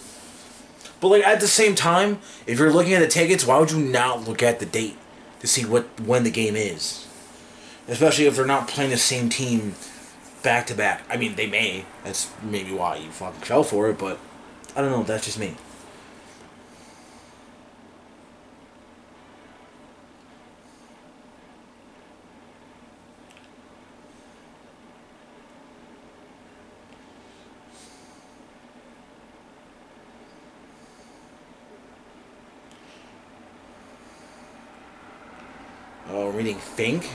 But 1.00 1.08
like 1.08 1.26
at 1.26 1.40
the 1.40 1.48
same 1.48 1.74
time, 1.74 2.18
if 2.46 2.58
you're 2.58 2.70
looking 2.70 2.92
at 2.92 3.00
the 3.00 3.08
tickets, 3.08 3.46
why 3.46 3.58
would 3.58 3.70
you 3.70 3.78
not 3.78 4.28
look 4.28 4.42
at 4.42 4.58
the 4.58 4.66
date 4.66 4.98
to 5.40 5.46
see 5.46 5.64
what 5.64 5.86
when 5.98 6.22
the 6.22 6.30
game 6.30 6.54
is? 6.54 7.06
Especially 7.88 8.26
if 8.26 8.36
they're 8.36 8.44
not 8.44 8.68
playing 8.68 8.90
the 8.90 8.98
same 8.98 9.30
team 9.30 9.74
back 10.42 10.66
to 10.66 10.74
back. 10.74 11.02
I 11.08 11.16
mean, 11.16 11.36
they 11.36 11.46
may. 11.46 11.86
That's 12.04 12.30
maybe 12.42 12.74
why 12.74 12.96
you 12.96 13.08
fucking 13.08 13.40
fell 13.40 13.62
for 13.64 13.88
it, 13.88 13.96
but 13.96 14.18
I 14.76 14.82
don't 14.82 14.90
know. 14.90 15.02
That's 15.02 15.24
just 15.24 15.38
me. 15.38 15.54
Oh, 36.10 36.30
reading 36.30 36.56
Fink? 36.78 37.10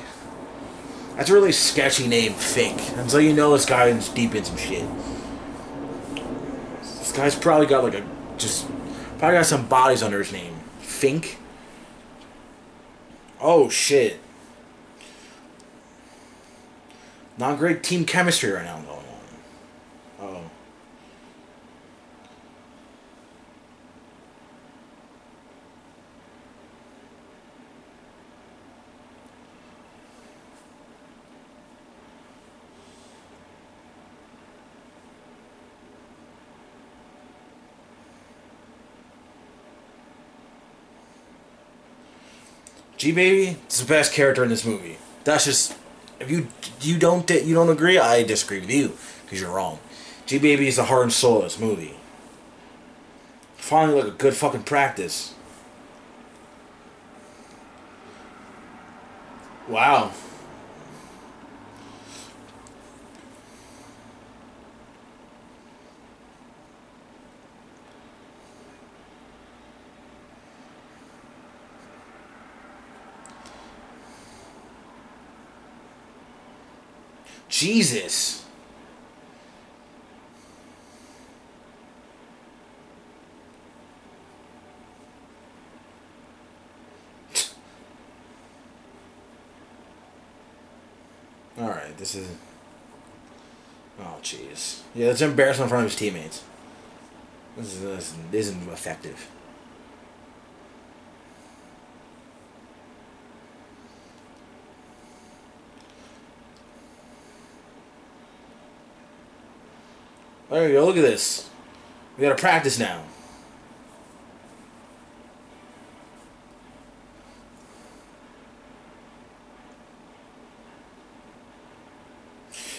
That's 1.16 1.30
a 1.30 1.34
really 1.34 1.54
sketchy 1.54 2.06
name, 2.06 2.34
Fink. 2.34 2.82
Until 2.98 3.22
you 3.22 3.32
know 3.32 3.54
this 3.54 3.66
guy 3.66 3.88
is 3.88 4.10
deep 4.10 4.36
in 4.36 4.44
some 4.44 4.58
shit. 4.58 4.86
This 6.82 7.14
guy's 7.14 7.34
probably 7.34 7.66
got 7.66 7.82
like 7.86 7.94
a 7.94 8.06
just 8.38 8.68
probably 9.20 9.38
got 9.38 9.46
some 9.46 9.66
bodies 9.68 10.04
under 10.04 10.20
his 10.20 10.34
name. 10.34 10.54
Fink? 10.82 11.38
Oh 13.40 13.70
shit. 13.70 14.20
Not 17.38 17.58
great 17.58 17.84
team 17.84 18.04
chemistry 18.04 18.52
right 18.52 18.66
now 18.66 18.82
going 18.82 18.98
on. 18.98 19.06
Oh. 20.20 20.42
G 43.04 43.12
Baby 43.12 43.58
is 43.70 43.82
the 43.82 43.86
best 43.86 44.14
character 44.14 44.44
in 44.44 44.50
this 44.50 44.64
movie. 44.64 44.96
That's 45.26 45.44
just 45.44 45.76
if 46.22 46.32
you 46.32 46.48
you 46.80 46.98
don't 46.98 47.30
you 47.30 47.54
don't 47.54 47.70
agree, 47.70 48.00
I 48.00 48.24
disagree 48.24 48.62
with 48.62 48.72
you 48.72 48.94
because 49.26 49.42
you're 49.42 49.52
wrong. 49.52 49.80
G 50.26 50.40
Baby 50.40 50.70
is 50.70 50.78
the 50.78 50.86
heart 50.86 51.04
and 51.04 51.12
soul 51.12 51.40
of 51.40 51.44
this 51.44 51.60
movie. 51.60 51.96
Finally, 53.58 54.04
like 54.04 54.14
a 54.14 54.16
good 54.16 54.34
fucking 54.34 54.64
practice. 54.64 55.34
Wow. 59.68 60.14
Jesus. 77.54 78.44
All 91.60 91.70
right, 91.70 91.96
this 91.98 92.16
is. 92.16 92.28
Oh, 94.00 94.18
jeez. 94.24 94.82
Yeah, 94.96 95.08
that's 95.08 95.22
embarrassing 95.22 95.62
in 95.62 95.70
front 95.70 95.86
of 95.86 95.92
his 95.92 96.00
teammates. 96.00 96.44
This, 97.56 97.76
is, 97.76 98.16
this 98.32 98.48
isn't 98.48 98.68
effective. 98.70 99.30
There 110.54 110.68
you 110.68 110.76
go. 110.76 110.86
Look 110.86 110.98
at 110.98 111.02
this. 111.02 111.50
We 112.16 112.22
got 112.22 112.38
to 112.38 112.40
practice 112.40 112.78
now. 112.78 113.02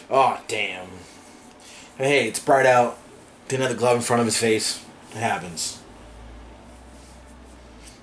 Oh, 0.08 0.40
damn. 0.46 0.86
Hey, 1.98 2.28
it's 2.28 2.38
bright 2.38 2.64
out. 2.64 2.96
Didn't 3.48 3.62
have 3.62 3.72
the 3.72 3.76
glove 3.76 3.96
in 3.96 4.02
front 4.02 4.20
of 4.20 4.26
his 4.26 4.38
face. 4.38 4.84
It 5.10 5.16
happens. 5.16 5.80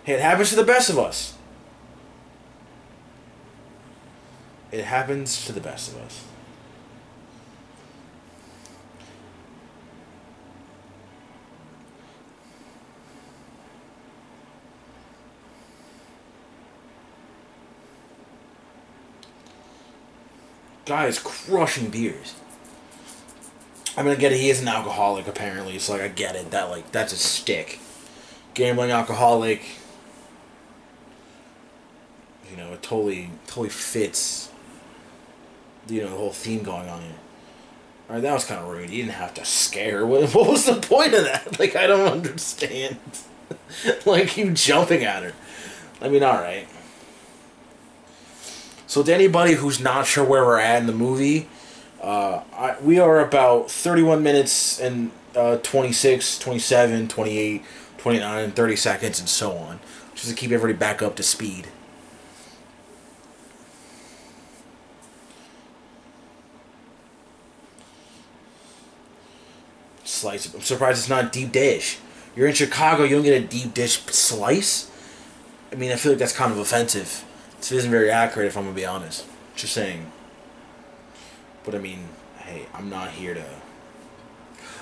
Hey, 0.03 0.15
it 0.15 0.19
happens 0.19 0.49
to 0.49 0.57
the 0.57 0.65
best 0.65 0.89
of 0.89 0.99
us. 0.99 1.37
It 4.73 4.83
happens 4.83 5.45
to 5.45 5.53
the 5.53 5.61
best 5.61 5.93
of 5.93 6.01
us. 6.01 6.25
Guy 20.91 21.05
is 21.05 21.19
crushing 21.19 21.89
beers. 21.89 22.35
I 23.95 24.03
mean, 24.03 24.11
I 24.11 24.15
get 24.15 24.33
it. 24.33 24.39
He 24.41 24.49
is 24.49 24.61
an 24.61 24.67
alcoholic, 24.67 25.25
apparently. 25.25 25.79
So, 25.79 25.93
like, 25.93 26.01
I 26.01 26.07
get 26.09 26.35
it. 26.35 26.51
That, 26.51 26.69
like, 26.69 26.91
that's 26.91 27.13
a 27.13 27.15
stick. 27.15 27.79
Gambling 28.55 28.91
alcoholic. 28.91 29.61
You 32.49 32.57
know, 32.57 32.73
it 32.73 32.83
totally, 32.83 33.31
totally 33.47 33.69
fits. 33.69 34.51
You 35.87 36.01
know, 36.01 36.09
the 36.09 36.17
whole 36.17 36.33
theme 36.33 36.61
going 36.61 36.89
on 36.89 36.99
here. 36.99 37.11
All 38.09 38.15
right, 38.15 38.21
that 38.21 38.33
was 38.33 38.43
kind 38.43 38.59
of 38.59 38.67
rude. 38.67 38.89
You 38.89 39.03
didn't 39.03 39.13
have 39.13 39.33
to 39.35 39.45
scare. 39.45 40.05
What, 40.11 40.29
what 40.35 40.49
was 40.49 40.65
the 40.65 40.75
point 40.75 41.13
of 41.13 41.23
that? 41.23 41.57
Like, 41.57 41.77
I 41.77 41.87
don't 41.87 42.11
understand. 42.17 42.97
like, 44.05 44.35
you 44.35 44.51
jumping 44.51 45.05
at 45.05 45.23
her. 45.23 45.33
I 46.01 46.09
mean, 46.09 46.21
all 46.21 46.33
right. 46.35 46.67
So 48.91 49.01
to 49.03 49.13
anybody 49.13 49.53
who's 49.53 49.79
not 49.79 50.05
sure 50.05 50.25
where 50.25 50.43
we're 50.43 50.59
at 50.59 50.81
in 50.81 50.85
the 50.85 50.91
movie, 50.91 51.47
uh, 52.01 52.41
I, 52.51 52.75
we 52.81 52.99
are 52.99 53.21
about 53.21 53.71
31 53.71 54.21
minutes 54.21 54.81
and 54.81 55.11
uh, 55.33 55.59
26, 55.63 56.37
27, 56.39 57.07
28, 57.07 57.63
29, 57.97 58.51
30 58.51 58.75
seconds, 58.75 59.19
and 59.21 59.29
so 59.29 59.53
on. 59.53 59.79
Just 60.13 60.27
to 60.27 60.35
keep 60.35 60.51
everybody 60.51 60.77
back 60.77 61.01
up 61.01 61.15
to 61.15 61.23
speed. 61.23 61.69
Slice. 70.03 70.53
I'm 70.53 70.59
surprised 70.59 70.99
it's 70.99 71.07
not 71.07 71.31
deep 71.31 71.53
dish. 71.53 71.97
You're 72.35 72.49
in 72.49 72.53
Chicago, 72.55 73.03
you 73.03 73.15
don't 73.15 73.23
get 73.23 73.41
a 73.41 73.47
deep 73.47 73.73
dish 73.73 74.01
slice? 74.07 74.91
I 75.71 75.75
mean, 75.75 75.93
I 75.93 75.95
feel 75.95 76.11
like 76.11 76.19
that's 76.19 76.35
kind 76.35 76.51
of 76.51 76.57
offensive 76.57 77.23
this 77.61 77.71
it 77.71 77.77
isn't 77.77 77.91
very 77.91 78.09
accurate 78.09 78.47
if 78.47 78.57
I'm 78.57 78.63
gonna 78.63 78.75
be 78.75 78.87
honest. 78.87 79.23
Just 79.55 79.73
saying. 79.73 80.11
But 81.63 81.75
I 81.75 81.77
mean, 81.77 82.07
hey, 82.39 82.65
I'm 82.73 82.89
not 82.89 83.11
here 83.11 83.35
to. 83.35 83.45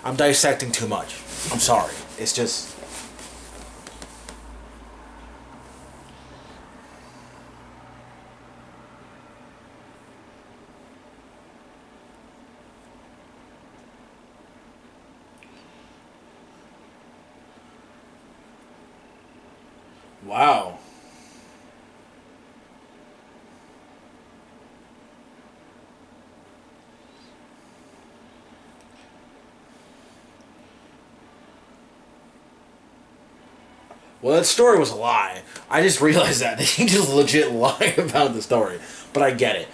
I'm 0.04 0.16
dissecting 0.16 0.72
too 0.72 0.88
much. 0.88 1.16
I'm 1.52 1.60
sorry. 1.60 1.94
It's 2.18 2.32
just. 2.32 2.74
Wow. 20.24 20.80
Well, 34.22 34.36
that 34.36 34.46
story 34.46 34.78
was 34.78 34.92
a 34.92 34.96
lie. 34.96 35.42
I 35.70 35.82
just 35.82 36.02
realized 36.02 36.42
that. 36.42 36.60
He 36.60 36.86
just 36.86 37.12
legit 37.14 37.52
lied 37.54 37.98
about 37.98 38.34
the 38.34 38.42
story. 38.42 38.80
But 39.14 39.24
I 39.24 39.32
get 39.32 39.56
it. 39.56 39.68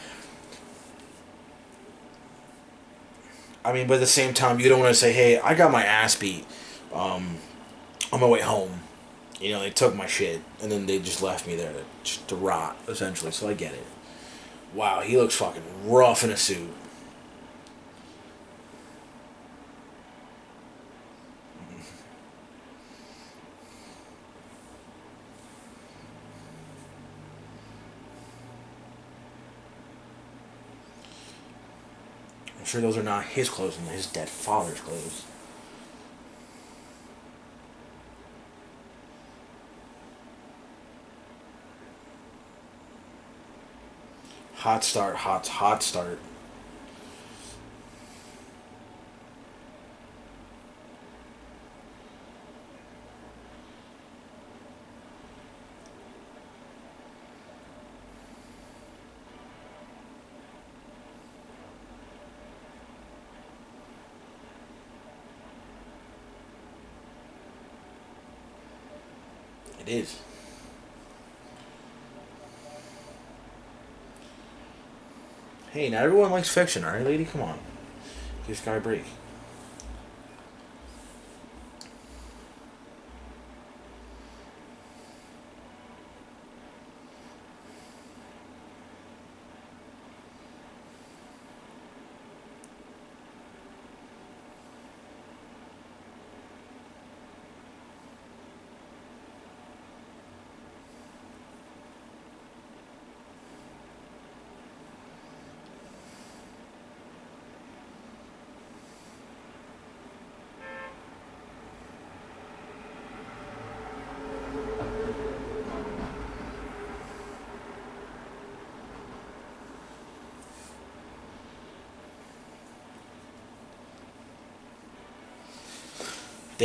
I 3.64 3.74
mean, 3.74 3.88
but 3.88 3.96
at 3.96 4.00
the 4.02 4.08
same 4.08 4.34
time, 4.34 4.60
you 4.60 4.70
don't 4.70 4.80
want 4.80 4.94
to 4.94 5.00
say, 5.00 5.12
hey, 5.12 5.40
I 5.40 5.56
got 5.56 5.72
my 5.72 5.84
ass 5.84 6.16
beat 6.16 6.46
um, 6.94 7.38
on 8.14 8.20
my 8.22 8.28
way 8.28 8.42
home. 8.42 8.82
You 9.42 9.52
know, 9.52 9.60
they 9.60 9.72
took 9.72 9.96
my 9.96 10.06
shit, 10.06 10.42
and 10.62 10.72
then 10.72 10.86
they 10.86 11.00
just 11.00 11.24
left 11.24 11.48
me 11.48 11.56
there 11.56 11.74
to, 12.04 12.28
to 12.28 12.36
rot, 12.36 12.78
essentially. 12.88 13.32
So 13.32 13.50
I 13.50 13.54
get 13.56 13.74
it. 13.74 13.84
Wow, 14.74 15.02
he 15.02 15.18
looks 15.18 15.36
fucking 15.36 15.64
rough 15.86 16.24
in 16.24 16.30
a 16.30 16.38
suit. 16.38 16.70
I'm 32.66 32.70
sure 32.70 32.82
those 32.82 32.98
are 32.98 33.04
not 33.04 33.26
his 33.26 33.48
clothes 33.48 33.78
and 33.78 33.88
his 33.90 34.08
dead 34.08 34.28
father's 34.28 34.82
clothes. 34.82 35.24
Hot 44.56 44.84
start, 44.84 45.18
hot, 45.18 45.46
hot 45.46 45.84
start. 45.84 46.18
It 69.86 69.92
is. 69.92 70.20
Hey, 75.72 75.90
not 75.90 76.04
everyone 76.04 76.32
likes 76.32 76.50
fiction, 76.50 76.84
alright, 76.84 77.06
lady? 77.06 77.26
Come 77.26 77.42
on. 77.42 77.60
Give 78.40 78.56
this 78.56 78.62
guy 78.62 78.76
a 78.76 78.80
break. 78.80 79.04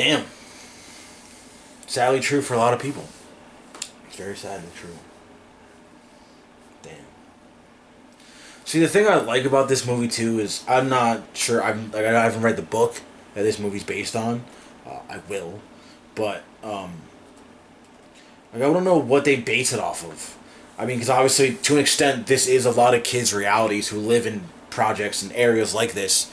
Damn. 0.00 0.24
Sadly 1.86 2.20
true 2.20 2.40
for 2.40 2.54
a 2.54 2.56
lot 2.56 2.72
of 2.72 2.80
people. 2.80 3.04
It's 4.06 4.16
very 4.16 4.34
sadly 4.34 4.70
true. 4.74 4.96
Damn. 6.82 7.04
See, 8.64 8.80
the 8.80 8.88
thing 8.88 9.06
I 9.06 9.16
like 9.16 9.44
about 9.44 9.68
this 9.68 9.86
movie 9.86 10.08
too 10.08 10.38
is 10.38 10.64
I'm 10.66 10.88
not 10.88 11.24
sure. 11.34 11.62
I'm 11.62 11.90
like 11.90 12.06
I 12.06 12.24
haven't 12.24 12.40
read 12.40 12.56
the 12.56 12.62
book 12.62 13.02
that 13.34 13.42
this 13.42 13.58
movie's 13.58 13.84
based 13.84 14.16
on. 14.16 14.44
Uh, 14.86 15.00
I 15.10 15.20
will, 15.28 15.60
but 16.14 16.44
um, 16.62 17.02
like 18.54 18.62
I 18.62 18.72
don't 18.72 18.84
know 18.84 18.96
what 18.96 19.26
they 19.26 19.36
base 19.36 19.74
it 19.74 19.80
off 19.80 20.02
of. 20.02 20.38
I 20.78 20.86
mean, 20.86 20.96
because 20.96 21.10
obviously, 21.10 21.56
to 21.56 21.74
an 21.74 21.80
extent, 21.80 22.26
this 22.26 22.46
is 22.46 22.64
a 22.64 22.70
lot 22.70 22.94
of 22.94 23.02
kids' 23.02 23.34
realities 23.34 23.88
who 23.88 23.98
live 23.98 24.26
in 24.26 24.44
projects 24.70 25.22
and 25.22 25.30
areas 25.34 25.74
like 25.74 25.92
this 25.92 26.32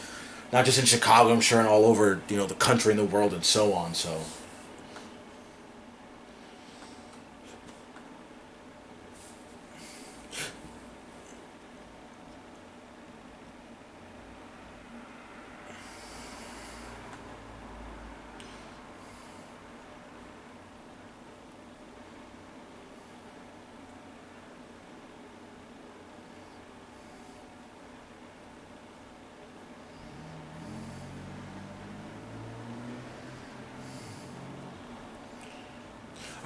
not 0.52 0.66
just 0.66 0.80
in 0.80 0.86
Chicago, 0.86 1.32
I'm 1.32 1.42
sure, 1.42 1.60
and 1.60 1.68
all 1.68 1.86
over 1.86 2.22
you 2.30 2.38
know 2.38 2.46
the 2.46 2.56
country 2.56 2.92
and 2.92 3.00
the 3.00 3.06
world 3.06 3.34
and 3.34 3.44
so 3.44 3.74
on. 3.74 3.94
So. 3.94 4.22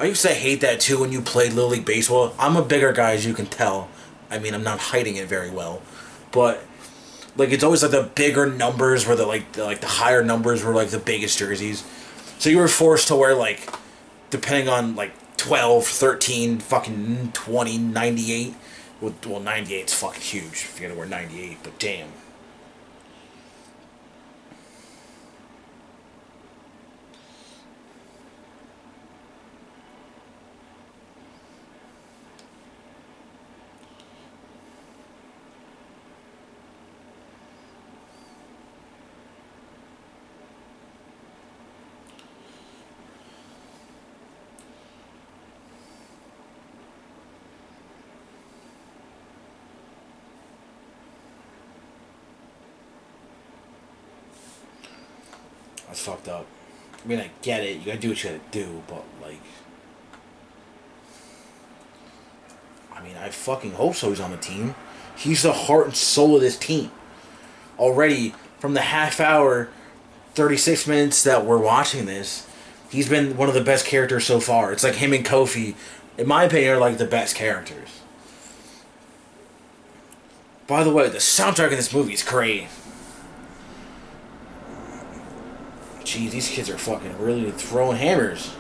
I 0.02 0.06
used 0.06 0.24
to 0.24 0.34
hate 0.34 0.62
that 0.62 0.80
too 0.80 1.00
when 1.00 1.12
you 1.12 1.22
played 1.22 1.54
Little 1.54 1.70
League 1.70 1.86
Baseball. 1.86 2.34
I'm 2.40 2.56
a 2.56 2.64
bigger 2.64 2.92
guy, 2.92 3.12
as 3.12 3.24
you 3.24 3.36
can 3.36 3.46
tell. 3.46 3.88
I 4.32 4.40
mean, 4.40 4.56
I'm 4.56 4.64
not 4.64 4.80
hiding 4.80 5.18
it 5.18 5.28
very 5.28 5.52
well, 5.52 5.84
but 6.32 6.66
like 7.38 7.52
it's 7.52 7.64
always 7.64 7.84
like 7.84 7.92
the 7.92 8.10
bigger 8.16 8.48
numbers 8.48 9.06
were 9.06 9.16
the 9.16 9.28
like 9.28 9.52
the, 9.52 9.64
like 9.64 9.80
the 9.80 9.86
higher 9.86 10.24
numbers 10.24 10.64
were 10.64 10.74
like 10.74 10.90
the 10.90 10.98
biggest 10.98 11.38
jerseys. 11.38 11.84
So 12.40 12.50
you 12.50 12.58
were 12.58 12.68
forced 12.68 13.10
to 13.10 13.16
wear 13.16 13.36
like 13.36 13.72
depending 14.32 14.70
on 14.70 14.96
like 14.96 15.12
12, 15.38 15.86
13, 15.86 16.58
fucking 16.58 17.34
20, 17.34 17.78
98. 17.78 18.56
Well, 19.02 19.40
98 19.40 19.86
is 19.86 19.94
fucking 19.94 20.20
huge 20.20 20.46
if 20.54 20.80
you 20.82 20.88
gotta 20.88 20.98
wear 20.98 21.08
98, 21.08 21.60
but 21.62 21.78
damn. 21.78 22.10
That's 55.92 56.06
fucked 56.06 56.30
up. 56.30 56.46
I 57.01 57.01
mean, 57.12 57.20
I 57.20 57.30
get 57.42 57.64
it. 57.64 57.80
You 57.80 57.86
gotta 57.86 58.00
do 58.00 58.10
what 58.10 58.24
you 58.24 58.30
gotta 58.30 58.42
do, 58.52 58.84
but 58.88 59.04
like, 59.22 59.40
I 62.94 63.02
mean, 63.02 63.18
I 63.18 63.30
fucking 63.30 63.74
hope 63.74 63.96
so. 63.96 64.10
He's 64.10 64.20
on 64.20 64.32
the 64.32 64.38
team. 64.38 64.76
He's 65.16 65.44
the 65.44 65.54
heart 65.54 65.88
and 65.88 65.96
soul 65.96 66.36
of 66.36 66.42
this 66.42 66.58
team. 66.58 66.92
Already 67.78 68.34
from 68.60 68.74
the 68.74 68.82
half 68.82 69.20
hour, 69.20 69.70
thirty 70.34 70.58
six 70.58 70.88
minutes 70.88 71.24
that 71.24 71.46
we're 71.46 71.58
watching 71.58 72.06
this, 72.06 72.48
he's 72.90 73.10
been 73.10 73.38
one 73.38 73.50
of 73.50 73.56
the 73.56 73.64
best 73.64 73.86
characters 73.86 74.26
so 74.26 74.40
far. 74.40 74.72
It's 74.72 74.84
like 74.84 74.96
him 74.96 75.14
and 75.14 75.26
Kofi, 75.26 75.76
in 76.18 76.28
my 76.28 76.44
opinion, 76.44 76.76
are 76.76 76.80
like 76.80 76.98
the 76.98 77.06
best 77.06 77.36
characters. 77.36 78.02
By 80.68 80.84
the 80.84 80.92
way, 80.92 81.10
the 81.10 81.18
soundtrack 81.18 81.72
in 81.72 81.76
this 81.76 81.94
movie 81.94 82.14
is 82.14 82.24
great. 82.24 82.68
Jeez, 86.04 86.32
these 86.32 86.50
kids 86.50 86.70
are 86.70 86.78
fucking 86.78 87.18
really 87.20 87.52
throwing 87.52 87.98
hammers. 87.98 88.54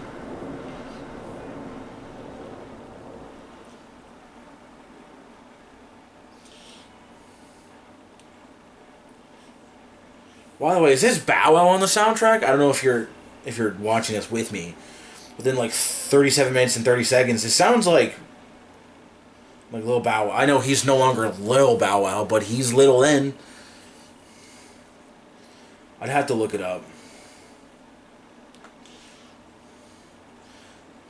By 10.61 10.75
the 10.75 10.79
way, 10.81 10.93
is 10.93 11.01
this 11.01 11.17
Bow 11.17 11.55
Wow 11.55 11.69
on 11.69 11.79
the 11.79 11.87
soundtrack? 11.87 12.43
I 12.43 12.47
don't 12.47 12.59
know 12.59 12.69
if 12.69 12.83
you're 12.83 13.09
if 13.45 13.57
you're 13.57 13.73
watching 13.73 14.15
this 14.15 14.29
with 14.29 14.51
me. 14.51 14.75
Within 15.35 15.55
like 15.55 15.71
37 15.71 16.53
minutes 16.53 16.75
and 16.75 16.85
30 16.85 17.03
seconds, 17.03 17.43
it 17.43 17.49
sounds 17.49 17.87
like 17.87 18.15
like 19.71 19.83
Lil 19.83 20.01
Bow 20.01 20.27
Wow. 20.27 20.35
I 20.35 20.45
know 20.45 20.59
he's 20.59 20.85
no 20.85 20.97
longer 20.97 21.29
Lil 21.29 21.77
Bow 21.77 22.03
Wow, 22.03 22.25
but 22.25 22.43
he's 22.43 22.73
Little 22.73 23.03
N. 23.03 23.33
I'd 25.99 26.09
have 26.09 26.27
to 26.27 26.35
look 26.35 26.53
it 26.53 26.61
up. 26.61 26.83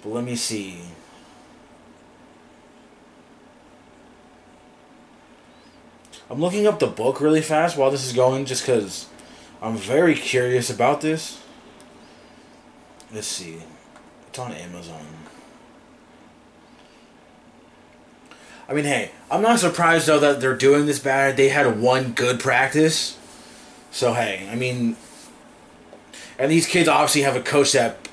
But 0.01 0.09
let 0.09 0.23
me 0.23 0.35
see. 0.35 0.79
I'm 6.29 6.39
looking 6.39 6.65
up 6.65 6.79
the 6.79 6.87
book 6.87 7.19
really 7.19 7.41
fast 7.41 7.77
while 7.77 7.91
this 7.91 8.05
is 8.05 8.13
going 8.13 8.45
just 8.45 8.65
because 8.65 9.07
I'm 9.61 9.75
very 9.75 10.15
curious 10.15 10.69
about 10.69 11.01
this. 11.01 11.41
Let's 13.13 13.27
see. 13.27 13.57
It's 14.29 14.39
on 14.39 14.53
Amazon. 14.53 15.05
I 18.69 18.73
mean, 18.73 18.85
hey, 18.85 19.11
I'm 19.29 19.41
not 19.41 19.59
surprised 19.59 20.07
though 20.07 20.19
that 20.19 20.39
they're 20.39 20.55
doing 20.55 20.85
this 20.85 20.99
bad. 20.99 21.35
They 21.35 21.49
had 21.49 21.81
one 21.81 22.13
good 22.13 22.39
practice. 22.39 23.17
So, 23.91 24.13
hey, 24.13 24.47
I 24.49 24.55
mean, 24.55 24.95
and 26.39 26.49
these 26.49 26.65
kids 26.65 26.87
obviously 26.87 27.23
have 27.23 27.35
a 27.35 27.41
coach 27.41 27.73
that, 27.73 28.07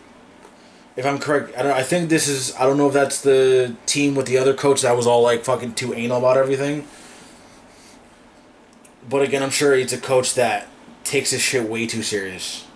if 0.98 1.06
I'm 1.06 1.20
correct, 1.20 1.56
I 1.56 1.62
don't. 1.62 1.70
I 1.70 1.84
think 1.84 2.10
this 2.10 2.26
is. 2.26 2.52
I 2.56 2.66
don't 2.66 2.76
know 2.76 2.88
if 2.88 2.92
that's 2.92 3.22
the 3.22 3.76
team 3.86 4.16
with 4.16 4.26
the 4.26 4.36
other 4.36 4.52
coach 4.52 4.82
that 4.82 4.96
was 4.96 5.06
all 5.06 5.22
like 5.22 5.44
fucking 5.44 5.74
too 5.74 5.94
anal 5.94 6.18
about 6.18 6.36
everything. 6.36 6.88
But 9.08 9.22
again, 9.22 9.44
I'm 9.44 9.50
sure 9.50 9.74
it's 9.74 9.92
a 9.92 10.00
coach 10.00 10.34
that 10.34 10.66
takes 11.04 11.30
his 11.30 11.40
shit 11.40 11.68
way 11.68 11.86
too 11.86 12.02
serious. 12.02 12.66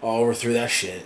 Oh, 0.00 0.22
we're 0.22 0.34
through 0.34 0.52
that 0.52 0.70
shit. 0.70 1.04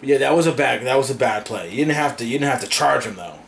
But 0.00 0.08
yeah, 0.10 0.18
that 0.18 0.36
was 0.36 0.46
a 0.46 0.52
bad 0.52 0.84
that 0.84 0.98
was 0.98 1.10
a 1.10 1.14
bad 1.14 1.46
play. 1.46 1.70
You 1.70 1.76
didn't 1.76 1.94
have 1.94 2.18
to 2.18 2.26
you 2.26 2.38
didn't 2.38 2.50
have 2.50 2.60
to 2.60 2.68
charge 2.68 3.04
him 3.04 3.16
though. 3.16 3.39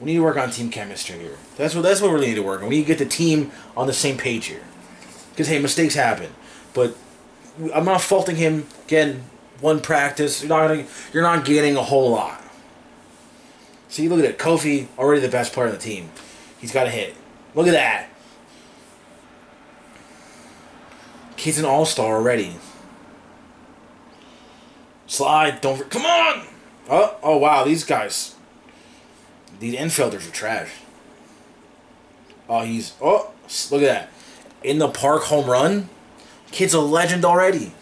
We 0.00 0.06
need 0.06 0.16
to 0.16 0.22
work 0.22 0.38
on 0.38 0.50
team 0.50 0.70
chemistry 0.70 1.18
here. 1.18 1.36
That's 1.58 1.74
what 1.74 1.82
that's 1.82 2.00
what 2.00 2.08
we 2.08 2.14
really 2.14 2.28
need 2.28 2.36
to 2.36 2.42
work 2.42 2.62
on. 2.62 2.68
We 2.68 2.76
need 2.76 2.82
to 2.82 2.88
get 2.88 2.98
the 2.98 3.04
team 3.04 3.52
on 3.76 3.86
the 3.86 3.92
same 3.92 4.16
page 4.16 4.46
here. 4.46 4.62
Because 5.30 5.48
hey, 5.48 5.58
mistakes 5.58 5.94
happen, 5.94 6.30
but 6.72 6.96
I'm 7.74 7.84
not 7.84 8.00
faulting 8.00 8.36
him. 8.36 8.66
Again, 8.86 9.24
one 9.60 9.80
practice. 9.80 10.42
You're 10.42 10.48
not 10.48 10.68
gonna, 10.68 10.86
you're 11.12 11.22
not 11.22 11.44
getting 11.44 11.76
a 11.76 11.82
whole 11.82 12.10
lot. 12.10 12.42
See, 13.88 14.08
look 14.08 14.20
at 14.20 14.24
it. 14.24 14.38
Kofi 14.38 14.86
already 14.98 15.20
the 15.20 15.28
best 15.28 15.52
player 15.52 15.66
on 15.66 15.72
the 15.72 15.78
team. 15.78 16.10
He's 16.58 16.72
got 16.72 16.86
a 16.86 16.90
hit. 16.90 17.14
Look 17.54 17.66
at 17.66 17.72
that. 17.72 18.08
Kid's 21.36 21.58
an 21.58 21.64
all 21.64 21.84
star 21.84 22.16
already. 22.16 22.56
Slide. 25.06 25.60
Don't. 25.60 25.90
Come 25.90 26.06
on. 26.06 26.46
Oh, 26.88 27.16
oh 27.22 27.36
wow. 27.36 27.64
These 27.64 27.84
guys. 27.84 28.36
These 29.60 29.74
infielders 29.74 30.26
are 30.26 30.32
trash. 30.32 30.70
Oh, 32.48 32.62
he's. 32.62 32.94
Oh, 33.00 33.30
look 33.70 33.82
at 33.82 33.86
that. 33.86 34.10
In 34.64 34.78
the 34.78 34.88
park 34.88 35.24
home 35.24 35.48
run. 35.48 35.90
Kid's 36.50 36.74
a 36.74 36.80
legend 36.80 37.24
already. 37.24 37.72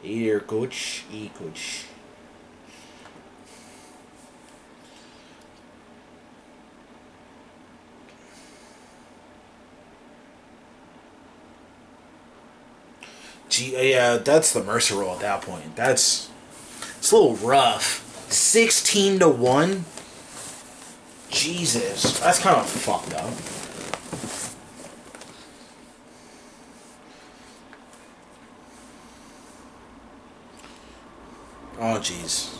Here, 0.00 0.40
coach. 0.40 1.04
E 1.12 1.28
coach. 1.28 1.84
Gee, 13.50 13.76
uh, 13.76 13.80
yeah, 13.80 14.16
that's 14.16 14.52
the 14.52 14.62
mercy 14.62 14.94
rule 14.94 15.12
at 15.12 15.20
that 15.20 15.42
point. 15.42 15.76
That's 15.76 16.30
it's 16.98 17.12
a 17.12 17.16
little 17.16 17.36
rough. 17.36 18.06
Sixteen 18.32 19.18
to 19.18 19.28
one. 19.28 19.84
Jesus, 21.30 22.18
that's 22.20 22.38
kind 22.38 22.56
of 22.56 22.68
fucked 22.68 23.14
up. 23.14 23.30
Oh, 31.82 31.98
jeez. 31.98 32.56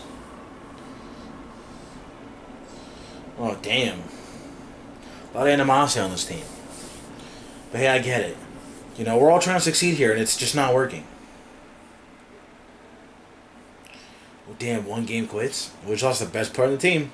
Oh, 3.38 3.58
damn. 3.60 3.98
A 3.98 5.36
lot 5.36 5.46
of 5.46 5.52
animosity 5.52 6.00
on 6.00 6.10
this 6.10 6.24
team. 6.24 6.44
But 7.70 7.80
hey, 7.80 7.88
I 7.88 7.98
get 7.98 8.22
it. 8.22 8.36
You 8.96 9.04
know, 9.04 9.16
we're 9.16 9.30
all 9.30 9.40
trying 9.40 9.56
to 9.56 9.62
succeed 9.62 9.94
here, 9.94 10.12
and 10.12 10.20
it's 10.20 10.36
just 10.36 10.54
not 10.54 10.74
working. 10.74 11.04
Oh, 14.48 14.54
damn, 14.58 14.84
one 14.84 15.06
game 15.06 15.26
quits. 15.26 15.70
We 15.86 15.92
just 15.92 16.02
lost 16.02 16.20
the 16.20 16.26
best 16.26 16.52
part 16.52 16.68
of 16.68 16.72
the 16.72 16.78
team. 16.78 17.12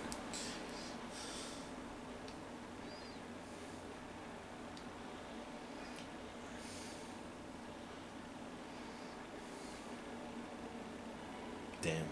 Damn. 11.83 12.05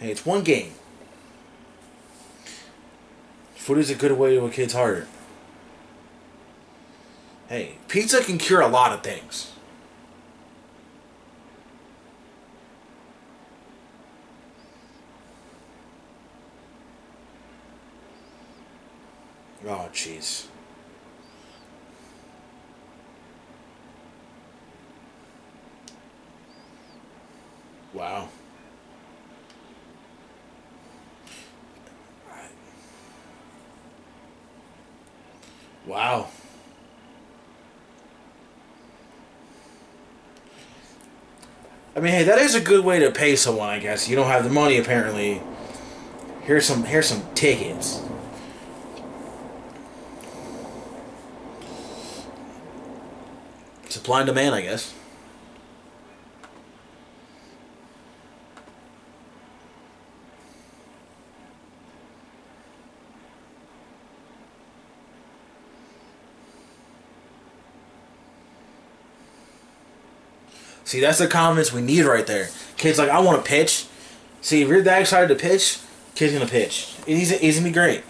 Hey, 0.00 0.10
it's 0.10 0.26
one 0.26 0.42
game. 0.42 0.72
Food 3.64 3.78
is 3.78 3.88
a 3.88 3.94
good 3.94 4.12
way 4.12 4.34
to 4.34 4.44
a 4.44 4.50
kid's 4.50 4.74
heart. 4.74 5.08
Hey, 7.48 7.78
pizza 7.88 8.22
can 8.22 8.36
cure 8.36 8.60
a 8.60 8.68
lot 8.68 8.92
of 8.92 9.02
things. 9.02 9.52
Oh, 19.66 19.88
jeez. 19.94 20.44
Wow. 27.94 28.28
Wow. 35.86 36.28
I 41.96 42.00
mean, 42.00 42.12
hey, 42.12 42.24
that 42.24 42.38
is 42.38 42.54
a 42.54 42.60
good 42.60 42.84
way 42.84 42.98
to 43.00 43.10
pay 43.10 43.36
someone, 43.36 43.68
I 43.68 43.78
guess. 43.78 44.08
You 44.08 44.16
don't 44.16 44.26
have 44.26 44.44
the 44.44 44.50
money 44.50 44.78
apparently. 44.78 45.40
Here's 46.42 46.66
some 46.66 46.84
here's 46.84 47.06
some 47.06 47.22
tickets. 47.34 48.02
Supply 53.88 54.20
and 54.20 54.26
demand, 54.26 54.54
I 54.54 54.62
guess. 54.62 54.92
See, 70.94 71.00
that's 71.00 71.18
the 71.18 71.26
confidence 71.26 71.72
we 71.72 71.80
need 71.80 72.04
right 72.04 72.24
there. 72.24 72.50
Kid's 72.76 72.98
like, 72.98 73.10
I 73.10 73.18
want 73.18 73.44
to 73.44 73.48
pitch. 73.48 73.86
See, 74.42 74.62
if 74.62 74.68
you're 74.68 74.80
that 74.82 75.00
excited 75.00 75.26
to 75.26 75.34
pitch, 75.34 75.80
kid's 76.14 76.32
gonna 76.32 76.46
pitch. 76.46 76.94
He's, 77.04 77.36
he's 77.36 77.56
gonna 77.56 77.68
be 77.68 77.74
great. 77.74 78.04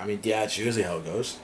I 0.00 0.06
mean, 0.06 0.20
yeah, 0.22 0.44
it's 0.44 0.56
usually 0.56 0.82
how 0.82 0.96
it 0.96 1.04
goes. 1.04 1.36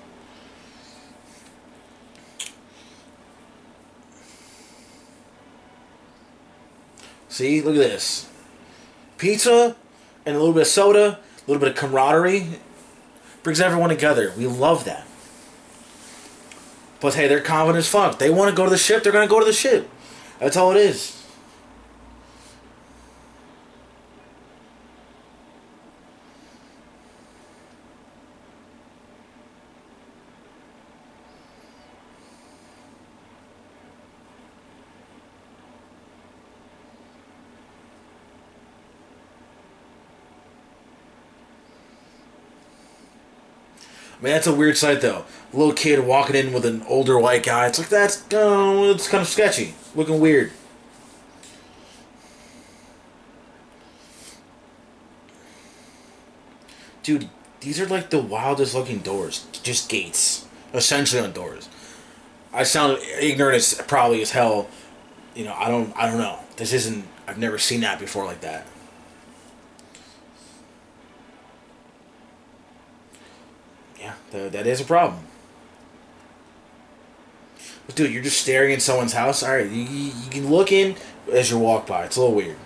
See, 7.33 7.63
look 7.63 7.77
at 7.77 7.79
this. 7.79 8.29
Pizza 9.17 9.75
and 10.27 10.37
a 10.37 10.39
little 10.39 10.53
bit 10.53 10.61
of 10.61 10.67
soda, 10.67 11.19
a 11.19 11.51
little 11.51 11.59
bit 11.59 11.71
of 11.71 11.77
camaraderie 11.77 12.47
brings 13.43 13.59
everyone 13.59 13.89
together. 13.89 14.35
We 14.37 14.47
love 14.47 14.85
that. 14.85 15.07
But 17.01 17.15
hey, 17.15 17.29
they're 17.29 17.41
confident 17.41 17.79
as 17.79 17.89
fuck. 17.89 18.19
They 18.19 18.29
want 18.29 18.51
to 18.51 18.55
go 18.55 18.65
to 18.65 18.71
the 18.71 18.77
ship, 18.77 19.03
they're 19.03 19.13
going 19.13 19.27
to 19.27 19.31
go 19.31 19.41
to 19.41 19.47
the 19.47 19.53
ship. 19.55 19.89
That's 20.41 20.59
all 20.59 20.73
it 20.73 20.77
is. 20.77 21.22
I 44.23 44.25
mean, 44.27 44.35
that's 44.35 44.47
a 44.47 44.55
weird 44.55 44.77
sight, 44.77 45.01
though. 45.01 45.25
A 45.53 45.57
little 45.57 45.73
kid 45.73 45.99
walking 45.99 46.37
in 46.37 46.53
with 46.53 46.65
an 46.65 46.85
older 46.87 47.19
white 47.19 47.43
guy. 47.43 47.67
It's 47.67 47.81
like 47.81 47.89
that's 47.89 48.23
uh, 48.33 48.93
it's 48.95 49.09
kind 49.09 49.21
of 49.21 49.27
sketchy, 49.27 49.75
looking 49.97 50.21
weird. 50.21 50.53
Dude, 57.03 57.29
these 57.59 57.81
are 57.81 57.87
like 57.89 58.11
the 58.11 58.23
wildest 58.23 58.77
looking 58.77 59.01
doors. 59.01 59.45
Just 59.65 59.89
gates, 59.89 60.47
essentially 60.73 61.21
on 61.21 61.33
doors. 61.33 61.69
I 62.53 62.63
sound 62.63 62.99
ignorant 63.19 63.57
as 63.57 63.83
probably 63.89 64.23
as 64.23 64.31
hell. 64.31 64.69
You 65.35 65.47
know, 65.47 65.55
I 65.55 65.67
don't, 65.67 65.93
I 65.97 66.07
don't 66.07 66.19
know. 66.19 66.39
This 66.59 66.73
isn't. 66.73 67.09
I've 67.27 67.39
never 67.39 67.59
seen 67.59 67.81
that 67.81 67.99
before 67.99 68.25
like 68.25 68.43
that. 68.43 68.69
Yeah, 74.03 74.15
th- 74.33 74.51
that 74.51 74.67
is 74.67 74.81
a 74.81 74.85
problem. 74.85 75.25
But 77.87 77.95
dude, 77.95 78.11
you're 78.13 78.23
just 78.23 78.41
staring 78.41 78.73
in 78.73 78.81
someone's 78.81 79.13
house. 79.13 79.45
All 79.45 79.55
right, 79.55 79.71
you, 79.71 79.83
you 79.83 80.13
you 80.25 80.31
can 80.31 80.51
look 80.51 80.73
in 80.73 80.97
as 81.33 81.51
you 81.53 81.59
walk 81.59 81.87
by. 81.87 82.05
It's 82.05 82.17
a 82.17 82.21
little 82.21 82.35
weird. 82.35 82.57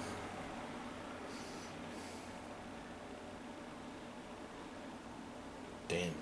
Damn. 5.89 6.12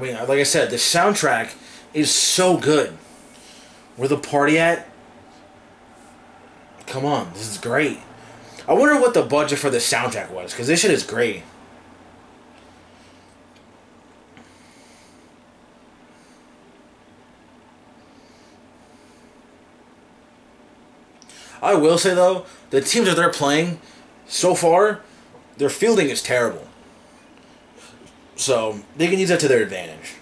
I 0.00 0.02
mean, 0.02 0.14
like 0.14 0.30
I 0.30 0.44
said, 0.44 0.70
the 0.70 0.76
soundtrack 0.76 1.52
is 1.92 2.10
so 2.10 2.56
good. 2.56 2.96
Where 3.96 4.08
the 4.08 4.16
party 4.16 4.58
at? 4.58 4.88
Come 6.86 7.04
on, 7.04 7.30
this 7.34 7.46
is 7.46 7.58
great. 7.58 7.98
I 8.66 8.72
wonder 8.72 8.98
what 8.98 9.12
the 9.12 9.22
budget 9.22 9.58
for 9.58 9.68
the 9.68 9.76
soundtrack 9.76 10.30
was, 10.30 10.52
because 10.52 10.68
this 10.68 10.80
shit 10.80 10.90
is 10.90 11.02
great. 11.02 11.42
I 21.62 21.74
will 21.74 21.98
say 21.98 22.14
though, 22.14 22.46
the 22.70 22.80
teams 22.80 23.06
that 23.06 23.16
they're 23.16 23.28
playing 23.28 23.80
so 24.26 24.54
far, 24.54 25.02
their 25.58 25.68
fielding 25.68 26.08
is 26.08 26.22
terrible. 26.22 26.69
So 28.40 28.80
they 28.96 29.08
can 29.08 29.18
use 29.18 29.28
that 29.28 29.40
to 29.40 29.48
their 29.48 29.62
advantage. 29.62 30.14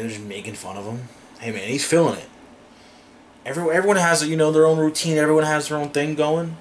They're 0.00 0.08
just 0.08 0.22
making 0.22 0.54
fun 0.54 0.78
of 0.78 0.86
him. 0.86 1.08
Hey 1.40 1.50
man, 1.50 1.68
he's 1.68 1.84
feeling 1.84 2.18
it. 2.18 2.28
Everyone, 3.44 3.76
everyone 3.76 3.96
has 3.98 4.26
you 4.26 4.34
know 4.34 4.50
their 4.50 4.64
own 4.64 4.78
routine. 4.78 5.18
Everyone 5.18 5.44
has 5.44 5.68
their 5.68 5.76
own 5.76 5.90
thing 5.90 6.14
going. 6.14 6.56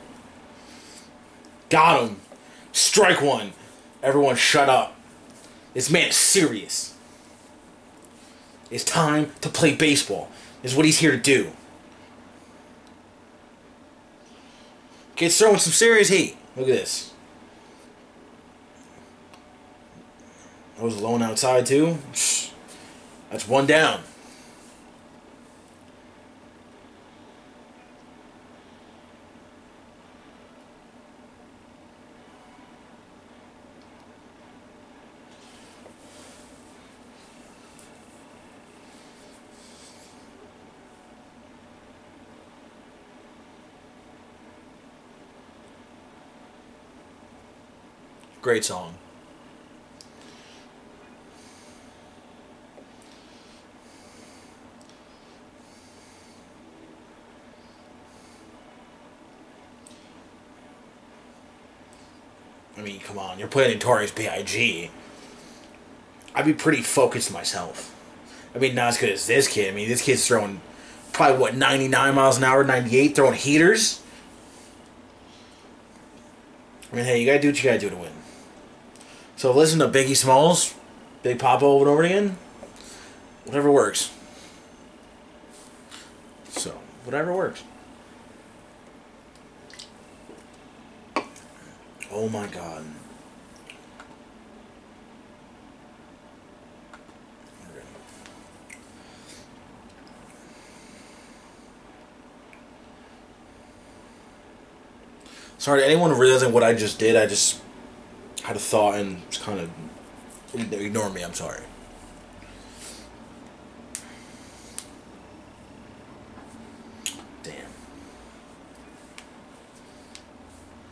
Got 1.70 2.04
him. 2.04 2.18
Strike 2.74 3.22
one. 3.22 3.54
Everyone, 4.04 4.36
shut 4.36 4.68
up. 4.68 4.94
This 5.74 5.90
man 5.90 6.10
is 6.10 6.18
serious. 6.18 6.98
It's 8.70 8.84
time 8.84 9.32
to 9.40 9.48
play 9.48 9.74
baseball. 9.74 10.30
Is 10.62 10.76
what 10.76 10.84
he's 10.84 11.00
here 11.00 11.12
to 11.12 11.18
do. 11.18 11.52
Gets 15.16 15.40
throwing 15.40 15.60
some 15.60 15.72
serious 15.72 16.10
heat. 16.10 16.36
Look 16.58 16.68
at 16.68 16.74
this. 16.74 17.14
I 20.78 20.84
was 20.84 21.00
alone 21.00 21.22
outside 21.22 21.66
too. 21.66 22.00
That's 23.30 23.48
one 23.48 23.68
down. 23.68 24.02
Great 48.42 48.66
song. 48.66 48.96
Come 63.10 63.18
on, 63.18 63.40
you're 63.40 63.48
playing 63.48 63.74
Notorious 63.74 64.12
B.I.G. 64.12 64.92
I'd 66.36 66.46
be 66.46 66.54
pretty 66.54 66.84
focused 66.84 67.34
myself. 67.34 67.96
I 68.54 68.60
mean, 68.60 68.76
not 68.76 68.90
as 68.90 68.98
good 69.00 69.10
as 69.10 69.26
this 69.26 69.48
kid. 69.48 69.74
I 69.74 69.76
mean, 69.76 69.90
this 69.90 70.04
kid's 70.04 70.28
throwing 70.28 70.62
probably, 71.12 71.40
what, 71.40 71.56
99 71.56 72.14
miles 72.14 72.38
an 72.38 72.44
hour, 72.44 72.64
98, 72.64 73.16
throwing 73.16 73.34
heaters? 73.34 74.04
I 76.94 76.98
mean, 76.98 77.06
hey, 77.06 77.20
you 77.20 77.26
gotta 77.26 77.40
do 77.40 77.48
what 77.48 77.58
you 77.58 77.68
gotta 77.68 77.80
do 77.80 77.90
to 77.90 77.96
win. 77.96 78.12
So 79.38 79.52
listen 79.52 79.80
to 79.80 79.88
Biggie 79.88 80.16
Smalls, 80.16 80.76
Big 81.24 81.40
Poppa 81.40 81.66
over 81.66 81.86
and 81.86 81.92
over 81.92 82.04
again. 82.04 82.38
Whatever 83.46 83.72
works. 83.72 84.14
So, 86.50 86.80
whatever 87.06 87.34
works. 87.34 87.64
Oh 92.12 92.30
my 92.30 92.46
god. 92.46 92.86
Sorry 105.70 105.84
anyone 105.84 106.18
realizing 106.18 106.52
what 106.52 106.64
I 106.64 106.74
just 106.74 106.98
did. 106.98 107.16
I 107.16 107.28
just 107.28 107.62
had 108.42 108.56
a 108.56 108.60
thought 108.60 108.96
and 108.96 109.22
just 109.30 109.44
kind 109.44 109.60
of 109.60 109.70
ignore 110.74 111.12
me. 111.12 111.22
I'm 111.22 111.36
sorry. 111.36 111.62
Damn. 117.44 117.54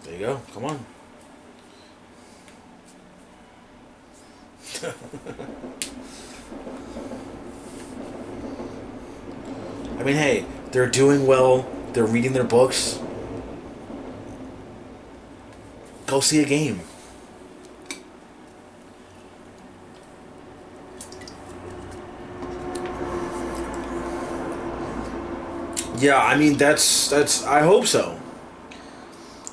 There 0.04 0.14
you 0.14 0.20
go. 0.20 0.42
Come 0.54 0.66
on. 0.66 0.86
I 9.98 10.04
mean, 10.04 10.18
hey, 10.18 10.46
they're 10.72 10.88
doing 10.88 11.26
well. 11.26 11.68
They're 11.94 12.06
reading 12.06 12.34
their 12.34 12.44
books. 12.44 13.00
Go 16.08 16.20
see 16.20 16.42
a 16.42 16.46
game. 16.46 16.82
Yeah, 26.00 26.18
I 26.18 26.38
mean 26.38 26.58
that's 26.58 27.10
that's 27.10 27.44
I 27.46 27.62
hope 27.62 27.86
so. 27.86 28.20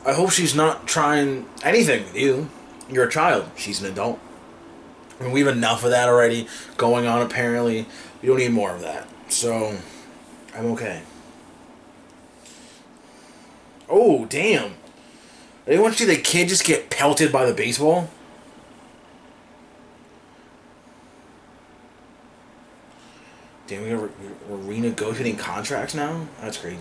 I 0.06 0.12
hope 0.12 0.30
she's 0.30 0.54
not 0.54 0.86
trying 0.86 1.46
anything 1.62 2.04
with 2.04 2.16
you. 2.16 2.50
You're 2.90 3.08
a 3.08 3.10
child. 3.10 3.50
She's 3.56 3.80
an 3.80 3.90
adult. 3.90 4.20
I 5.18 5.24
mean, 5.24 5.32
we 5.32 5.40
have 5.40 5.48
enough 5.48 5.84
of 5.84 5.90
that 5.90 6.08
already 6.08 6.46
going 6.76 7.06
on. 7.06 7.22
Apparently, 7.22 7.86
we 8.20 8.28
don't 8.28 8.38
need 8.38 8.52
more 8.52 8.74
of 8.74 8.82
that. 8.82 9.08
So, 9.28 9.78
I'm 10.54 10.66
okay. 10.72 11.02
Oh 13.88 14.26
damn! 14.26 14.74
Anyone 15.66 15.92
see 15.92 16.04
the 16.04 16.16
kid 16.16 16.48
just 16.48 16.64
get 16.64 16.90
pelted 16.90 17.32
by 17.32 17.46
the 17.46 17.54
baseball? 17.54 18.10
Damn, 23.66 23.82
we're, 23.82 24.10
we're 24.48 24.74
renegotiating 24.74 25.38
contracts 25.38 25.94
now? 25.94 26.28
That's 26.40 26.58
crazy. 26.58 26.78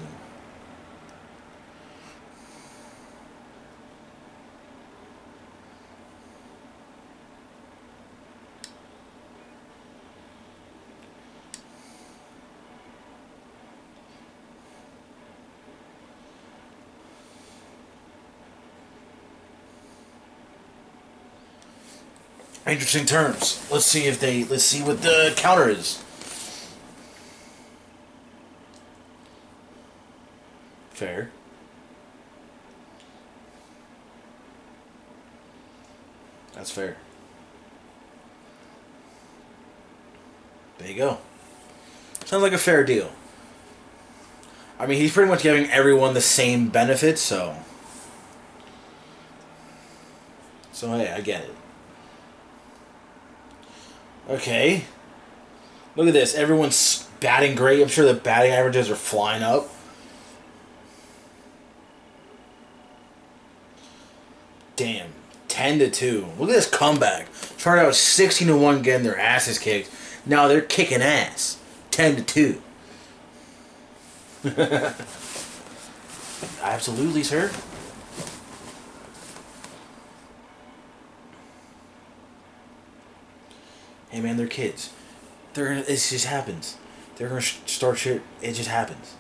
Interesting 22.73 23.05
terms. 23.05 23.63
Let's 23.71 23.85
see 23.85 24.07
if 24.07 24.19
they. 24.19 24.45
Let's 24.45 24.63
see 24.63 24.81
what 24.81 25.03
the 25.03 25.31
counter 25.35 25.69
is. 25.69 26.03
Fair. 30.89 31.29
That's 36.55 36.71
fair. 36.71 36.97
There 40.79 40.87
you 40.89 40.97
go. 40.97 41.19
Sounds 42.25 42.41
like 42.41 42.53
a 42.53 42.57
fair 42.57 42.83
deal. 42.83 43.11
I 44.79 44.87
mean, 44.87 44.99
he's 44.99 45.13
pretty 45.13 45.29
much 45.29 45.43
giving 45.43 45.69
everyone 45.69 46.15
the 46.15 46.21
same 46.21 46.69
benefits, 46.69 47.21
so. 47.21 47.55
So, 50.71 50.91
hey, 50.97 51.11
I 51.11 51.21
get 51.21 51.43
it. 51.43 51.55
Okay. 54.29 54.85
Look 55.95 56.07
at 56.07 56.13
this. 56.13 56.35
Everyone's 56.35 57.07
batting 57.19 57.55
great. 57.55 57.81
I'm 57.81 57.87
sure 57.87 58.05
the 58.05 58.13
batting 58.13 58.51
averages 58.51 58.89
are 58.89 58.95
flying 58.95 59.43
up. 59.43 59.69
Damn. 64.75 65.09
10 65.49 65.79
to 65.79 65.89
2. 65.89 66.27
Look 66.39 66.49
at 66.49 66.55
this 66.55 66.69
comeback. 66.69 67.33
Started 67.35 67.83
out 67.83 67.95
16 67.95 68.47
to 68.47 68.57
1 68.57 68.81
getting 68.81 69.03
their 69.03 69.19
asses 69.19 69.59
kicked. 69.59 69.91
Now 70.25 70.47
they're 70.47 70.61
kicking 70.61 71.01
ass. 71.01 71.59
10 71.91 72.23
to 72.23 72.23
2. 72.23 72.61
Absolutely, 76.63 77.23
sir. 77.23 77.51
Hey 84.13 84.21
man, 84.21 84.37
they're 84.37 84.45
kids. 84.45 84.91
They're. 85.55 85.73
It 85.73 85.87
just 85.87 86.27
happens. 86.27 86.77
They're 87.15 87.29
gonna 87.29 87.41
start 87.41 87.97
shit. 87.97 88.21
It 88.43 88.53
just 88.53 88.69
happens. 88.69 89.15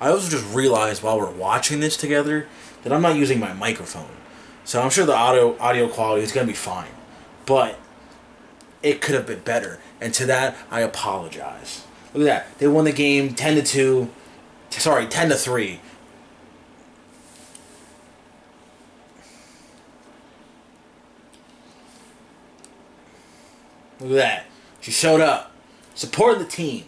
I 0.00 0.08
also 0.08 0.30
just 0.30 0.54
realized 0.54 1.02
while 1.02 1.18
we're 1.18 1.32
watching 1.32 1.80
this 1.80 1.96
together 1.96 2.46
that 2.84 2.92
I'm 2.92 3.02
not 3.02 3.16
using 3.16 3.40
my 3.40 3.52
microphone, 3.52 4.12
so 4.64 4.80
I'm 4.80 4.90
sure 4.90 5.04
the 5.04 5.16
audio 5.16 5.58
audio 5.58 5.88
quality 5.88 6.22
is 6.22 6.30
gonna 6.30 6.46
be 6.46 6.52
fine, 6.52 6.92
but 7.44 7.76
it 8.84 9.00
could 9.00 9.16
have 9.16 9.26
been 9.26 9.40
better. 9.40 9.80
And 10.00 10.14
to 10.14 10.26
that, 10.26 10.56
I 10.70 10.82
apologize. 10.82 11.84
Look 12.14 12.28
at 12.28 12.46
that. 12.46 12.58
They 12.60 12.68
won 12.68 12.84
the 12.84 12.92
game 12.92 13.34
ten 13.34 13.56
to 13.56 13.62
two. 13.62 14.10
Sorry, 14.70 15.06
ten 15.06 15.28
to 15.30 15.34
three. 15.34 15.80
Look 24.00 24.12
at 24.12 24.16
that. 24.16 24.46
She 24.80 24.90
showed 24.90 25.20
up. 25.20 25.52
Support 25.94 26.38
the 26.38 26.46
team. 26.46 26.84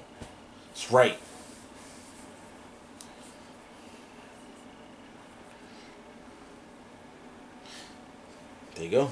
It's 0.72 0.90
right. 0.90 1.18
There 8.74 8.84
you 8.84 8.90
go. 8.90 9.10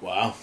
Wow. 0.00 0.34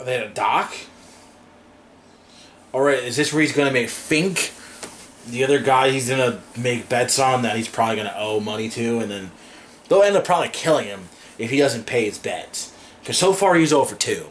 Are 0.00 0.04
they 0.04 0.16
a 0.16 0.28
dock? 0.28 0.74
Alright, 2.72 3.04
is 3.04 3.16
this 3.16 3.32
where 3.32 3.42
he's 3.42 3.52
gonna 3.52 3.70
make 3.70 3.90
Fink 3.90 4.52
the 5.28 5.44
other 5.44 5.58
guy 5.58 5.90
he's 5.90 6.08
gonna 6.08 6.40
make 6.56 6.88
bets 6.88 7.18
on 7.18 7.42
that 7.42 7.56
he's 7.56 7.68
probably 7.68 7.96
gonna 7.96 8.14
owe 8.16 8.40
money 8.40 8.70
to 8.70 8.98
and 9.00 9.10
then 9.10 9.30
they'll 9.88 10.02
end 10.02 10.16
up 10.16 10.24
probably 10.24 10.48
killing 10.48 10.86
him 10.86 11.10
if 11.38 11.50
he 11.50 11.58
doesn't 11.58 11.84
pay 11.84 12.06
his 12.06 12.16
bets. 12.16 12.72
Because 13.00 13.18
so 13.18 13.34
far 13.34 13.56
he's 13.56 13.72
over 13.72 13.94
2. 13.94 14.26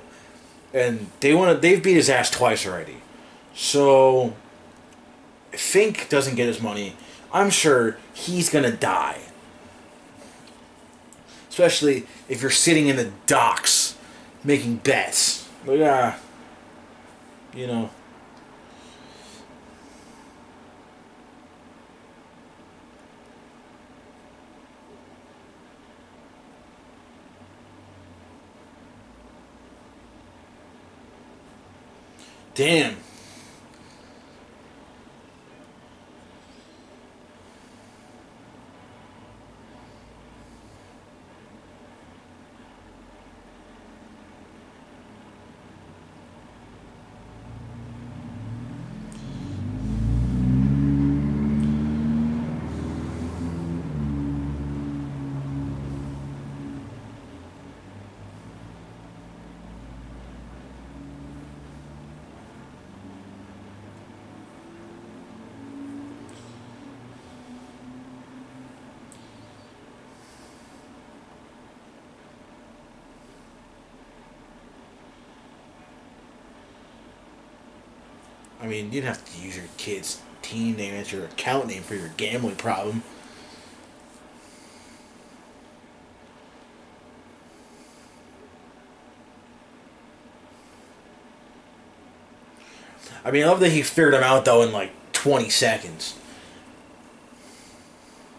And 0.73 1.07
they 1.19 1.35
wanna 1.35 1.53
they've 1.53 1.81
beat 1.81 1.95
his 1.95 2.09
ass 2.09 2.31
twice 2.31 2.65
already. 2.65 2.97
So 3.53 4.33
Fink 5.51 6.09
doesn't 6.09 6.35
get 6.35 6.47
his 6.47 6.59
money, 6.59 6.95
I'm 7.31 7.51
sure 7.51 7.97
he's 8.13 8.49
gonna 8.49 8.71
die. 8.71 9.19
Especially 11.47 12.07
if 12.27 12.41
you're 12.41 12.49
sitting 12.49 12.87
in 12.87 12.95
the 12.95 13.11
docks 13.27 13.95
making 14.43 14.77
bets. 14.77 15.38
But 15.65 15.77
yeah, 15.77 16.17
you 17.53 17.67
know. 17.67 17.89
Damn. 32.55 33.08
I 78.69 78.71
mean, 78.71 78.91
you'd 78.93 79.03
have 79.03 79.25
to 79.25 79.41
use 79.41 79.57
your 79.57 79.65
kid's 79.77 80.21
team 80.43 80.75
name 80.75 80.93
as 80.93 81.11
your 81.11 81.25
account 81.25 81.65
name 81.65 81.81
for 81.81 81.95
your 81.95 82.09
gambling 82.17 82.55
problem. 82.55 83.01
I 93.25 93.31
mean, 93.31 93.43
I 93.43 93.47
love 93.47 93.59
that 93.61 93.71
he 93.71 93.81
figured 93.81 94.13
him 94.13 94.21
out 94.21 94.45
though 94.45 94.61
in 94.61 94.71
like 94.71 94.91
20 95.13 95.49
seconds. 95.49 96.15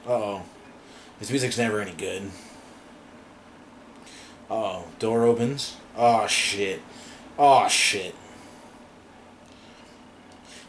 Uh 0.06 0.12
oh. 0.12 0.42
His 1.18 1.28
music's 1.30 1.58
never 1.58 1.80
any 1.80 1.90
good. 1.90 2.30
Uh 4.48 4.54
oh. 4.54 4.84
Door 5.00 5.24
opens. 5.24 5.76
Oh 5.96 6.28
shit. 6.28 6.82
Oh 7.36 7.66
shit. 7.66 8.14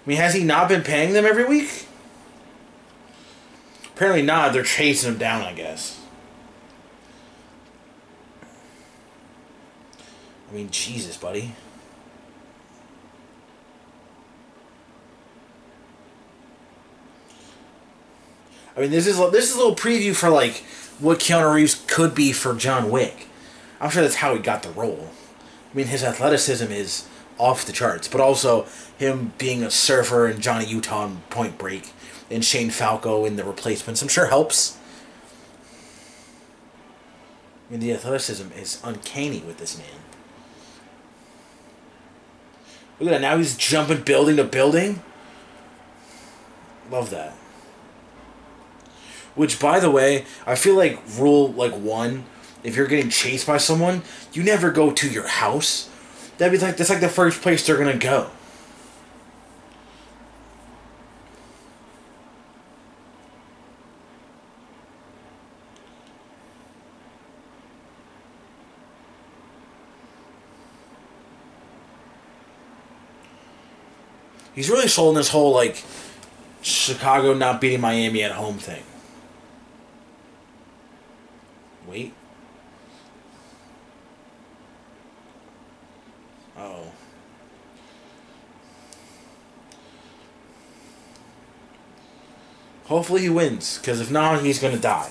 I 0.06 0.10
mean, 0.10 0.18
has 0.18 0.34
he 0.34 0.44
not 0.44 0.68
been 0.68 0.82
paying 0.82 1.14
them 1.14 1.26
every 1.26 1.46
week? 1.46 1.88
Apparently 3.96 4.24
not. 4.24 4.52
They're 4.52 4.64
chasing 4.64 5.12
him 5.12 5.20
down, 5.20 5.44
I 5.44 5.54
guess. 5.54 6.02
I 10.50 10.56
mean, 10.56 10.72
Jesus, 10.72 11.18
buddy. 11.18 11.54
I 18.76 18.82
mean, 18.82 18.92
this 18.92 19.06
is 19.06 19.18
this 19.32 19.50
is 19.50 19.56
a 19.56 19.58
little 19.58 19.76
preview 19.76 20.16
for 20.16 20.30
like 20.30 20.64
what 21.00 21.20
Keanu 21.20 21.54
Reeves 21.54 21.84
could 21.88 22.16
be 22.16 22.32
for 22.32 22.56
John 22.56 22.90
Wick. 22.90 23.28
I'm 23.80 23.90
sure 23.90 24.02
that's 24.02 24.16
how 24.16 24.34
he 24.34 24.42
got 24.42 24.64
the 24.64 24.72
role. 24.72 25.10
I 25.72 25.78
mean, 25.78 25.88
his 25.88 26.04
athleticism 26.04 26.72
is 26.72 27.08
off 27.42 27.66
the 27.66 27.74
charts, 27.74 28.08
but 28.08 28.22
also 28.22 28.68
him 28.98 29.34
being 29.40 29.64
a 29.64 29.72
surfer 29.72 30.28
and 30.28 30.42
Johnny 30.42 30.66
Utah 30.66 31.08
in 31.08 31.18
Point 31.32 31.58
Break 31.58 31.92
and 32.30 32.46
Shane 32.46 32.70
Falco 32.70 33.26
in 33.26 33.36
The 33.36 33.44
Replacements, 33.44 34.02
I'm 34.02 34.08
sure 34.08 34.28
helps. 34.28 34.78
I 37.68 37.72
mean, 37.72 37.80
the 37.80 37.94
athleticism 37.94 38.48
is 38.56 38.80
uncanny 38.84 39.40
with 39.40 39.58
this 39.58 39.78
man. 39.78 39.88
Look 43.00 43.10
at 43.10 43.14
that, 43.14 43.22
now 43.22 43.38
he's 43.38 43.58
jumping 43.58 44.04
building 44.04 44.38
to 44.38 44.44
building. 44.44 45.02
Love 46.92 47.10
that. 47.10 47.34
Which, 49.34 49.60
by 49.60 49.80
the 49.80 49.90
way, 49.90 50.26
I 50.46 50.56
feel 50.56 50.76
like 50.76 51.00
rule 51.18 51.52
like 51.52 51.74
one, 51.74 52.26
if 52.64 52.76
you're 52.76 52.88
getting 52.88 53.10
chased 53.10 53.48
by 53.48 53.58
someone, 53.58 54.04
you 54.32 54.44
never 54.44 54.70
go 54.70 54.92
to 54.92 55.10
your 55.10 55.28
house. 55.28 55.90
That'd 56.42 56.60
be 56.60 56.66
like 56.66 56.76
that's 56.76 56.90
like 56.90 57.02
the 57.02 57.08
first 57.08 57.40
place 57.44 57.68
they're 57.68 57.78
gonna 57.78 57.96
go. 57.96 58.32
He's 74.56 74.68
really 74.68 74.88
sold 74.88 75.18
this 75.18 75.30
whole 75.30 75.54
like 75.54 75.84
Chicago 76.64 77.36
not 77.36 77.62
beating 77.62 77.82
Miami 77.82 78.24
at 78.24 78.32
home 78.32 78.58
thing. 78.58 78.82
Wait. 81.88 82.16
Oh. 86.62 86.92
Hopefully 92.86 93.22
he 93.22 93.30
wins, 93.30 93.78
because 93.78 94.00
if 94.00 94.12
not, 94.12 94.44
he's 94.44 94.60
gonna 94.60 94.78
die. 94.78 95.10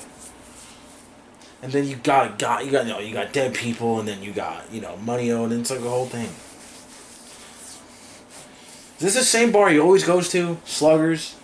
And 1.62 1.72
then 1.72 1.86
you 1.86 1.96
got 1.96 2.38
got 2.38 2.64
you 2.64 2.70
got 2.70 2.86
you 2.86 2.92
know 2.92 3.00
you 3.00 3.12
got 3.12 3.32
dead 3.32 3.54
people, 3.54 3.98
and 3.98 4.08
then 4.08 4.22
you 4.22 4.32
got 4.32 4.72
you 4.72 4.80
know 4.80 4.96
money 4.98 5.30
owed, 5.32 5.50
and 5.50 5.62
it's 5.62 5.70
like 5.70 5.80
a 5.80 5.88
whole 5.88 6.06
thing. 6.06 6.28
Is 8.96 9.14
this 9.14 9.14
the 9.14 9.24
same 9.24 9.50
bar 9.50 9.70
he 9.70 9.80
always 9.80 10.04
goes 10.04 10.28
to? 10.30 10.58
Sluggers. 10.64 11.36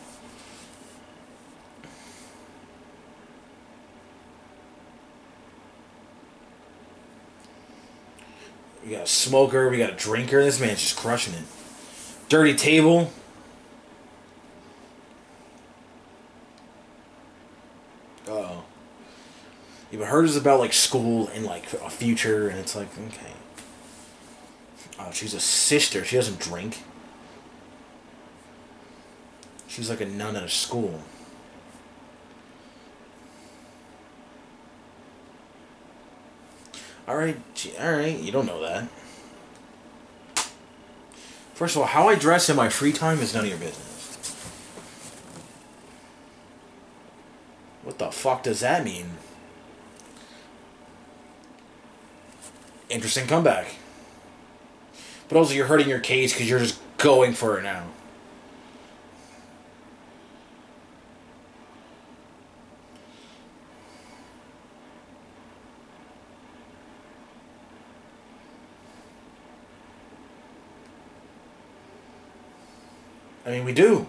A 9.06 9.08
smoker. 9.08 9.70
We 9.70 9.78
got 9.78 9.90
a 9.90 9.96
drinker. 9.96 10.42
This 10.42 10.60
man's 10.60 10.80
just 10.80 10.96
crushing 10.96 11.34
it. 11.34 11.44
Dirty 12.28 12.54
table. 12.54 13.12
Uh 18.26 18.32
oh. 18.32 18.64
But 19.92 20.08
hers 20.08 20.30
is 20.30 20.36
about 20.36 20.58
like 20.58 20.72
school 20.72 21.28
and 21.28 21.44
like 21.44 21.72
a 21.72 21.88
future, 21.88 22.48
and 22.48 22.58
it's 22.58 22.74
like 22.74 22.88
okay. 22.98 23.32
Oh, 24.98 25.10
she's 25.12 25.34
a 25.34 25.40
sister. 25.40 26.04
She 26.04 26.16
doesn't 26.16 26.40
drink. 26.40 26.82
She's 29.68 29.88
like 29.88 30.00
a 30.00 30.06
nun 30.06 30.36
at 30.36 30.42
a 30.42 30.48
school. 30.48 31.00
All 37.08 37.16
right, 37.16 37.36
all 37.80 37.92
right. 37.92 38.18
You 38.18 38.32
don't 38.32 38.46
know 38.46 38.60
that. 38.62 38.88
First 41.54 41.76
of 41.76 41.82
all, 41.82 41.88
how 41.88 42.08
I 42.08 42.16
dress 42.16 42.50
in 42.50 42.56
my 42.56 42.68
free 42.68 42.92
time 42.92 43.20
is 43.20 43.32
none 43.32 43.44
of 43.44 43.50
your 43.50 43.58
business. 43.58 44.34
What 47.82 47.98
the 47.98 48.10
fuck 48.10 48.42
does 48.42 48.60
that 48.60 48.84
mean? 48.84 49.12
Interesting 52.88 53.26
comeback. 53.26 53.76
But 55.28 55.38
also, 55.38 55.54
you're 55.54 55.66
hurting 55.66 55.88
your 55.88 56.00
case 56.00 56.32
because 56.32 56.50
you're 56.50 56.58
just 56.58 56.80
going 56.98 57.32
for 57.32 57.58
it 57.58 57.62
now. 57.62 57.84
I 73.46 73.50
mean, 73.50 73.64
we 73.64 73.72
do. 73.72 74.06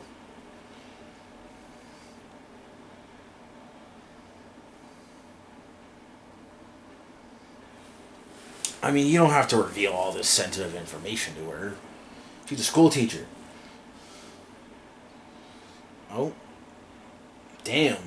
I 8.82 8.90
mean, 8.90 9.06
you 9.06 9.20
don't 9.20 9.30
have 9.30 9.48
to 9.50 9.58
reveal 9.58 9.92
all 9.92 10.12
this 10.12 10.28
sensitive 10.28 10.74
information 10.74 11.36
to 11.36 11.52
her. 11.52 11.76
She's 12.48 12.60
a 12.62 12.64
school 12.64 12.90
teacher. 12.90 13.28
Oh. 16.12 16.34
Damn. 17.64 17.98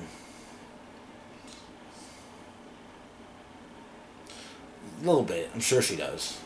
A 5.01 5.05
little 5.05 5.23
bit. 5.23 5.49
I'm 5.53 5.61
sure 5.61 5.81
she 5.81 5.95
does. 5.95 6.37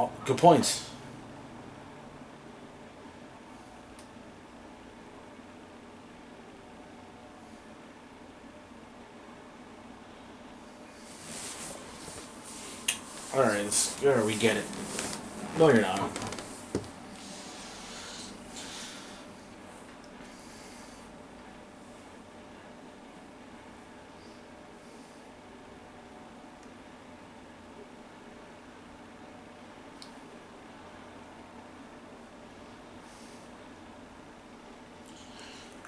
Oh, 0.00 0.10
good 0.24 0.36
points. 0.38 0.88
Alright, 13.34 13.96
alright, 14.04 14.24
we 14.24 14.36
get 14.36 14.56
it. 14.56 14.64
No, 15.58 15.68
you're 15.68 15.80
not. 15.80 15.98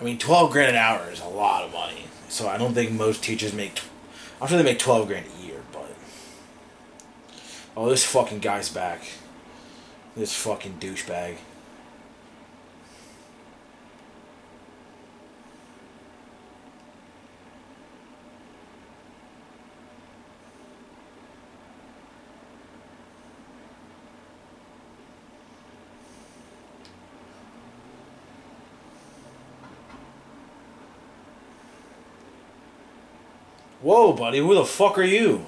I 0.00 0.04
mean, 0.04 0.18
twelve 0.18 0.50
grand 0.50 0.70
an 0.70 0.76
hour 0.76 1.10
is 1.10 1.20
a 1.20 1.28
lot 1.28 1.64
of 1.64 1.72
money. 1.72 2.06
So 2.28 2.48
I 2.48 2.56
don't 2.56 2.72
think 2.72 2.92
most 2.92 3.22
teachers 3.22 3.52
make. 3.52 3.80
I'm 4.40 4.48
sure 4.48 4.56
they 4.56 4.64
make 4.64 4.78
twelve 4.78 5.08
grand 5.08 5.26
a 5.38 5.46
year, 5.46 5.62
but. 5.72 5.94
Oh, 7.76 7.90
this 7.90 8.04
fucking 8.04 8.38
guy's 8.38 8.70
back. 8.70 9.02
This 10.16 10.34
fucking 10.34 10.78
douchebag. 10.80 11.36
Buddy, 34.12 34.38
who 34.38 34.54
the 34.54 34.64
fuck 34.64 34.98
are 34.98 35.02
you? 35.02 35.46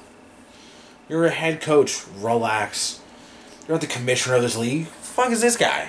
You're 1.09 1.27
a 1.27 1.31
head 1.31 1.61
coach. 1.61 2.05
Relax. 2.17 3.01
You're 3.67 3.77
not 3.77 3.81
the 3.81 3.87
commissioner 3.87 4.37
of 4.37 4.43
this 4.43 4.57
league. 4.57 4.87
The 4.87 4.91
fuck 4.91 5.31
is 5.31 5.41
this 5.41 5.57
guy? 5.57 5.89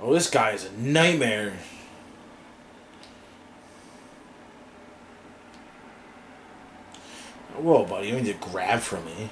Oh, 0.00 0.14
this 0.14 0.30
guy 0.30 0.52
is 0.52 0.64
a 0.64 0.72
nightmare. 0.72 1.54
Whoa, 7.56 7.84
buddy, 7.84 8.08
you 8.08 8.14
need 8.14 8.26
to 8.26 8.34
grab 8.34 8.80
from 8.80 9.04
me. 9.04 9.30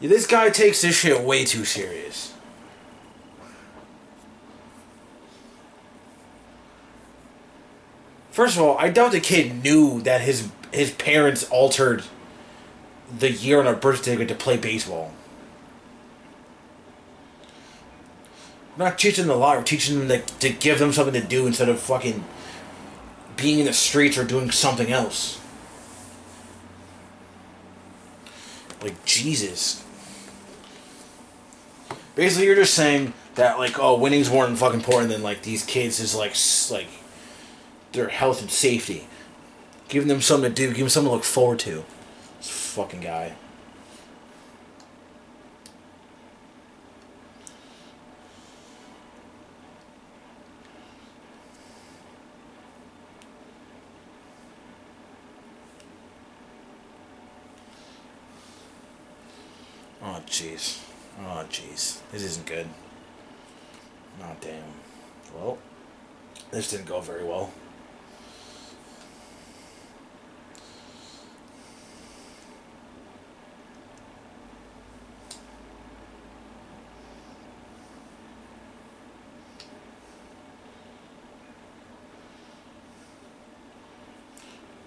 Yeah, 0.00 0.08
this 0.08 0.26
guy 0.26 0.48
takes 0.50 0.80
this 0.82 0.96
shit 0.96 1.22
way 1.22 1.44
too 1.44 1.64
serious. 1.64 2.32
First 8.30 8.56
of 8.56 8.62
all, 8.62 8.78
I 8.78 8.88
doubt 8.88 9.12
the 9.12 9.20
kid 9.20 9.62
knew 9.62 10.00
that 10.02 10.22
his 10.22 10.48
his 10.72 10.92
parents 10.92 11.48
altered 11.50 12.04
the 13.18 13.30
year 13.30 13.58
on 13.58 13.66
a 13.66 13.74
birth 13.74 13.98
certificate 13.98 14.28
to 14.28 14.34
play 14.34 14.56
baseball. 14.56 15.12
We're 18.76 18.84
not 18.84 18.98
teaching 18.98 19.26
them 19.26 19.36
a 19.36 19.38
lot. 19.38 19.58
We're 19.58 19.64
teaching 19.64 19.98
them 19.98 20.08
to, 20.08 20.20
to 20.38 20.50
give 20.50 20.78
them 20.78 20.92
something 20.92 21.20
to 21.20 21.26
do 21.26 21.46
instead 21.46 21.68
of 21.68 21.80
fucking 21.80 22.24
being 23.36 23.58
in 23.58 23.66
the 23.66 23.72
streets 23.72 24.16
or 24.16 24.24
doing 24.24 24.50
something 24.50 24.90
else. 24.90 25.40
Like 28.80 29.04
Jesus. 29.04 29.84
Basically, 32.14 32.46
you're 32.46 32.56
just 32.56 32.74
saying 32.74 33.14
that 33.36 33.58
like, 33.58 33.78
oh, 33.78 33.96
winning's 33.96 34.30
more 34.30 34.46
fucking 34.48 34.80
important 34.80 35.10
than 35.10 35.22
like 35.22 35.42
these 35.42 35.64
kids 35.64 36.00
is 36.00 36.14
like 36.14 36.34
like 36.70 36.88
their 37.92 38.08
health 38.08 38.40
and 38.40 38.50
safety. 38.50 39.06
Giving 39.88 40.08
them 40.08 40.20
something 40.20 40.50
to 40.50 40.54
do, 40.54 40.68
giving 40.68 40.84
them 40.84 40.88
something 40.88 41.10
to 41.10 41.14
look 41.14 41.24
forward 41.24 41.58
to. 41.60 41.84
This 42.38 42.50
fucking 42.50 43.00
guy. 43.00 43.34
Oh 60.02 60.22
jeez. 60.26 60.89
Oh 61.22 61.44
jeez. 61.50 62.00
This 62.10 62.22
isn't 62.22 62.46
good. 62.46 62.68
Oh 64.22 64.36
damn. 64.40 64.62
Well, 65.34 65.58
this 66.50 66.70
didn't 66.70 66.86
go 66.86 67.00
very 67.00 67.24
well. 67.24 67.52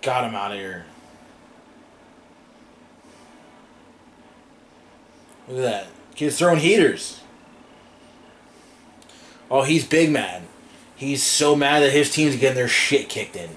Got 0.01 0.25
him 0.25 0.35
out 0.35 0.51
of 0.51 0.57
here. 0.57 0.85
Look 5.47 5.59
at 5.59 5.63
that. 5.63 6.02
Kid's 6.15 6.37
throwing 6.37 6.59
heaters. 6.59 7.21
Oh, 9.49 9.63
he's 9.63 9.85
big 9.85 10.11
mad. 10.11 10.43
He's 10.95 11.23
so 11.23 11.55
mad 11.55 11.81
that 11.81 11.91
his 11.91 12.11
team's 12.11 12.35
getting 12.35 12.55
their 12.55 12.67
shit 12.67 13.09
kicked 13.09 13.35
in. 13.35 13.49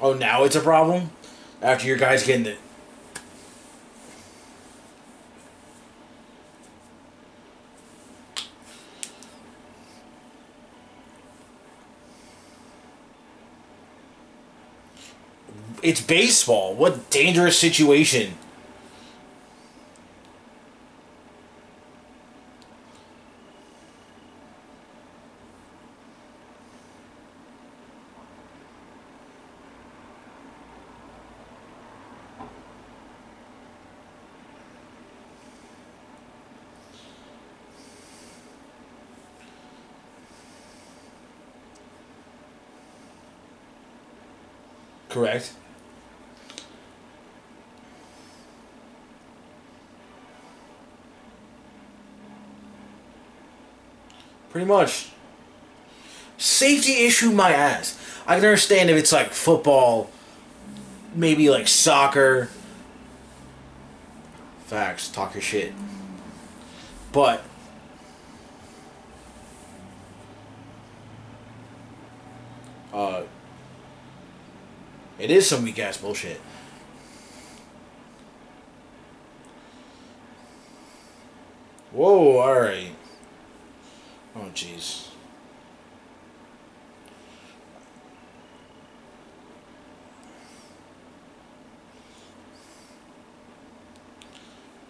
Oh, 0.00 0.12
now 0.14 0.44
it's 0.44 0.56
a 0.56 0.60
problem? 0.60 1.10
After 1.60 1.86
your 1.86 1.96
guy's 1.96 2.24
getting 2.24 2.46
it. 2.46 2.58
It's 15.88 16.02
baseball. 16.02 16.74
What 16.74 17.08
dangerous 17.08 17.58
situation. 17.58 18.34
Correct. 45.08 45.54
Pretty 54.58 54.72
much. 54.72 55.10
Safety 56.36 57.04
issue, 57.06 57.30
my 57.30 57.52
ass. 57.52 57.96
I 58.26 58.34
can 58.34 58.44
understand 58.44 58.90
if 58.90 58.96
it's 58.96 59.12
like 59.12 59.30
football, 59.30 60.10
maybe 61.14 61.48
like 61.48 61.68
soccer. 61.68 62.48
Facts, 64.66 65.06
talk 65.10 65.34
your 65.34 65.42
shit. 65.42 65.72
But 67.12 67.44
uh 72.92 73.22
it 75.20 75.30
is 75.30 75.48
some 75.48 75.62
weak 75.62 75.78
ass 75.78 75.98
bullshit. 75.98 76.40
Whoa, 81.92 82.40
alright. 82.40 82.97
Oh, 84.48 84.50
jeez. 84.54 85.08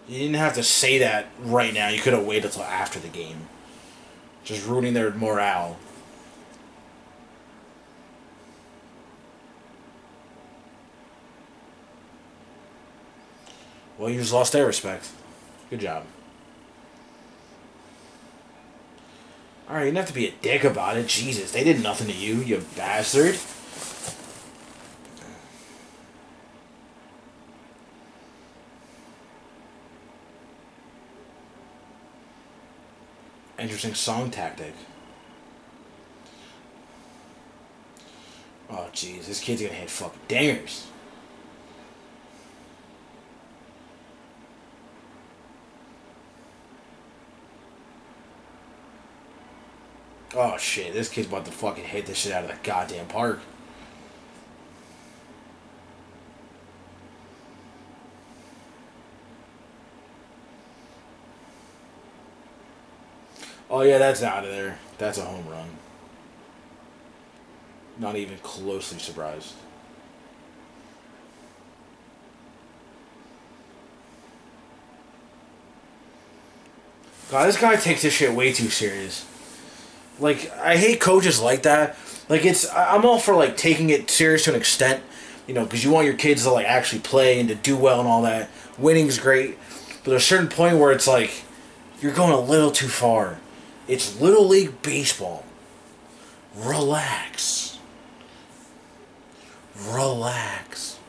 You 0.07 0.17
didn't 0.17 0.35
have 0.35 0.53
to 0.55 0.63
say 0.63 0.97
that 0.99 1.27
right 1.39 1.73
now. 1.73 1.89
You 1.89 1.99
could 1.99 2.13
have 2.13 2.25
waited 2.25 2.45
until 2.45 2.63
after 2.63 2.99
the 2.99 3.09
game. 3.09 3.47
Just 4.43 4.65
ruining 4.65 4.93
their 4.93 5.11
morale. 5.11 5.77
Well, 13.97 14.09
you 14.09 14.19
just 14.19 14.33
lost 14.33 14.53
their 14.53 14.65
respect. 14.65 15.11
Good 15.69 15.81
job. 15.81 16.05
Alright, 19.69 19.85
you 19.85 19.91
didn't 19.91 19.97
have 19.97 20.07
to 20.07 20.13
be 20.13 20.27
a 20.27 20.33
dick 20.41 20.63
about 20.63 20.97
it. 20.97 21.07
Jesus, 21.07 21.51
they 21.51 21.63
did 21.63 21.83
nothing 21.83 22.07
to 22.07 22.13
you, 22.13 22.37
you 22.37 22.65
bastard. 22.75 23.37
Interesting 33.59 33.93
song 33.93 34.31
tactic. 34.31 34.73
Oh, 38.71 38.87
jeez, 38.93 39.27
this 39.27 39.39
kid's 39.39 39.61
gonna 39.61 39.73
hit 39.73 39.89
fucking 39.89 40.19
dingers. 40.27 40.85
Oh 50.41 50.55
shit, 50.55 50.93
this 50.93 51.09
kid's 51.09 51.27
about 51.27 51.43
to 51.47 51.51
fucking 51.51 51.83
hit 51.83 52.05
this 52.05 52.19
shit 52.19 52.31
out 52.31 52.45
of 52.45 52.49
the 52.49 52.55
goddamn 52.63 53.07
park. 53.07 53.41
Oh 63.69 63.81
yeah, 63.81 63.97
that's 63.97 64.23
out 64.23 64.45
of 64.45 64.51
there. 64.51 64.79
That's 64.97 65.17
a 65.17 65.25
home 65.25 65.45
run. 65.45 65.67
Not 67.97 68.15
even 68.15 68.37
closely 68.37 68.97
surprised. 68.97 69.55
God, 77.29 77.45
this 77.45 77.59
guy 77.59 77.75
takes 77.75 78.03
this 78.03 78.13
shit 78.13 78.33
way 78.33 78.53
too 78.53 78.69
serious. 78.69 79.28
Like, 80.19 80.51
I 80.57 80.77
hate 80.77 80.99
coaches 80.99 81.41
like 81.41 81.63
that. 81.63 81.97
Like, 82.27 82.45
it's 82.45 82.69
I'm 82.73 83.05
all 83.05 83.19
for 83.19 83.35
like 83.35 83.57
taking 83.57 83.89
it 83.89 84.09
serious 84.09 84.43
to 84.45 84.51
an 84.51 84.55
extent, 84.55 85.01
you 85.47 85.53
know, 85.53 85.63
because 85.63 85.83
you 85.83 85.91
want 85.91 86.05
your 86.05 86.15
kids 86.15 86.43
to 86.43 86.51
like 86.51 86.67
actually 86.67 87.01
play 87.01 87.39
and 87.39 87.49
to 87.49 87.55
do 87.55 87.75
well 87.75 87.99
and 87.99 88.07
all 88.07 88.21
that. 88.23 88.49
Winning's 88.77 89.17
great, 89.17 89.57
but 90.03 90.11
there's 90.11 90.23
a 90.23 90.25
certain 90.25 90.47
point 90.47 90.77
where 90.77 90.91
it's 90.91 91.07
like 91.07 91.43
you're 92.01 92.13
going 92.13 92.31
a 92.31 92.39
little 92.39 92.71
too 92.71 92.87
far. 92.87 93.39
It's 93.87 94.19
little 94.21 94.47
league 94.47 94.81
baseball. 94.81 95.43
Relax. 96.55 97.79
Relax. 99.87 100.99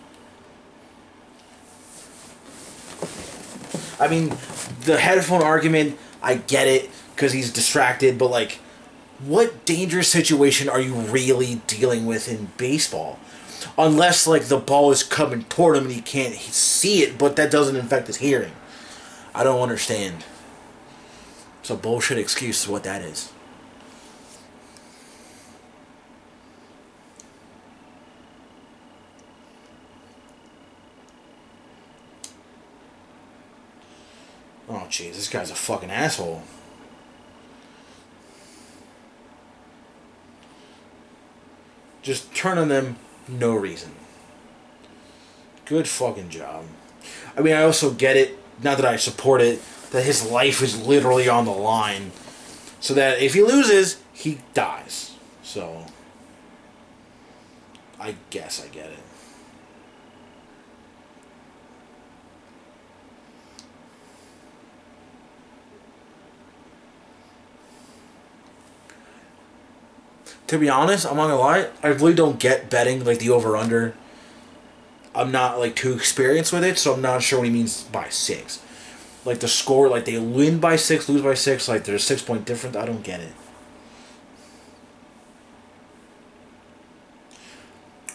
I 3.99 4.09
mean, 4.09 4.31
the 4.85 4.97
headphone 4.99 5.43
argument, 5.43 5.99
I 6.23 6.37
get 6.37 6.67
it 6.67 6.89
because 7.15 7.33
he's 7.33 7.53
distracted, 7.53 8.17
but 8.17 8.31
like, 8.31 8.59
what 9.25 9.65
dangerous 9.65 10.09
situation 10.09 10.69
are 10.69 10.81
you 10.81 10.95
really 10.95 11.61
dealing 11.67 12.07
with 12.07 12.29
in 12.29 12.49
baseball? 12.57 13.19
Unless 13.77 14.27
like 14.27 14.45
the 14.45 14.57
ball 14.57 14.91
is 14.91 15.03
coming 15.03 15.45
toward 15.45 15.77
him 15.77 15.85
and 15.85 15.93
he 15.93 16.01
can't 16.01 16.35
see 16.35 17.03
it, 17.03 17.19
but 17.19 17.37
that 17.37 17.51
doesn't 17.51 17.77
affect 17.77 18.07
his 18.07 18.17
hearing. 18.17 18.53
I 19.35 19.45
don't 19.45 19.61
understand. 19.61 20.25
It's 21.61 21.71
a 21.71 21.75
bullshit 21.75 22.19
excuse 22.19 22.67
what 22.67 22.85
that 22.85 23.03
is. 23.03 23.31
Oh 34.69 34.87
jeez, 34.89 35.15
this 35.15 35.29
guy's 35.29 35.51
a 35.51 35.55
fucking 35.55 35.91
asshole. 35.91 36.43
Just 42.03 42.35
turn 42.35 42.59
on 42.59 42.69
them, 42.69 42.97
no 43.29 43.55
reason. 43.55 43.93
Good 45.65 45.89
fucking 45.89 46.31
job. 46.31 46.65
I 47.37 47.43
mean, 47.43 47.55
I 47.55 47.63
also 47.63 47.93
get 47.93 48.17
it, 48.17 48.39
not 48.63 48.79
that 48.79 48.87
I 48.87 48.97
support 48.97 49.41
it, 49.41 49.63
that 49.93 50.05
his 50.05 50.29
life 50.29 50.63
is 50.63 50.87
literally 50.87 51.29
on 51.29 51.45
the 51.45 51.53
line. 51.53 52.13
So 52.81 52.95
that 52.95 53.21
if 53.21 53.35
he 53.35 53.43
loses, 53.43 54.01
he 54.13 54.41
dies. 54.55 55.15
So, 55.43 55.85
I 57.99 58.15
guess 58.31 58.65
I 58.65 58.69
get 58.69 58.87
it. 58.87 58.99
To 70.51 70.59
be 70.59 70.69
honest, 70.69 71.07
I'm 71.07 71.15
not 71.15 71.29
gonna 71.29 71.39
lie, 71.39 71.69
I 71.81 71.87
really 71.87 72.13
don't 72.13 72.41
get 72.41 72.69
betting 72.69 73.05
like 73.05 73.21
the 73.21 73.31
over 73.31 73.57
under. 73.57 73.95
I'm 75.15 75.31
not 75.31 75.61
like 75.61 75.77
too 75.77 75.93
experienced 75.93 76.53
with 76.53 76.65
it, 76.65 76.77
so 76.77 76.93
I'm 76.93 77.01
not 77.01 77.23
sure 77.23 77.39
what 77.39 77.47
he 77.47 77.55
means 77.55 77.85
by 77.85 78.09
six. 78.09 78.61
Like 79.25 79.39
the 79.39 79.47
score, 79.47 79.89
like 79.89 80.07
they 80.07 80.19
win 80.19 80.59
by 80.59 80.75
six, 80.75 81.09
lose 81.09 81.23
by 81.23 81.35
six, 81.35 81.69
like 81.69 81.85
there's 81.85 82.03
six 82.03 82.21
point 82.21 82.47
difference. 82.47 82.75
I 82.75 82.85
don't 82.85 83.05
get 83.05 83.21
it. 83.21 83.33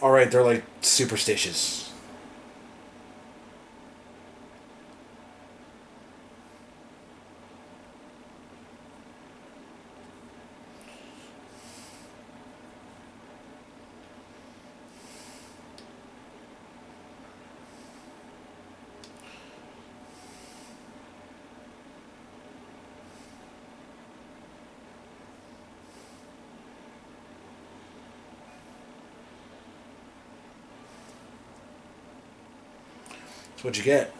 All 0.02 0.10
right, 0.10 0.30
they're 0.30 0.44
like 0.44 0.64
superstitious. 0.82 1.85
What 33.66 33.76
you 33.76 33.82
get. 33.82 34.12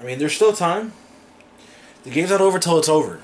I 0.00 0.04
mean, 0.04 0.20
there's 0.20 0.34
still 0.34 0.52
time. 0.52 0.92
The 2.04 2.10
game's 2.10 2.30
not 2.30 2.40
over 2.40 2.60
till 2.60 2.78
it's 2.78 2.88
over. 2.88 3.20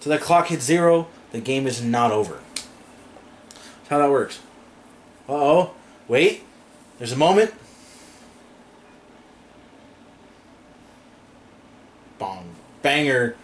Till 0.00 0.10
that 0.10 0.22
clock 0.22 0.46
hits 0.46 0.64
zero, 0.64 1.08
the 1.32 1.40
game 1.40 1.66
is 1.66 1.82
not 1.82 2.12
over. 2.12 2.40
That's 2.54 3.88
how 3.90 3.98
that 3.98 4.10
works. 4.10 4.40
Uh 5.28 5.34
oh. 5.34 5.70
Wait. 6.08 6.44
There's 6.98 7.12
a 7.12 7.16
moment. 7.16 7.52
Bong. 12.18 12.54
Banger. 12.80 13.36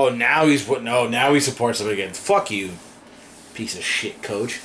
Oh, 0.00 0.08
now 0.08 0.46
he's 0.46 0.64
putting. 0.64 0.88
Oh, 0.88 1.06
now 1.06 1.34
he 1.34 1.40
supports 1.40 1.78
him 1.78 1.90
again. 1.90 2.14
Fuck 2.14 2.50
you, 2.50 2.70
piece 3.52 3.76
of 3.76 3.84
shit, 3.84 4.22
coach. 4.22 4.58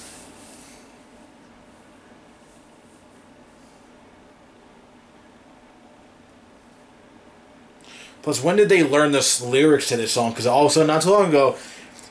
Plus, 8.21 8.41
when 8.41 8.55
did 8.55 8.69
they 8.69 8.81
learn 8.81 9.11
the 9.11 9.41
lyrics 9.43 9.89
to 9.89 9.97
this 9.97 10.13
song? 10.13 10.29
Because 10.29 10.47
all 10.47 10.67
of 10.67 10.71
a 10.71 10.73
sudden, 10.73 10.87
not 10.87 11.01
too 11.01 11.09
long 11.09 11.27
ago, 11.27 11.57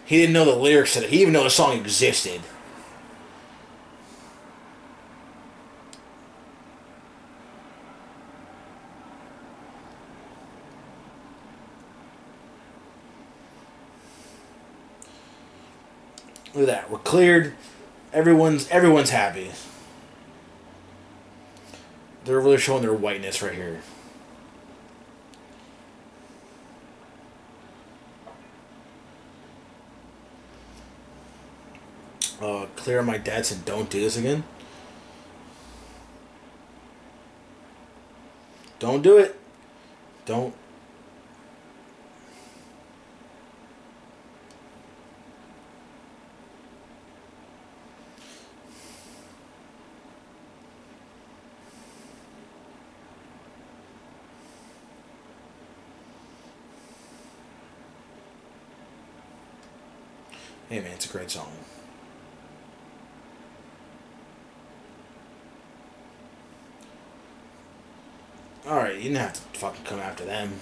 he 0.04 0.18
didn't 0.18 0.34
know 0.34 0.44
the 0.44 0.54
lyrics 0.54 0.92
to 0.92 0.98
it. 0.98 1.04
He 1.04 1.16
didn't 1.16 1.22
even 1.22 1.32
know 1.32 1.44
the 1.44 1.50
song 1.50 1.78
existed. 1.78 2.42
Look 16.64 16.72
at 16.72 16.80
that. 16.80 16.90
We're 16.90 16.98
cleared. 17.00 17.52
Everyone's 18.10 18.70
everyone's 18.70 19.10
happy. 19.10 19.50
They're 22.24 22.40
really 22.40 22.56
showing 22.56 22.80
their 22.80 22.94
whiteness 22.94 23.42
right 23.42 23.54
here. 23.54 23.82
Uh, 32.40 32.64
clear 32.76 33.02
my 33.02 33.18
dad 33.18 33.44
said 33.44 33.66
don't 33.66 33.90
do 33.90 34.00
this 34.00 34.16
again. 34.16 34.42
Don't 38.78 39.02
do 39.02 39.18
it. 39.18 39.38
Don't. 40.24 40.54
Hey 60.74 60.80
man, 60.80 60.90
it's 60.90 61.06
a 61.08 61.08
great 61.08 61.30
song. 61.30 61.52
All 68.66 68.78
right, 68.78 68.96
you 68.96 69.02
didn't 69.02 69.18
have 69.18 69.34
to 69.34 69.58
fucking 69.60 69.84
come 69.84 70.00
after 70.00 70.24
them. 70.24 70.58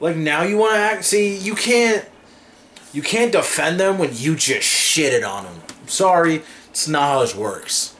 Like 0.00 0.16
now 0.16 0.42
you 0.42 0.56
want 0.56 0.74
to 0.74 0.78
act. 0.78 1.04
See, 1.04 1.36
you 1.36 1.54
can't. 1.54 2.06
You 2.92 3.02
can't 3.02 3.32
defend 3.32 3.78
them 3.78 3.98
when 3.98 4.10
you 4.14 4.34
just 4.34 4.66
shitted 4.66 5.28
on 5.28 5.44
them. 5.44 5.60
sorry, 5.86 6.42
it's 6.70 6.88
not 6.88 7.02
how 7.02 7.20
this 7.20 7.34
works. 7.34 7.94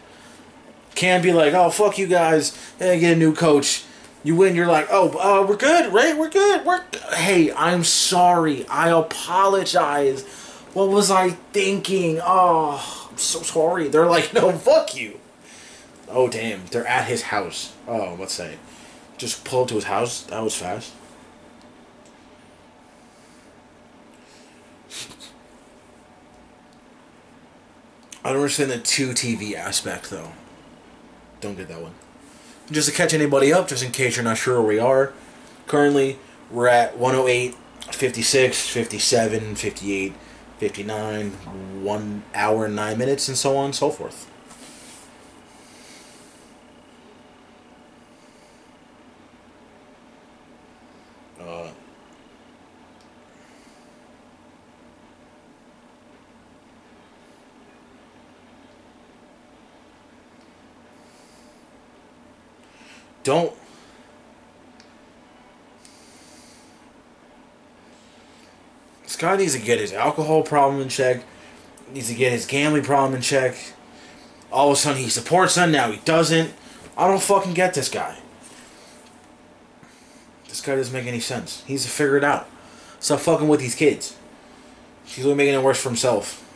Can't 0.95 1.23
be 1.23 1.33
like, 1.33 1.53
oh 1.53 1.70
fuck 1.70 1.99
you 1.99 2.07
guys, 2.07 2.57
hey, 2.79 2.99
get 2.99 3.12
a 3.12 3.16
new 3.16 3.35
coach. 3.35 3.85
You 4.25 4.35
win, 4.35 4.57
you're 4.57 4.66
like, 4.66 4.89
oh, 4.91 5.11
uh, 5.11 5.47
we're 5.47 5.57
good, 5.57 5.93
right? 5.93 6.16
We're 6.16 6.31
good. 6.31 6.65
We're 6.65 6.83
hey, 7.15 7.53
I'm 7.53 7.85
sorry. 7.85 8.66
I 8.66 8.91
apologize. 8.91 10.25
What 10.75 10.89
was 10.89 11.11
I 11.11 11.31
thinking? 11.53 12.20
Oh, 12.23 13.09
I'm 13.11 13.19
so 13.19 13.43
sorry. 13.43 13.89
They're 13.89 14.07
like, 14.07 14.33
no, 14.35 14.53
fuck 14.53 14.97
you. 14.97 15.20
Oh 16.09 16.29
damn, 16.29 16.65
they're 16.66 16.87
at 16.87 17.07
his 17.07 17.23
house. 17.23 17.75
Oh, 17.87 18.16
let's 18.19 18.33
say, 18.33 18.57
just 19.19 19.45
pull 19.45 19.62
up 19.62 19.69
to 19.69 19.75
his 19.75 19.85
house. 19.85 20.23
That 20.23 20.43
was 20.43 20.57
fast. 20.57 20.93
I 28.24 28.31
don't 28.31 28.39
understand 28.39 28.70
the 28.70 28.78
two 28.78 29.11
TV 29.11 29.55
aspect 29.55 30.11
though. 30.11 30.32
Don't 31.40 31.57
get 31.57 31.69
that 31.69 31.81
one. 31.81 31.95
Just 32.70 32.89
to 32.89 32.95
catch 32.95 33.15
anybody 33.15 33.53
up, 33.53 33.69
just 33.69 33.82
in 33.85 33.93
case 33.93 34.16
you're 34.16 34.24
not 34.24 34.36
sure 34.36 34.61
where 34.61 34.69
we 34.69 34.78
are. 34.78 35.12
Currently, 35.66 36.19
we're 36.51 36.69
at 36.69 36.99
108, 36.99 37.55
56, 37.93 38.69
57, 38.69 39.55
58, 39.55 40.15
59, 40.59 41.31
1 41.31 42.23
hour 42.35 42.69
9 42.69 42.99
minutes, 42.99 43.28
and 43.28 43.36
so 43.36 43.57
on 43.57 43.66
and 43.66 43.74
so 43.74 43.90
forth. 43.90 44.28
Don't. 63.29 63.53
Guy 69.19 69.37
needs 69.37 69.55
to 69.55 69.61
get 69.61 69.81
his 69.81 69.93
alcohol 69.93 70.43
problem 70.45 70.81
in 70.81 70.89
check. 70.89 71.25
Needs 71.93 72.09
to 72.09 72.15
get 72.15 72.31
his 72.31 72.47
gambling 72.47 72.85
problem 72.85 73.15
in 73.17 73.21
check. 73.21 73.57
All 74.53 74.71
of 74.71 74.75
a 74.75 74.81
sudden 74.81 75.03
he 75.03 75.09
supports 75.09 75.57
them. 75.57 75.73
Now 75.73 75.91
he 75.91 75.99
doesn't. 76.05 76.55
I 76.97 77.09
don't 77.09 77.21
fucking 77.21 77.55
get 77.55 77.75
this 77.75 77.89
guy. 77.89 78.17
This 80.49 80.61
guy 80.61 80.77
doesn't 80.77 80.95
make 80.95 81.07
any 81.07 81.21
sense. 81.21 81.65
He 81.67 81.73
needs 81.73 81.85
to 81.85 81.91
figure 81.91 82.17
it 82.17 82.25
out. 82.25 82.49
Stop 83.01 83.21
fucking 83.21 83.49
with 83.49 83.61
these 83.61 83.75
kids. 83.75 84.17
He's 85.05 85.25
only 85.25 85.37
making 85.37 85.55
it 85.55 85.63
worse 85.63 85.83
for 85.83 85.89
himself 85.89 86.48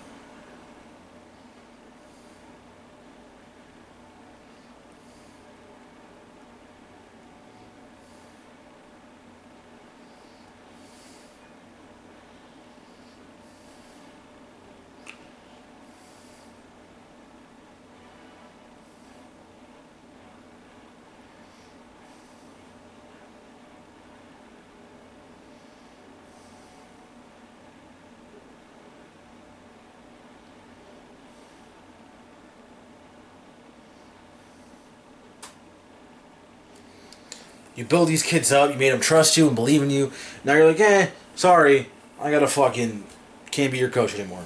You 37.75 37.85
build 37.85 38.09
these 38.09 38.23
kids 38.23 38.53
up. 38.53 38.71
You 38.71 38.79
made 38.79 38.93
them 38.93 39.01
trust 39.01 39.37
you 39.37 39.47
and 39.47 39.57
believe 39.57 39.83
in 39.83 39.91
you. 39.91 40.13
Now 40.45 40.55
you're 40.55 40.69
like, 40.69 40.81
eh, 40.81 41.09
sorry, 41.35 41.89
I 42.21 42.31
gotta 42.31 42.47
fucking 42.47 43.05
can't 43.51 43.73
be 43.73 43.79
your 43.79 43.91
coach 43.91 44.15
anymore. 44.15 44.45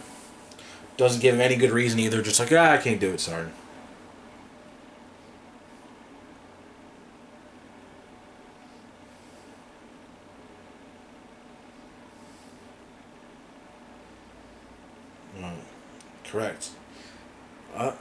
Doesn't 0.96 1.20
give 1.20 1.34
him 1.34 1.40
any 1.40 1.56
good 1.56 1.70
reason 1.70 1.98
either. 1.98 2.22
Just 2.22 2.40
like, 2.40 2.52
ah, 2.52 2.72
I 2.72 2.78
can't 2.78 3.00
do 3.00 3.12
it. 3.12 3.20
Sorry. 3.20 3.48
correct. 16.36 16.70
Uh, 17.74 17.92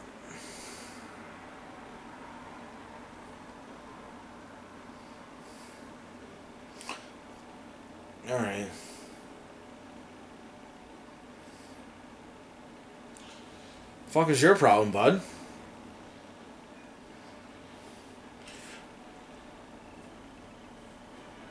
Alright. 8.29 8.67
Fuck 14.25 14.31
is 14.31 14.41
your 14.41 14.55
problem, 14.55 14.89
bud? 14.89 15.21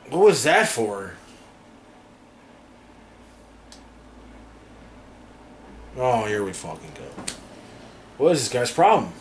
What 0.09 0.25
was 0.25 0.43
that 0.43 0.67
for? 0.67 1.13
Oh, 5.95 6.25
here 6.25 6.43
we 6.43 6.51
fucking 6.51 6.91
go. 6.95 7.23
What 8.17 8.33
is 8.33 8.43
this 8.43 8.51
guy's 8.51 8.71
problem? 8.71 9.13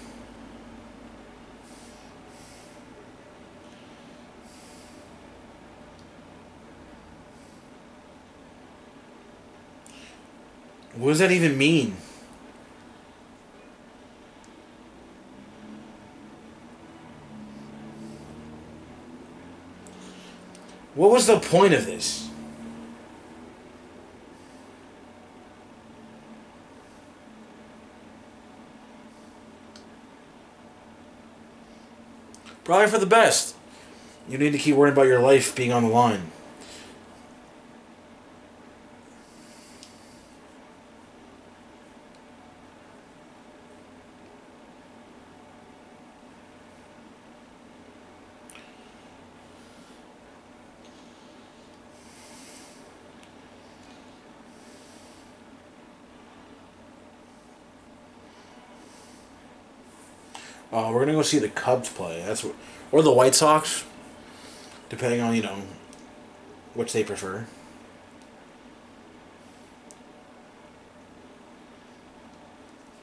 What 10.97 11.11
does 11.11 11.21
that 11.21 11.31
even 11.31 11.57
mean? 11.57 11.97
What 20.95 21.11
was 21.11 21.27
the 21.27 21.41
point 21.41 21.75
of 21.75 21.87
this? 21.87 22.29
Probably 32.63 32.87
for 32.87 32.99
the 32.99 33.07
best. 33.07 33.57
You 34.29 34.39
need 34.39 34.53
to 34.53 34.59
keep 34.59 34.77
worrying 34.77 34.95
about 34.95 35.07
your 35.07 35.21
life 35.21 35.55
being 35.55 35.73
on 35.73 35.83
the 35.83 35.91
line. 35.91 36.31
Gonna 61.25 61.31
see 61.31 61.39
the 61.39 61.49
Cubs 61.49 61.89
play. 61.89 62.23
That's 62.27 62.45
what, 62.45 62.55
or 62.93 63.01
the 63.01 63.11
White 63.11 63.35
Sox, 63.35 63.87
depending 64.91 65.23
on 65.23 65.35
you 65.35 65.41
know 65.41 65.63
which 66.75 66.93
they 66.93 67.03
prefer. 67.03 67.47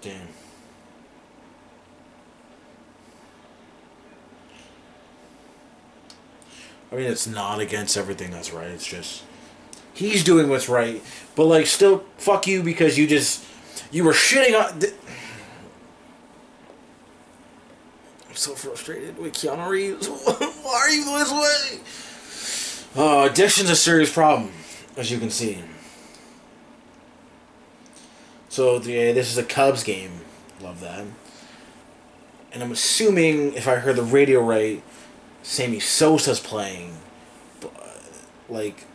Damn. 0.01 0.27
I 6.91 6.95
mean, 6.95 7.05
it's 7.05 7.25
not 7.25 7.59
against 7.59 7.97
everything 7.97 8.29
that's 8.29 8.53
right. 8.53 8.67
It's 8.67 8.85
just 8.85 9.23
he's 9.95 10.23
doing 10.23 10.47
what's 10.47 10.69
right, 10.69 11.01
but 11.35 11.45
like, 11.45 11.65
still, 11.65 12.03
fuck 12.17 12.45
you 12.45 12.61
because 12.61 12.99
you 12.99 13.07
just 13.07 13.43
You 13.91 14.03
were 14.03 14.13
shitting 14.13 14.55
on. 14.59 14.79
Th- 14.79 14.93
I'm 18.29 18.30
so 18.41 18.55
frustrated 18.55 19.19
with 19.19 19.33
Keanu 19.33 19.69
Reeves. 19.69 20.07
Why 20.63 20.73
are 20.73 20.89
you 20.89 21.05
this 21.19 21.31
way? 21.31 23.03
Uh, 23.03 23.29
addiction's 23.29 23.69
a 23.69 23.75
serious 23.75 24.11
problem, 24.11 24.51
as 24.97 25.11
you 25.11 25.19
can 25.19 25.29
see. 25.29 25.63
So 28.49 28.79
the, 28.79 29.11
this 29.11 29.31
is 29.31 29.37
a 29.37 29.43
Cubs 29.43 29.83
game. 29.83 30.21
Love 30.59 30.79
that. 30.81 31.05
And 32.51 32.63
I'm 32.63 32.71
assuming, 32.71 33.53
if 33.53 33.67
I 33.67 33.75
heard 33.75 33.95
the 33.95 34.03
radio 34.03 34.41
right, 34.41 34.81
Sammy 35.43 35.79
Sosa's 35.79 36.39
playing. 36.39 36.97
But, 37.59 37.71
like. 38.49 38.85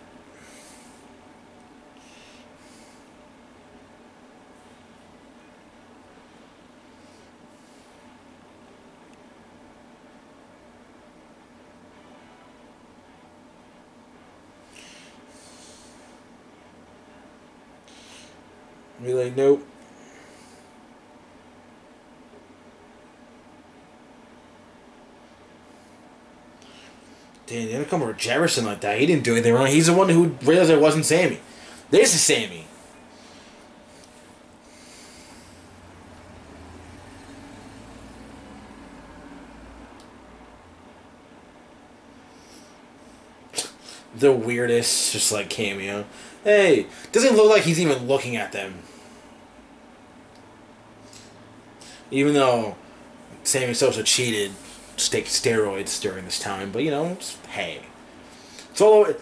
Be 19.07 19.15
like, 19.15 19.37
nope. 19.37 19.65
Damn, 27.47 27.67
they 27.67 27.73
didn't 27.73 27.89
come 27.89 28.03
over 28.03 28.13
Jefferson 28.13 28.65
like 28.65 28.81
that. 28.81 28.99
He 28.99 29.07
didn't 29.07 29.23
do 29.23 29.35
anything 29.35 29.55
wrong. 29.55 29.69
He's 29.69 29.87
the 29.87 29.93
one 29.93 30.09
who 30.09 30.37
realized 30.43 30.71
it 30.71 30.81
wasn't 30.81 31.05
Sammy. 31.05 31.39
This 31.91 32.17
is 32.17 32.21
Sammy. 32.21 32.67
The 44.17 44.33
weirdest, 44.33 45.13
just 45.13 45.31
like 45.31 45.49
cameo. 45.49 46.07
Hey, 46.43 46.87
doesn't 47.13 47.37
look 47.37 47.51
like 47.51 47.63
he's 47.63 47.81
even 47.81 48.09
looking 48.09 48.35
at 48.35 48.51
them. 48.51 48.83
Even 52.11 52.35
though 52.35 52.77
Sammy 53.43 53.75
Sosa 53.75 54.03
cheated, 54.03 54.53
take 54.97 55.27
steroids 55.27 56.01
during 56.01 56.25
this 56.25 56.39
time, 56.39 56.71
but 56.73 56.83
you 56.83 56.91
know, 56.91 57.19
hey, 57.51 57.81
it's 58.71 58.81
all 58.81 58.95
over. 58.95 59.17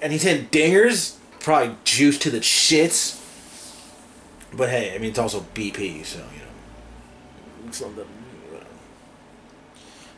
And 0.00 0.12
he's 0.12 0.22
hitting 0.22 0.46
dingers, 0.48 1.16
probably 1.40 1.76
juice 1.84 2.18
to 2.18 2.30
the 2.30 2.40
shits. 2.40 3.20
But 4.52 4.68
hey, 4.68 4.94
I 4.94 4.98
mean, 4.98 5.10
it's 5.10 5.18
also 5.18 5.40
BP, 5.54 6.04
so 6.04 6.18
you 6.18 6.40
know, 7.64 7.72
something. 7.72 8.06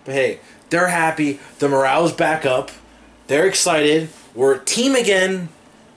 But 0.05 0.15
hey, 0.15 0.41
they're 0.71 0.89
happy. 0.89 1.41
The 1.59 1.69
morale's 1.69 2.13
back 2.13 2.47
up. 2.47 2.71
They're 3.27 3.47
excited. 3.47 4.09
We're 4.35 4.55
a 4.55 4.65
team 4.65 4.95
again. 4.95 5.49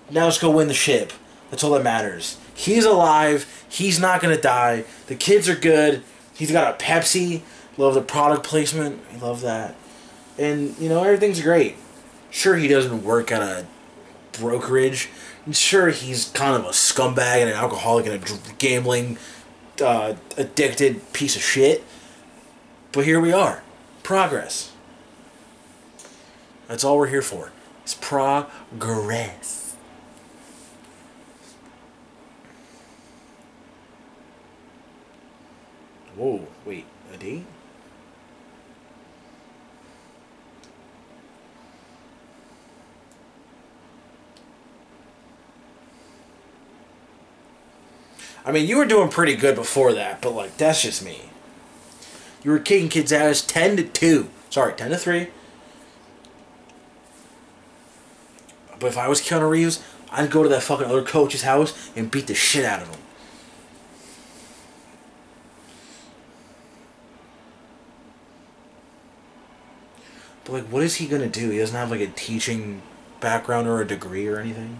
Now 0.09 0.25
let's 0.25 0.39
go 0.39 0.49
win 0.49 0.67
the 0.67 0.73
ship. 0.73 1.13
That's 1.51 1.63
all 1.63 1.71
that 1.71 1.83
matters. 1.83 2.37
He's 2.59 2.83
alive. 2.83 3.65
He's 3.69 4.01
not 4.01 4.21
gonna 4.21 4.35
die. 4.35 4.83
The 5.07 5.15
kids 5.15 5.47
are 5.47 5.55
good. 5.55 6.03
He's 6.33 6.51
got 6.51 6.73
a 6.73 6.83
Pepsi. 6.83 7.41
Love 7.77 7.93
the 7.93 8.01
product 8.01 8.43
placement. 8.43 8.99
I 9.13 9.17
love 9.19 9.39
that. 9.41 9.75
And, 10.37 10.77
you 10.77 10.89
know, 10.89 11.01
everything's 11.01 11.41
great. 11.41 11.77
Sure, 12.29 12.57
he 12.57 12.67
doesn't 12.67 13.01
work 13.01 13.31
at 13.31 13.41
a 13.41 13.65
brokerage. 14.33 15.07
And 15.45 15.55
sure, 15.55 15.87
he's 15.87 16.25
kind 16.31 16.53
of 16.53 16.65
a 16.65 16.71
scumbag 16.71 17.37
and 17.37 17.49
an 17.49 17.55
alcoholic 17.55 18.05
and 18.07 18.21
a 18.21 18.53
gambling, 18.57 19.17
uh, 19.81 20.15
addicted 20.35 21.13
piece 21.13 21.37
of 21.37 21.41
shit. 21.41 21.85
But 22.91 23.05
here 23.05 23.21
we 23.21 23.31
are. 23.31 23.63
Progress. 24.03 24.73
That's 26.67 26.83
all 26.83 26.97
we're 26.97 27.07
here 27.07 27.21
for. 27.21 27.53
It's 27.83 27.93
progress. 27.93 29.58
Whoa, 36.19 36.45
wait, 36.65 36.83
a 37.13 37.17
date? 37.17 37.45
I 48.45 48.51
mean, 48.51 48.67
you 48.67 48.75
were 48.75 48.85
doing 48.85 49.07
pretty 49.07 49.37
good 49.37 49.55
before 49.55 49.93
that, 49.93 50.21
but 50.21 50.31
like 50.31 50.57
that's 50.57 50.81
just 50.81 51.01
me. 51.01 51.21
You 52.43 52.51
were 52.51 52.59
kicking 52.59 52.89
kids' 52.89 53.13
ass 53.13 53.39
ten 53.41 53.77
to 53.77 53.83
two. 53.83 54.29
Sorry, 54.49 54.73
ten 54.73 54.91
to 54.91 54.97
three. 54.97 55.29
But 58.77 58.87
if 58.87 58.97
I 58.97 59.07
was 59.07 59.21
Keanu 59.21 59.49
Reeves, 59.49 59.81
I'd 60.11 60.31
go 60.31 60.43
to 60.43 60.49
that 60.49 60.63
fucking 60.63 60.85
other 60.85 61.01
coach's 61.03 61.43
house 61.43 61.89
and 61.95 62.11
beat 62.11 62.27
the 62.27 62.35
shit 62.35 62.65
out 62.65 62.81
of 62.81 62.89
him. 62.89 62.99
But 70.49 70.63
like, 70.63 70.71
what 70.71 70.81
is 70.81 70.95
he 70.95 71.05
gonna 71.05 71.27
do? 71.27 71.51
He 71.51 71.59
doesn't 71.59 71.75
have 71.75 71.91
like 71.91 72.01
a 72.01 72.07
teaching 72.07 72.81
background 73.19 73.67
or 73.67 73.81
a 73.81 73.87
degree 73.87 74.27
or 74.27 74.39
anything. 74.39 74.79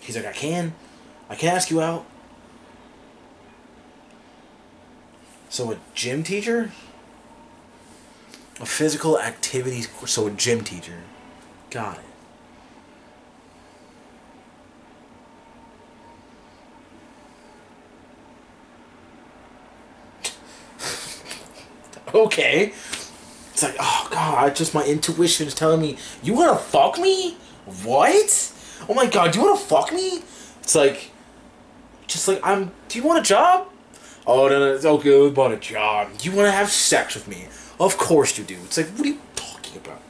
He's 0.00 0.16
like, 0.16 0.26
I 0.26 0.32
can. 0.32 0.74
I 1.28 1.36
can 1.36 1.54
ask 1.54 1.70
you 1.70 1.80
out. 1.80 2.04
So 5.48 5.70
a 5.70 5.76
gym 5.94 6.24
teacher? 6.24 6.72
A 8.58 8.66
physical 8.66 9.20
activities 9.20 9.88
so 10.06 10.26
a 10.26 10.30
gym 10.32 10.64
teacher. 10.64 11.02
Got 11.70 11.98
it. 11.98 12.05
Okay. 22.14 22.72
It's 23.52 23.62
like, 23.62 23.76
oh 23.80 24.08
god, 24.10 24.54
just 24.54 24.74
my 24.74 24.84
intuition 24.84 25.46
is 25.46 25.54
telling 25.54 25.80
me, 25.80 25.96
you 26.22 26.34
wanna 26.34 26.58
fuck 26.58 26.98
me? 26.98 27.36
What? 27.84 28.52
Oh 28.88 28.94
my 28.94 29.06
god, 29.06 29.32
do 29.32 29.38
you 29.38 29.46
wanna 29.46 29.58
fuck 29.58 29.92
me? 29.92 30.22
It's 30.60 30.74
like, 30.74 31.10
just 32.06 32.28
like, 32.28 32.40
I'm, 32.42 32.70
do 32.88 32.98
you 32.98 33.04
want 33.04 33.20
a 33.20 33.22
job? 33.22 33.68
Oh, 34.26 34.48
no, 34.48 34.58
no, 34.58 34.74
it's 34.74 34.84
okay 34.84 35.26
about 35.26 35.52
a 35.52 35.56
job. 35.56 36.10
You 36.20 36.32
wanna 36.32 36.50
have 36.50 36.70
sex 36.70 37.14
with 37.14 37.28
me? 37.28 37.46
Of 37.78 37.96
course 37.96 38.36
you 38.36 38.44
do. 38.44 38.56
It's 38.64 38.76
like, 38.76 38.88
what 38.88 39.06
are 39.06 39.10
you 39.10 39.20
talking 39.34 39.76
about? 39.76 40.00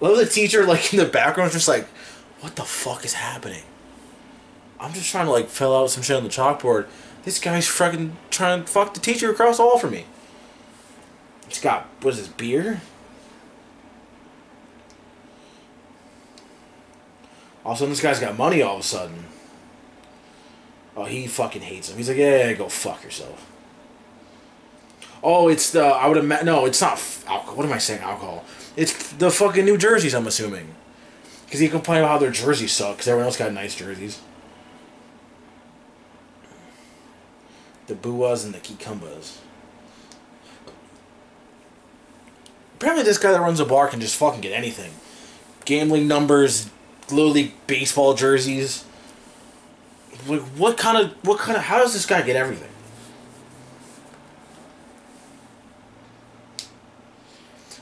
Love 0.00 0.16
the 0.16 0.26
teacher, 0.26 0.64
like, 0.64 0.92
in 0.92 0.98
the 0.98 1.06
background, 1.06 1.52
just 1.52 1.68
like, 1.68 1.86
what 2.40 2.56
the 2.56 2.64
fuck 2.64 3.04
is 3.04 3.14
happening? 3.14 3.62
I'm 4.78 4.92
just 4.92 5.10
trying 5.10 5.26
to, 5.26 5.32
like, 5.32 5.48
fill 5.48 5.76
out 5.76 5.90
some 5.90 6.02
shit 6.02 6.16
on 6.16 6.24
the 6.24 6.30
chalkboard. 6.30 6.86
This 7.24 7.38
guy's 7.38 7.68
fucking 7.68 8.16
trying 8.30 8.64
to 8.64 8.66
fuck 8.66 8.94
the 8.94 9.00
teacher 9.00 9.30
across 9.30 9.58
the 9.58 9.62
hall 9.62 9.78
for 9.78 9.90
me. 9.90 10.06
He's 11.48 11.60
got, 11.60 11.86
what 12.00 12.14
is 12.14 12.18
this, 12.18 12.28
beer? 12.28 12.80
All 17.64 17.72
of 17.72 17.76
a 17.76 17.78
sudden, 17.78 17.90
this 17.90 18.00
guy's 18.00 18.20
got 18.20 18.38
money 18.38 18.62
all 18.62 18.76
of 18.76 18.80
a 18.80 18.84
sudden. 18.84 19.24
Oh, 20.96 21.04
he 21.04 21.26
fucking 21.26 21.62
hates 21.62 21.90
him. 21.90 21.96
He's 21.98 22.08
like, 22.08 22.18
yeah, 22.18 22.52
go 22.54 22.68
fuck 22.68 23.04
yourself. 23.04 23.46
Oh, 25.22 25.48
it's 25.48 25.70
the, 25.70 25.84
I 25.84 26.06
would 26.08 26.16
imagine, 26.16 26.46
no, 26.46 26.64
it's 26.64 26.80
not 26.80 26.92
alcohol. 27.26 27.56
What 27.56 27.66
am 27.66 27.72
I 27.72 27.78
saying, 27.78 28.00
alcohol? 28.00 28.44
It's 28.76 29.12
the 29.12 29.30
fucking 29.30 29.64
New 29.64 29.76
Jerseys, 29.76 30.14
I'm 30.14 30.26
assuming. 30.26 30.74
Because 31.44 31.60
he 31.60 31.68
complained 31.68 32.04
about 32.04 32.12
how 32.12 32.18
their 32.18 32.30
jerseys 32.30 32.72
suck, 32.72 32.96
because 32.96 33.08
everyone 33.08 33.26
else 33.26 33.36
got 33.36 33.52
nice 33.52 33.74
jerseys. 33.74 34.20
The 37.90 37.96
Buas 37.96 38.44
and 38.44 38.54
the 38.54 38.58
Kekambas. 38.58 39.38
Apparently 42.76 43.02
this 43.02 43.18
guy 43.18 43.32
that 43.32 43.40
runs 43.40 43.58
a 43.58 43.64
bar 43.64 43.88
can 43.88 44.00
just 44.00 44.14
fucking 44.14 44.42
get 44.42 44.52
anything. 44.52 44.92
Gambling 45.64 46.06
numbers, 46.06 46.70
Little 47.10 47.50
baseball 47.66 48.14
jerseys. 48.14 48.84
Like 50.28 50.42
what 50.56 50.78
kind 50.78 50.98
of 50.98 51.10
what 51.26 51.40
kind 51.40 51.56
of 51.56 51.64
how 51.64 51.78
does 51.78 51.92
this 51.92 52.06
guy 52.06 52.22
get 52.22 52.36
everything? 52.36 52.70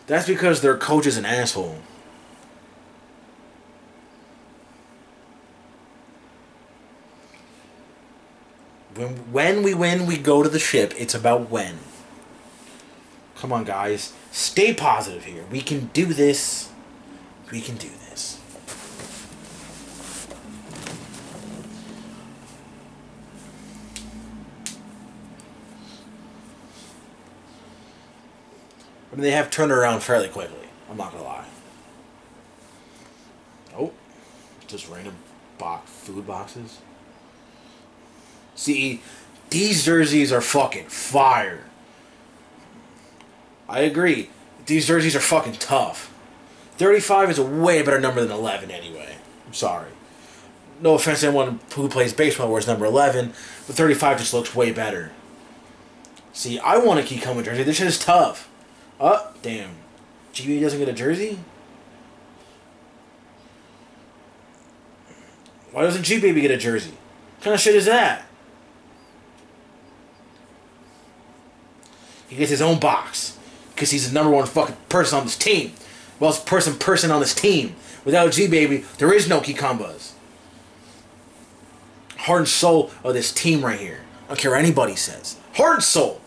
That's 0.07 0.27
because 0.27 0.63
their 0.63 0.79
coach 0.79 1.07
is 1.07 1.19
an 1.19 1.27
asshole. 1.27 1.81
When 8.99 9.15
when 9.31 9.63
we 9.63 9.75
win, 9.75 10.07
we 10.07 10.19
go 10.19 10.43
to 10.43 10.49
the 10.49 10.59
ship. 10.59 10.93
It's 10.97 11.15
about 11.15 11.51
when. 11.51 11.79
Come 13.37 13.53
on, 13.53 13.63
guys. 13.63 14.13
Stay 14.33 14.75
positive 14.75 15.25
here. 15.25 15.45
We 15.53 15.61
can 15.61 15.91
do 15.93 16.07
this. 16.07 16.69
We 17.53 17.61
can 17.61 17.77
do 17.77 17.91
this. 18.11 18.41
I 29.13 29.15
mean, 29.15 29.23
they 29.23 29.31
have 29.31 29.49
turned 29.49 29.71
around 29.71 30.01
fairly 30.01 30.29
quickly. 30.29 30.69
I'm 30.91 30.97
not 30.97 31.13
gonna 31.13 31.23
lie. 31.23 31.47
Oh, 33.77 33.93
just 34.67 34.89
random 34.89 35.15
box 35.57 35.89
food 35.89 36.27
boxes. 36.27 36.79
See, 38.59 39.01
these 39.51 39.85
jerseys 39.85 40.33
are 40.33 40.41
fucking 40.41 40.89
fire. 40.89 41.65
I 43.69 43.81
agree. 43.83 44.31
These 44.67 44.89
jerseys 44.89 45.15
are 45.15 45.21
fucking 45.21 45.55
tough. 45.55 46.13
35 46.77 47.31
is 47.31 47.39
a 47.39 47.45
way 47.45 47.83
better 47.83 48.01
number 48.01 48.21
than 48.21 48.33
11 48.33 48.73
anyway. 48.73 49.17
I'm 49.47 49.55
sorry. 49.55 49.91
No 50.81 50.95
offense 50.95 51.21
to 51.21 51.29
anyone 51.29 51.61
who 51.75 51.89
plays 51.89 52.13
baseball 52.13 52.51
wears 52.51 52.67
number 52.67 52.85
11, 52.85 53.29
but 53.69 53.77
35 53.77 54.19
just 54.19 54.35
looks 54.35 54.57
way 54.57 54.73
better. 54.73 55.13
See, 56.33 56.59
I 56.59 56.79
want 56.79 56.99
a 56.99 57.05
Kekamba 57.05 57.45
jersey. 57.45 57.63
This 57.63 57.77
shit 57.77 57.87
is 57.87 57.99
tough. 57.99 58.51
Oh, 58.99 59.33
damn. 59.41 59.71
GB 60.35 60.61
doesn't 60.61 60.81
get 60.81 60.89
a 60.89 60.93
jersey? 60.93 61.39
Why 65.71 65.83
doesn't 65.83 66.03
G 66.03 66.19
Baby 66.19 66.41
get 66.41 66.51
a 66.51 66.57
jersey? 66.57 66.91
What 67.37 67.45
kind 67.45 67.55
of 67.55 67.61
shit 67.61 67.77
is 67.77 67.87
that? 67.87 68.28
He 72.29 72.37
gets 72.37 72.51
his 72.51 72.63
own 72.63 72.79
box 72.79 73.37
because 73.75 73.91
he's 73.91 74.09
the 74.09 74.15
number 74.15 74.31
one 74.31 74.47
fucking 74.47 74.77
person 74.89 75.19
on 75.19 75.25
this 75.25 75.37
team. 75.37 75.73
Well, 76.21 76.31
it's 76.31 76.41
person 76.41 76.77
person 76.79 77.11
on 77.11 77.21
this 77.21 77.35
team. 77.35 77.75
Without 78.05 78.33
G 78.33 78.47
Baby, 78.47 78.85
there 78.99 79.13
is 79.13 79.29
no 79.29 79.41
Kekambas. 79.41 80.13
Heart 82.19 82.41
and 82.41 82.49
soul 82.49 82.91
of 83.03 83.15
this 83.15 83.33
team 83.33 83.65
right 83.65 83.81
here. 83.81 84.01
I 84.25 84.29
don't 84.29 84.41
care 84.41 84.51
what 84.51 84.61
anybody 84.61 84.97
says. 84.97 85.37
Heart 85.55 85.75
and 85.77 85.85
soul. 85.85 86.21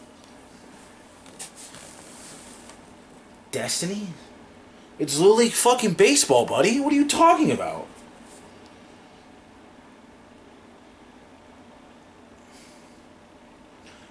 Destiny? 3.51 4.07
It's 4.97 5.17
Little 5.17 5.37
League 5.37 5.51
fucking 5.51 5.93
baseball, 5.93 6.45
buddy. 6.45 6.79
What 6.79 6.93
are 6.93 6.95
you 6.95 7.07
talking 7.07 7.51
about? 7.51 7.87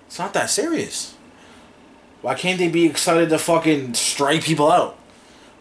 It's 0.06 0.18
not 0.18 0.34
that 0.34 0.50
serious. 0.50 1.14
Why 2.22 2.34
can't 2.34 2.58
they 2.58 2.68
be 2.68 2.86
excited 2.86 3.30
to 3.30 3.38
fucking 3.38 3.94
strike 3.94 4.42
people 4.42 4.70
out? 4.70 4.98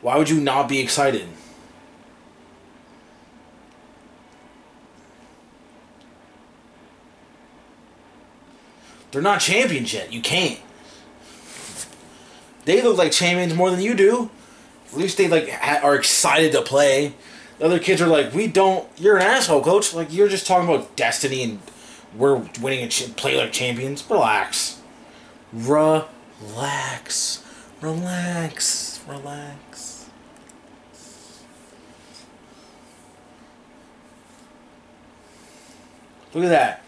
Why 0.01 0.17
would 0.17 0.29
you 0.29 0.39
not 0.41 0.67
be 0.67 0.79
excited? 0.79 1.27
They're 9.11 9.21
not 9.21 9.41
champions 9.41 9.93
yet. 9.93 10.13
You 10.13 10.21
can't. 10.21 10.59
They 12.65 12.81
look 12.81 12.97
like 12.97 13.11
champions 13.11 13.55
more 13.55 13.71
than 13.71 13.81
you 13.81 13.95
do. 13.95 14.29
At 14.91 14.97
least 14.97 15.17
they 15.17 15.27
like 15.27 15.51
are 15.83 15.95
excited 15.95 16.51
to 16.51 16.61
play. 16.61 17.13
The 17.57 17.65
other 17.65 17.79
kids 17.79 18.01
are 18.01 18.07
like, 18.07 18.33
"We 18.33 18.47
don't. 18.47 18.87
You're 18.97 19.17
an 19.17 19.23
asshole, 19.23 19.63
coach. 19.63 19.93
Like 19.93 20.13
you're 20.13 20.27
just 20.27 20.45
talking 20.45 20.69
about 20.69 20.95
destiny 20.95 21.43
and 21.43 21.59
we're 22.15 22.35
winning 22.61 22.83
a 22.83 22.87
ch- 22.87 23.15
play 23.15 23.37
like 23.37 23.51
champions. 23.51 24.03
Relax. 24.09 24.79
Relax. 25.51 26.07
Relax. 26.41 27.43
Relax. 27.81 29.01
Relax. 29.07 30.09
Look 36.33 36.43
at 36.43 36.49
that. 36.49 36.83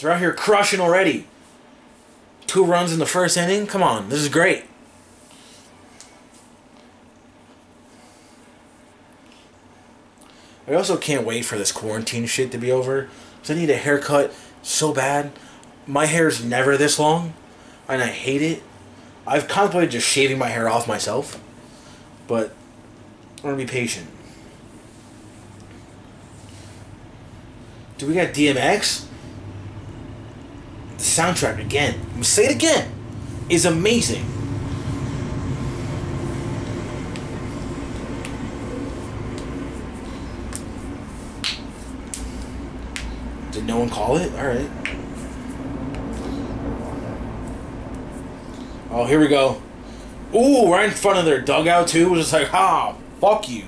They're 0.00 0.10
out 0.10 0.20
here 0.20 0.32
crushing 0.32 0.80
already. 0.80 1.26
Two 2.46 2.64
runs 2.64 2.92
in 2.92 2.98
the 2.98 3.06
first 3.06 3.36
inning. 3.36 3.66
Come 3.66 3.82
on, 3.82 4.08
this 4.08 4.18
is 4.18 4.28
great. 4.28 4.64
I 10.66 10.74
also 10.74 10.96
can't 10.96 11.26
wait 11.26 11.44
for 11.44 11.56
this 11.56 11.72
quarantine 11.72 12.26
shit 12.26 12.50
to 12.52 12.58
be 12.58 12.70
over. 12.70 13.08
Cause 13.40 13.50
I 13.50 13.54
need 13.54 13.70
a 13.70 13.76
haircut 13.76 14.32
so 14.62 14.92
bad. 14.92 15.32
My 15.86 16.06
hair's 16.06 16.44
never 16.44 16.76
this 16.76 16.98
long, 16.98 17.34
and 17.90 18.02
I 18.02 18.06
hate 18.06 18.42
it. 18.42 18.62
I've 19.26 19.48
contemplated 19.48 19.90
just 19.90 20.06
shaving 20.06 20.38
my 20.38 20.48
hair 20.48 20.68
off 20.68 20.86
myself, 20.86 21.42
but 22.26 22.54
I'm 23.38 23.50
gonna 23.50 23.56
be 23.56 23.66
patient. 23.66 24.08
Do 27.98 28.06
we 28.06 28.14
got 28.14 28.28
DMX? 28.28 29.06
The 30.96 31.02
soundtrack 31.02 31.60
again. 31.60 32.00
I'm 32.00 32.10
gonna 32.12 32.24
say 32.24 32.46
it 32.46 32.52
again. 32.52 32.92
Is 33.48 33.64
amazing. 33.66 34.24
Did 43.50 43.66
no 43.66 43.80
one 43.80 43.90
call 43.90 44.16
it? 44.16 44.32
Alright. 44.32 44.79
Oh, 48.90 49.04
here 49.04 49.20
we 49.20 49.28
go. 49.28 49.62
Ooh, 50.34 50.72
right 50.72 50.86
in 50.86 50.90
front 50.90 51.18
of 51.18 51.24
their 51.24 51.40
dugout 51.40 51.88
too. 51.88 52.14
Just 52.16 52.32
like, 52.32 52.52
ah, 52.52 52.96
fuck 53.20 53.48
you. 53.48 53.64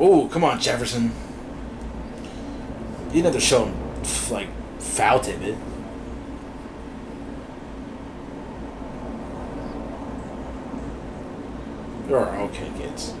Ooh, 0.00 0.28
come 0.28 0.44
on, 0.44 0.60
Jefferson. 0.60 1.12
You 3.08 3.22
didn't 3.22 3.32
have 3.32 3.34
to 3.34 3.40
show 3.40 3.64
him, 3.64 3.74
like, 4.30 4.48
foul 4.78 5.20
tip 5.20 5.40
it. 5.42 5.56
You're 12.08 12.26
okay, 12.26 12.70
kids. 12.78 13.14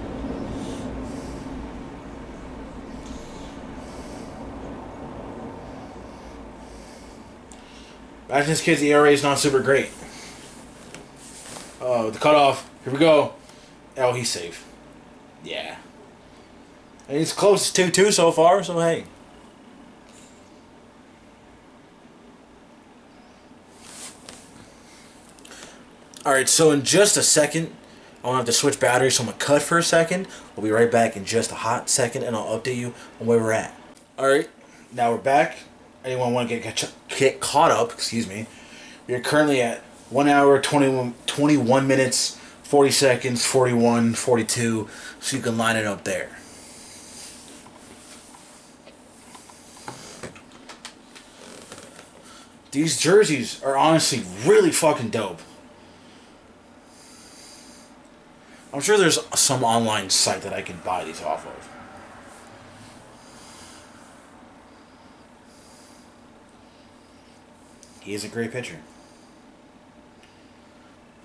Imagine 8.28 8.50
this 8.50 8.62
kid's 8.62 8.82
ERA 8.82 9.10
is 9.10 9.22
not 9.22 9.38
super 9.38 9.60
great. 9.60 9.90
Oh, 12.10 12.12
the 12.12 12.18
cutoff. 12.18 12.68
Here 12.82 12.92
we 12.92 12.98
go. 12.98 13.34
Oh, 13.96 14.12
he's 14.12 14.28
safe. 14.28 14.66
Yeah. 15.44 15.76
And 17.08 17.18
he's 17.18 17.32
close 17.32 17.70
to 17.70 17.88
2 17.88 18.10
so 18.10 18.32
far, 18.32 18.64
so 18.64 18.80
hey. 18.80 19.04
Alright, 26.26 26.48
so 26.48 26.72
in 26.72 26.82
just 26.82 27.16
a 27.16 27.22
second, 27.22 27.66
I'm 28.16 28.22
going 28.22 28.32
to 28.32 28.36
have 28.38 28.46
to 28.46 28.52
switch 28.52 28.80
batteries, 28.80 29.14
so 29.14 29.22
I'm 29.22 29.28
going 29.28 29.38
to 29.38 29.44
cut 29.44 29.62
for 29.62 29.78
a 29.78 29.82
second. 29.84 30.26
We'll 30.56 30.64
be 30.64 30.72
right 30.72 30.90
back 30.90 31.16
in 31.16 31.24
just 31.24 31.52
a 31.52 31.56
hot 31.56 31.88
second, 31.88 32.24
and 32.24 32.34
I'll 32.34 32.58
update 32.58 32.76
you 32.76 32.92
on 33.20 33.28
where 33.28 33.38
we're 33.38 33.52
at. 33.52 33.72
Alright, 34.18 34.50
now 34.92 35.12
we're 35.12 35.18
back. 35.18 35.58
Anyone 36.04 36.32
want 36.32 36.48
to 36.48 36.58
get, 36.58 36.92
get 37.08 37.38
caught 37.38 37.70
up, 37.70 37.92
excuse 37.92 38.26
me. 38.26 38.48
We 39.06 39.14
are 39.14 39.20
currently 39.20 39.62
at 39.62 39.84
1 40.10 40.28
hour, 40.28 40.60
21, 40.60 41.14
21 41.26 41.86
minutes, 41.86 42.36
40 42.64 42.90
seconds, 42.90 43.46
41, 43.46 44.14
42, 44.14 44.88
so 45.20 45.36
you 45.36 45.42
can 45.42 45.56
line 45.56 45.76
it 45.76 45.86
up 45.86 46.04
there. 46.04 46.30
These 52.72 53.00
jerseys 53.00 53.62
are 53.62 53.76
honestly 53.76 54.22
really 54.44 54.70
fucking 54.70 55.10
dope. 55.10 55.40
I'm 58.72 58.80
sure 58.80 58.96
there's 58.96 59.18
some 59.34 59.64
online 59.64 60.10
site 60.10 60.42
that 60.42 60.52
I 60.52 60.62
can 60.62 60.78
buy 60.84 61.04
these 61.04 61.20
off 61.22 61.46
of. 61.46 61.68
He 68.00 68.14
is 68.14 68.24
a 68.24 68.28
great 68.28 68.52
pitcher. 68.52 68.78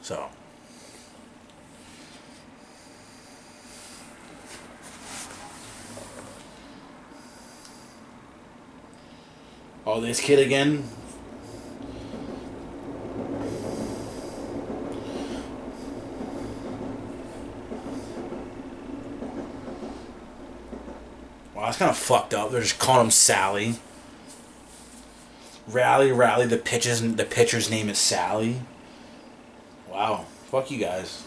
So. 0.05 0.29
Oh, 9.83 9.99
this 9.99 10.19
kid 10.19 10.37
again. 10.37 10.83
Wow, 21.55 21.65
that's 21.65 21.77
kind 21.77 21.89
of 21.89 21.97
fucked 21.97 22.35
up. 22.35 22.51
They're 22.51 22.61
just 22.61 22.77
calling 22.77 23.05
him 23.05 23.09
Sally. 23.09 23.77
Rally, 25.67 26.11
rally. 26.11 26.45
The 26.45 26.57
pitcher's 26.57 27.01
the 27.01 27.25
pitcher's 27.25 27.71
name 27.71 27.89
is 27.89 27.97
Sally. 27.97 28.61
Wow. 29.95 30.25
Fuck 30.51 30.71
you 30.71 30.77
guys. 30.77 31.23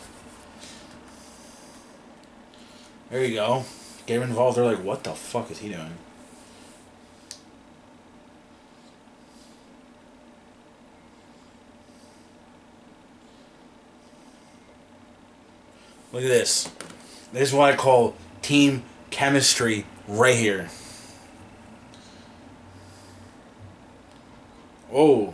There 3.08 3.24
you 3.24 3.34
go. 3.34 3.64
Get 4.04 4.20
involved. 4.20 4.58
They're 4.58 4.64
like, 4.66 4.84
what 4.84 5.04
the 5.04 5.12
fuck 5.12 5.50
is 5.50 5.60
he 5.60 5.70
doing? 5.70 5.94
Look 16.12 16.24
at 16.24 16.28
this. 16.28 16.70
This 17.32 17.48
is 17.48 17.54
what 17.54 17.72
I 17.72 17.76
call 17.76 18.16
team 18.42 18.82
chemistry 19.08 19.86
right 20.06 20.36
here. 20.36 20.68
Oh. 24.92 25.32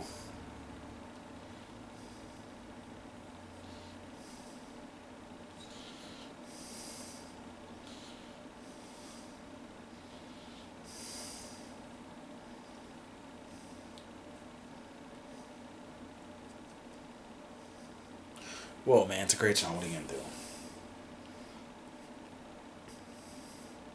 Whoa, 18.85 19.05
man, 19.07 19.23
it's 19.23 19.33
a 19.33 19.37
great 19.37 19.57
song. 19.57 19.75
What 19.75 19.85
are 19.85 19.89
you 19.89 19.95
gonna 19.95 20.07
do? 20.07 20.15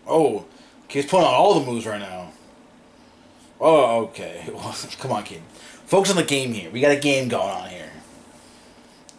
Oh, 0.07 0.45
kid's 0.89 1.09
pulling 1.09 1.27
out 1.27 1.33
all 1.33 1.61
the 1.61 1.67
moves 1.71 1.87
right 1.87 2.01
now. 2.01 2.33
Oh, 3.61 4.05
okay. 4.05 4.43
Come 4.99 5.13
on, 5.13 5.23
kid. 5.23 5.43
Focus 5.87 6.11
on 6.11 6.17
the 6.17 6.25
game 6.25 6.53
here. 6.53 6.71
We 6.71 6.81
got 6.81 6.91
a 6.91 6.99
game 6.99 7.29
going 7.29 7.51
on 7.51 7.69
here. 7.69 7.93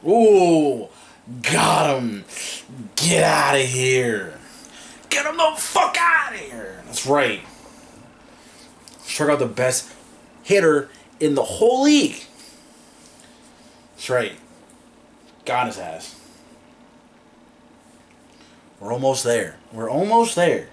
Ooh, 0.05 0.89
got 1.41 1.97
him. 1.97 2.25
Get 2.95 3.23
out 3.23 3.55
of 3.55 3.67
here. 3.67 4.39
Get 5.09 5.25
him 5.25 5.37
the 5.37 5.53
fuck 5.57 5.95
out 5.99 6.33
of 6.33 6.39
here. 6.39 6.81
That's 6.85 7.05
right. 7.05 7.41
Struck 9.03 9.29
out 9.29 9.39
the 9.39 9.45
best 9.45 9.93
hitter 10.43 10.89
in 11.19 11.35
the 11.35 11.43
whole 11.43 11.83
league. 11.83 12.23
That's 13.95 14.09
right. 14.09 14.33
Got 15.45 15.67
his 15.67 15.77
ass. 15.79 16.19
We're 18.79 18.93
almost 18.93 19.23
there. 19.23 19.57
We're 19.71 19.89
almost 19.89 20.35
there. 20.35 20.69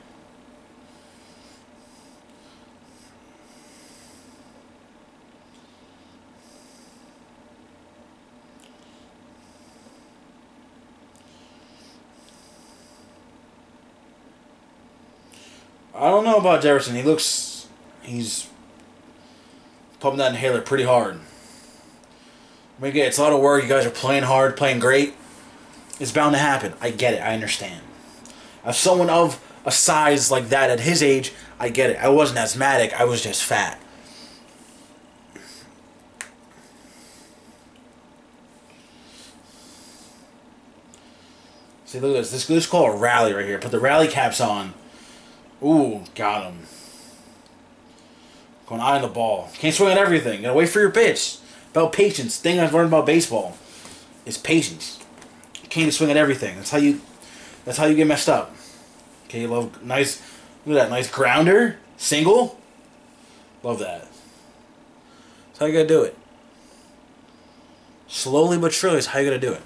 I 15.94 16.10
don't 16.10 16.24
know 16.24 16.36
about 16.36 16.62
Jefferson. 16.62 16.94
He 16.94 17.02
looks. 17.02 17.66
He's 18.02 18.48
pumping 19.98 20.18
that 20.18 20.30
inhaler 20.30 20.60
pretty 20.60 20.84
hard. 20.84 21.18
Mean, 22.80 22.90
again, 22.90 23.08
it's 23.08 23.18
a 23.18 23.22
lot 23.22 23.32
of 23.32 23.40
work. 23.40 23.62
You 23.62 23.68
guys 23.68 23.86
are 23.86 23.90
playing 23.90 24.22
hard, 24.22 24.56
playing 24.56 24.78
great. 24.78 25.14
It's 25.98 26.12
bound 26.12 26.34
to 26.34 26.38
happen. 26.38 26.74
I 26.80 26.90
get 26.90 27.14
it. 27.14 27.18
I 27.18 27.34
understand. 27.34 27.82
As 28.64 28.78
someone 28.78 29.10
of 29.10 29.44
a 29.64 29.72
size 29.72 30.30
like 30.30 30.50
that 30.50 30.70
at 30.70 30.80
his 30.80 31.02
age, 31.02 31.32
I 31.58 31.70
get 31.70 31.90
it. 31.90 31.96
I 31.96 32.08
wasn't 32.08 32.38
asthmatic. 32.38 32.92
I 32.98 33.04
was 33.04 33.22
just 33.22 33.42
fat. 33.42 33.80
See, 41.84 41.98
look 41.98 42.14
at 42.14 42.20
this. 42.20 42.30
This, 42.30 42.46
this 42.46 42.64
is 42.64 42.66
called 42.66 42.94
a 42.94 42.96
rally 42.96 43.32
right 43.32 43.46
here. 43.46 43.58
Put 43.58 43.72
the 43.72 43.80
rally 43.80 44.08
caps 44.08 44.40
on. 44.40 44.74
Ooh, 45.64 46.04
got 46.14 46.44
him. 46.44 46.60
Going 48.66 48.80
eye 48.80 48.96
on 48.96 49.02
the 49.02 49.08
ball. 49.08 49.50
Can't 49.54 49.74
swing 49.74 49.90
at 49.90 49.98
everything. 49.98 50.42
Gotta 50.42 50.54
wait 50.54 50.68
for 50.68 50.80
your 50.80 50.90
pitch. 50.90 51.38
About 51.70 51.92
patience. 51.92 52.38
Thing 52.38 52.60
I've 52.60 52.74
learned 52.74 52.88
about 52.88 53.06
baseball 53.06 53.56
is 54.26 54.38
patience. 54.38 54.98
You 55.62 55.68
can't 55.68 55.92
swing 55.92 56.10
at 56.10 56.16
everything. 56.16 56.56
That's 56.56 56.70
how 56.70 56.78
you. 56.78 57.00
That's 57.64 57.78
how 57.78 57.86
you 57.86 57.94
get 57.94 58.06
messed 58.06 58.28
up. 58.28 58.54
Okay, 59.26 59.46
love 59.46 59.82
nice. 59.82 60.22
Look 60.64 60.78
at 60.78 60.84
that 60.84 60.90
nice 60.90 61.10
grounder, 61.10 61.78
single. 61.96 62.58
Love 63.62 63.78
that. 63.80 64.02
That's 65.48 65.58
how 65.58 65.66
you 65.66 65.72
gotta 65.72 65.86
do 65.86 66.02
it. 66.02 66.16
Slowly 68.06 68.58
but 68.58 68.72
surely 68.72 68.98
is 68.98 69.06
how 69.06 69.18
you 69.18 69.26
gotta 69.26 69.40
do 69.40 69.52
it. 69.52 69.62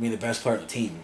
Be 0.00 0.08
the 0.08 0.16
best 0.16 0.42
player 0.42 0.54
on 0.54 0.60
the 0.62 0.68
team. 0.68 1.00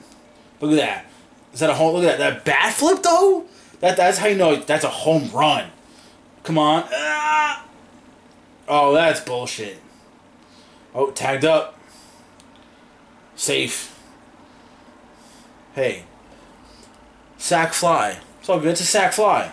Look 0.60 0.70
at 0.72 0.76
that. 0.76 1.06
Is 1.52 1.60
that 1.60 1.70
a 1.70 1.74
home? 1.74 1.94
Look 1.94 2.04
at 2.04 2.18
that. 2.18 2.34
That 2.34 2.44
bat 2.44 2.72
flip 2.74 3.02
though. 3.02 3.44
That 3.80 3.96
that's 3.96 4.18
how 4.18 4.28
you 4.28 4.36
know 4.36 4.56
that's 4.56 4.84
a 4.84 4.88
home 4.88 5.30
run. 5.32 5.70
Come 6.44 6.58
on. 6.58 6.84
Ah! 6.92 7.64
Oh, 8.68 8.94
that's 8.94 9.20
bullshit. 9.20 9.78
Oh, 10.94 11.10
tagged 11.10 11.44
up. 11.44 11.78
Safe. 13.34 13.98
Hey. 15.74 16.04
Sac 17.38 17.72
fly. 17.72 18.20
It's 18.38 18.48
all 18.48 18.60
good. 18.60 18.70
It's 18.70 18.80
a 18.82 18.86
sac 18.86 19.14
fly. 19.14 19.52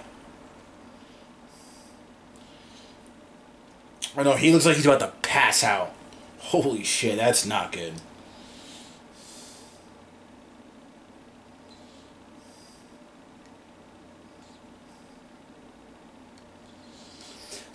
I 4.15 4.23
know 4.23 4.35
he 4.35 4.51
looks 4.51 4.65
like 4.65 4.75
he's 4.75 4.85
about 4.85 4.99
to 4.99 5.13
pass 5.21 5.63
out. 5.63 5.93
Holy 6.39 6.83
shit, 6.83 7.17
that's 7.17 7.45
not 7.45 7.71
good. 7.71 7.93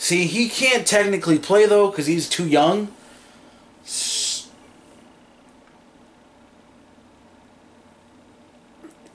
See, 0.06 0.26
he 0.26 0.48
can't 0.48 0.86
technically 0.86 1.36
play 1.36 1.66
though 1.66 1.90
because 1.90 2.06
he's 2.06 2.28
too 2.28 2.46
young. 2.46 2.94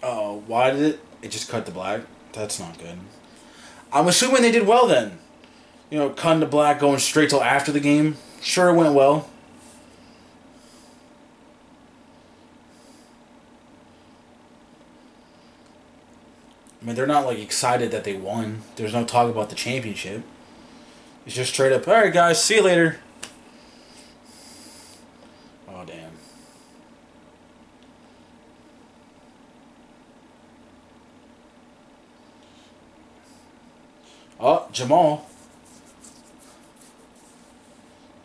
Oh, 0.03 0.43
why 0.47 0.71
did 0.71 0.81
it? 0.81 0.99
It 1.21 1.31
just 1.31 1.47
cut 1.47 1.65
the 1.65 1.71
black. 1.71 2.01
That's 2.33 2.59
not 2.59 2.77
good. 2.77 2.99
I'm 3.93 4.09
assuming 4.09 4.41
they 4.41 4.51
did 4.51 4.67
well 4.67 4.85
then. 4.85 5.17
You 5.89 5.97
know, 5.97 6.09
cut 6.09 6.41
the 6.41 6.45
black, 6.45 6.81
going 6.81 6.99
straight 6.99 7.29
till 7.29 7.41
after 7.41 7.71
the 7.71 7.79
game. 7.79 8.17
Sure, 8.41 8.67
it 8.67 8.75
went 8.75 8.93
well. 8.93 9.29
I 16.81 16.85
mean, 16.85 16.95
they're 16.97 17.07
not 17.07 17.25
like 17.25 17.39
excited 17.39 17.91
that 17.91 18.03
they 18.03 18.17
won. 18.17 18.63
There's 18.75 18.93
no 18.93 19.05
talk 19.05 19.29
about 19.29 19.47
the 19.49 19.55
championship. 19.55 20.23
He's 21.25 21.35
just 21.35 21.53
straight 21.53 21.71
up, 21.71 21.87
alright 21.87 22.11
guys, 22.11 22.43
see 22.43 22.55
you 22.55 22.63
later. 22.63 22.97
Oh, 25.69 25.85
damn. 25.85 26.11
Oh, 34.39 34.67
Jamal. 34.71 35.29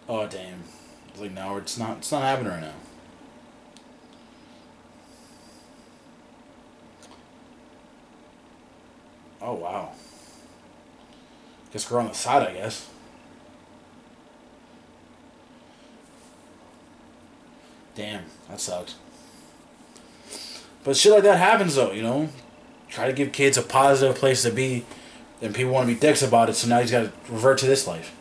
Oh, 0.09 0.27
damn. 0.27 0.64
It's 1.10 1.20
like, 1.20 1.32
now 1.32 1.56
it's 1.59 1.77
not, 1.78 1.98
it's 1.98 2.10
not 2.10 2.23
happening 2.23 2.52
right 2.52 2.62
now. 2.62 2.73
Oh, 9.43 9.55
wow. 9.55 9.93
Guess 11.77 11.90
we're 11.90 12.01
on 12.01 12.09
the 12.09 12.15
side, 12.15 12.43
I 12.43 12.55
guess. 12.55 12.89
Damn, 17.94 18.24
that 18.48 18.62
sucks. 18.62 18.94
But 20.85 20.97
shit 20.97 21.12
like 21.12 21.23
that 21.24 21.36
happens 21.36 21.74
though, 21.74 21.93
you 21.93 22.03
know? 22.03 22.31
Try 22.89 23.09
to 23.09 23.12
give 23.12 23.31
kids 23.31 23.59
a 23.59 23.62
positive 23.62 24.16
place 24.16 24.40
to 24.44 24.51
be, 24.51 24.86
and 25.43 25.55
people 25.55 25.70
want 25.70 25.86
to 25.86 25.94
be 25.94 26.01
dicks 26.01 26.23
about 26.23 26.48
it, 26.48 26.55
so 26.55 26.66
now 26.66 26.81
he's 26.81 26.90
got 26.90 27.12
to 27.12 27.12
revert 27.31 27.59
to 27.59 27.66
this 27.66 27.86
life. 27.86 28.16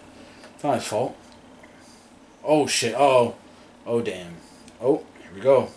It's 0.56 0.64
not 0.66 0.76
his 0.76 0.84
fault. 0.84 1.16
Oh 2.44 2.68
shit, 2.68 2.94
oh. 2.94 3.36
Oh 3.86 4.02
damn. 4.02 4.34
Oh, 4.82 5.06
here 5.22 5.32
we 5.34 5.40
go. 5.40 5.70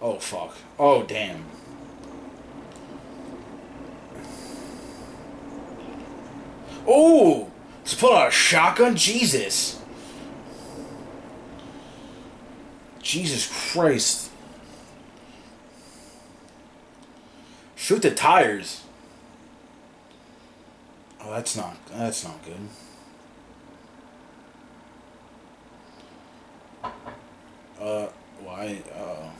Oh, 0.00 0.18
fuck. 0.18 0.47
Oh, 0.78 1.02
damn. 1.02 1.44
Oh! 6.86 7.50
Just 7.84 8.00
pull 8.00 8.14
out 8.14 8.28
a 8.28 8.30
shotgun? 8.30 8.96
Jesus. 8.96 9.80
Jesus 13.02 13.72
Christ. 13.72 14.30
Shoot 17.74 18.02
the 18.02 18.10
tires. 18.10 18.82
Oh, 21.22 21.30
that's 21.32 21.56
not 21.56 21.76
that's 21.86 22.22
not 22.24 22.38
good. 22.44 22.68
Uh, 27.80 28.08
why? 28.42 28.82
Uh, 28.94 29.30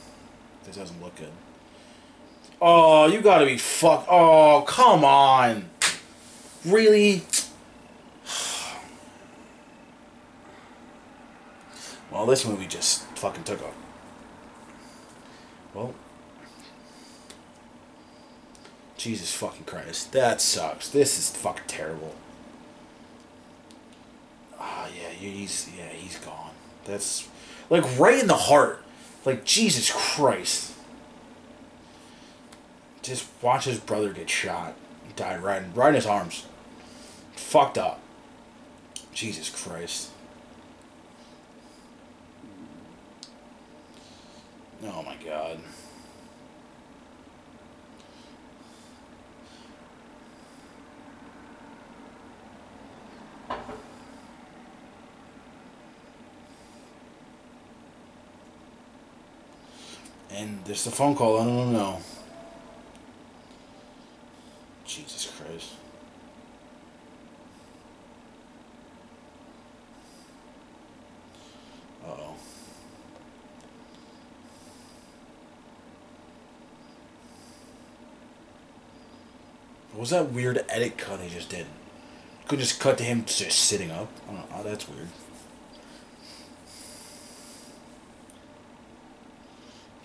this 0.68 0.76
doesn't 0.76 1.02
look 1.02 1.16
good. 1.16 1.32
Oh, 2.60 3.06
you 3.06 3.22
gotta 3.22 3.46
be 3.46 3.56
fuck. 3.56 4.06
Oh, 4.08 4.64
come 4.66 5.04
on. 5.04 5.68
Really? 6.64 7.22
Well, 12.10 12.24
this 12.24 12.46
movie 12.46 12.66
just 12.66 13.02
fucking 13.18 13.44
took 13.44 13.62
off. 13.62 13.74
Well, 15.74 15.94
Jesus 18.96 19.30
fucking 19.34 19.64
Christ. 19.66 20.12
That 20.12 20.40
sucks. 20.40 20.88
This 20.88 21.18
is 21.18 21.30
fucking 21.30 21.66
terrible. 21.66 22.14
Ah, 24.58 24.86
oh, 24.86 24.92
yeah, 24.98 25.10
he's 25.10 25.68
yeah, 25.76 25.90
he's 25.90 26.18
gone. 26.18 26.52
That's 26.86 27.28
like 27.68 27.84
right 27.98 28.18
in 28.18 28.26
the 28.26 28.34
heart. 28.34 28.82
Like 29.28 29.44
Jesus 29.44 29.92
Christ. 29.92 30.72
Just 33.02 33.28
watch 33.42 33.66
his 33.66 33.78
brother 33.78 34.10
get 34.14 34.30
shot. 34.30 34.74
He 35.06 35.12
died 35.12 35.42
right, 35.42 35.62
in, 35.62 35.74
right 35.74 35.90
in 35.90 35.96
his 35.96 36.06
arms. 36.06 36.46
Fucked 37.32 37.76
up. 37.76 38.00
Jesus 39.12 39.50
Christ. 39.50 40.12
Oh 44.82 45.02
my 45.02 45.16
god. 45.22 45.58
And 60.30 60.60
there's 60.64 60.84
the 60.84 60.90
phone 60.90 61.14
call. 61.14 61.40
I 61.40 61.44
don't 61.44 61.72
know. 61.72 62.00
Jesus 64.84 65.30
Christ. 65.36 65.72
Uh 72.06 72.10
oh. 72.10 72.34
What 79.92 80.00
was 80.00 80.10
that 80.10 80.32
weird 80.32 80.64
edit 80.68 80.96
cut 80.96 81.20
he 81.20 81.28
just 81.28 81.50
did? 81.50 81.66
Could 82.46 82.60
just 82.60 82.80
cut 82.80 82.96
to 82.98 83.04
him 83.04 83.24
just 83.26 83.58
sitting 83.58 83.90
up. 83.90 84.08
Oh, 84.30 84.62
that's 84.62 84.88
weird. 84.88 85.08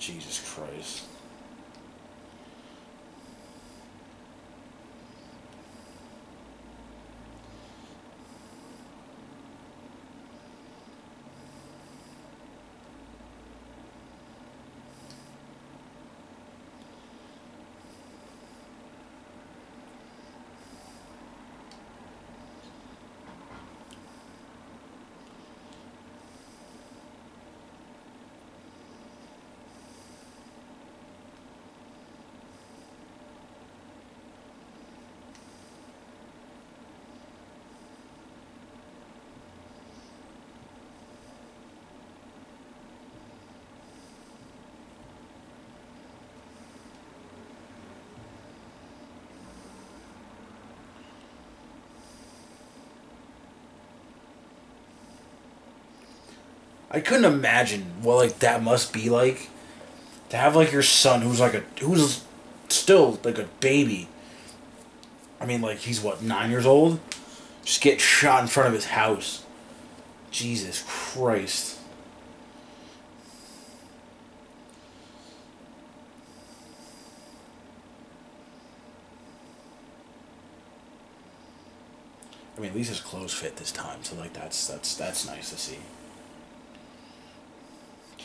Jesus 0.03 0.43
Christ. 0.53 1.12
I 56.93 56.99
couldn't 56.99 57.25
imagine 57.25 57.85
what 58.03 58.17
like 58.17 58.39
that 58.39 58.61
must 58.61 58.93
be 58.93 59.09
like 59.09 59.49
to 60.29 60.37
have 60.37 60.55
like 60.55 60.71
your 60.71 60.83
son 60.83 61.21
who's 61.23 61.39
like 61.39 61.55
a 61.55 61.63
who's 61.81 62.23
still 62.69 63.19
like 63.23 63.39
a 63.39 63.49
baby. 63.59 64.07
I 65.41 65.47
mean, 65.47 65.61
like 65.61 65.79
he's 65.79 65.99
what 65.99 66.21
nine 66.21 66.51
years 66.51 66.67
old, 66.67 66.99
just 67.65 67.81
get 67.81 67.99
shot 67.99 68.43
in 68.43 68.47
front 68.47 68.67
of 68.67 68.73
his 68.75 68.85
house. 68.85 69.43
Jesus 70.29 70.83
Christ. 70.87 71.79
I 82.55 82.61
mean, 82.61 82.69
at 82.69 82.75
least 82.75 82.89
his 82.89 82.99
clothes 82.99 83.33
fit 83.33 83.55
this 83.57 83.71
time, 83.71 84.03
so 84.03 84.15
like 84.15 84.33
that's 84.33 84.67
that's 84.67 84.95
that's 84.95 85.25
nice 85.25 85.49
to 85.49 85.57
see. 85.57 85.79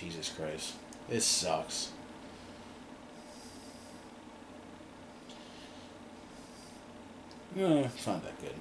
Jesus 0.01 0.31
Christ. 0.31 0.75
This 1.09 1.25
sucks. 1.25 1.91
No, 7.57 7.79
it's 7.79 8.07
not 8.07 8.23
that 8.23 8.41
good. 8.41 8.55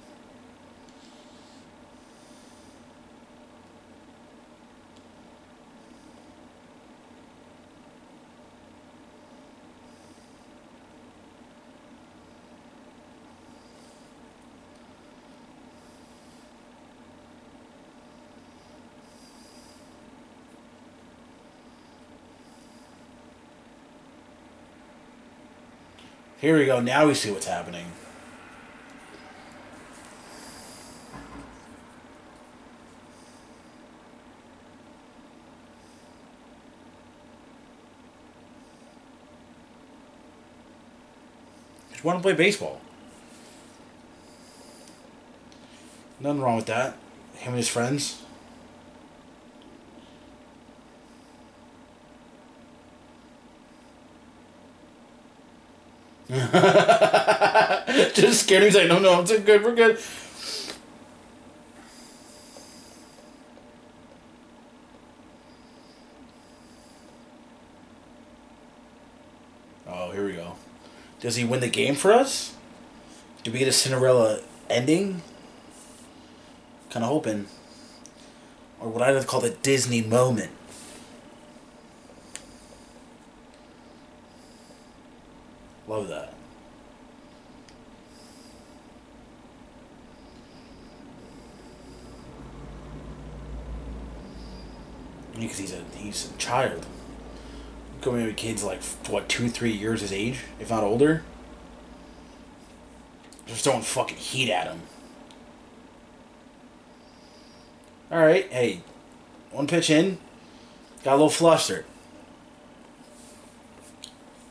Here 26.40 26.56
we 26.56 26.66
go. 26.66 26.80
Now 26.80 27.08
we 27.08 27.14
see 27.14 27.32
what's 27.32 27.46
happening. 27.46 27.86
Just 41.90 42.04
want 42.04 42.20
to 42.20 42.22
play 42.22 42.34
baseball. 42.34 42.80
Nothing 46.20 46.40
wrong 46.40 46.54
with 46.54 46.66
that. 46.66 46.96
Him 47.34 47.48
and 47.48 47.56
his 47.56 47.68
friends. 47.68 48.22
Just 58.14 58.42
scared. 58.42 58.64
He's 58.64 58.74
like, 58.74 58.86
no, 58.86 58.98
no, 58.98 59.14
I'm 59.14 59.24
good. 59.24 59.64
We're 59.64 59.74
good. 59.74 59.98
Oh, 69.86 70.10
here 70.10 70.26
we 70.26 70.34
go. 70.34 70.56
Does 71.20 71.36
he 71.36 71.44
win 71.46 71.60
the 71.60 71.68
game 71.68 71.94
for 71.94 72.12
us? 72.12 72.54
Do 73.42 73.50
we 73.50 73.58
get 73.58 73.68
a 73.68 73.72
Cinderella 73.72 74.40
ending? 74.68 75.22
Kind 76.90 77.04
of 77.04 77.10
hoping. 77.10 77.46
Or 78.80 78.90
what 78.90 79.02
I 79.02 79.12
would 79.12 79.26
call 79.26 79.40
the 79.40 79.50
Disney 79.50 80.02
moment. 80.02 80.50
Love 85.98 86.08
that. 86.10 86.32
Because 95.34 95.58
he's 95.58 95.72
a 95.72 95.82
he's 95.96 96.30
a 96.30 96.38
child. 96.38 96.86
Could 98.00 98.14
maybe 98.14 98.32
kids 98.32 98.62
like 98.62 98.80
what 99.08 99.28
two 99.28 99.48
three 99.48 99.72
years 99.72 100.02
his 100.02 100.12
age, 100.12 100.42
if 100.60 100.70
not 100.70 100.84
older. 100.84 101.24
Just 103.46 103.64
throwing 103.64 103.82
fucking 103.82 104.18
heat 104.18 104.52
at 104.52 104.68
him. 104.68 104.82
Alright, 108.12 108.52
hey. 108.52 108.82
One 109.50 109.66
pitch 109.66 109.90
in. 109.90 110.18
Got 111.02 111.14
a 111.14 111.16
little 111.16 111.28
flustered. 111.28 111.84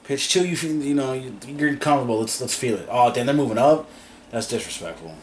Pitch 0.07 0.29
two, 0.29 0.47
you 0.47 0.55
feel, 0.55 0.71
you 0.71 0.93
know 0.93 1.11
you, 1.11 1.37
you're 1.45 1.75
comfortable. 1.75 2.21
Let's 2.21 2.39
let's 2.39 2.55
feel 2.55 2.77
it. 2.77 2.87
Oh 2.89 3.13
damn, 3.13 3.25
they're 3.25 3.35
moving 3.35 3.57
up. 3.57 3.89
That's 4.31 4.47
disrespectful. 4.47 5.13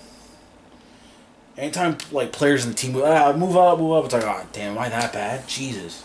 Anytime 1.56 1.96
like 2.12 2.32
players 2.32 2.66
in 2.66 2.72
the 2.72 2.76
team 2.76 2.92
move, 2.92 3.04
ah, 3.04 3.32
move 3.32 3.56
up, 3.56 3.78
move 3.78 3.96
up, 3.96 4.04
it's 4.04 4.12
like, 4.12 4.24
oh 4.24 4.46
damn, 4.52 4.72
am 4.72 4.78
I 4.78 4.90
that 4.90 5.10
bad? 5.14 5.48
Jesus. 5.48 6.04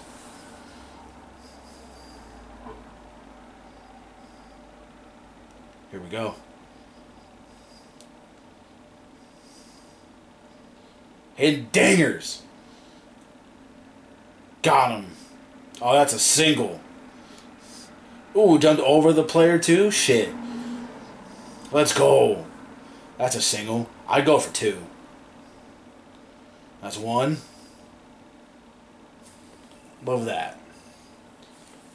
Here 5.92 6.00
we 6.00 6.08
go. 6.08 6.36
Hit 11.36 11.74
dingers. 11.74 12.40
Got 14.62 14.92
him. 14.92 15.08
Oh, 15.82 15.92
that's 15.92 16.14
a 16.14 16.20
single. 16.20 16.80
Ooh, 18.36 18.60
jumped 18.60 18.82
over 18.84 19.12
the 19.12 19.24
player 19.24 19.58
too? 19.58 19.92
Shit. 19.92 20.34
Let's 21.72 21.94
go. 21.94 22.46
That's 23.18 23.36
a 23.36 23.42
single. 23.42 23.90
I'd 24.08 24.26
go 24.26 24.40
for 24.40 24.54
two. 24.54 24.78
That's 26.82 26.98
one. 26.98 27.38
Love 30.06 30.26
that. 30.26 30.58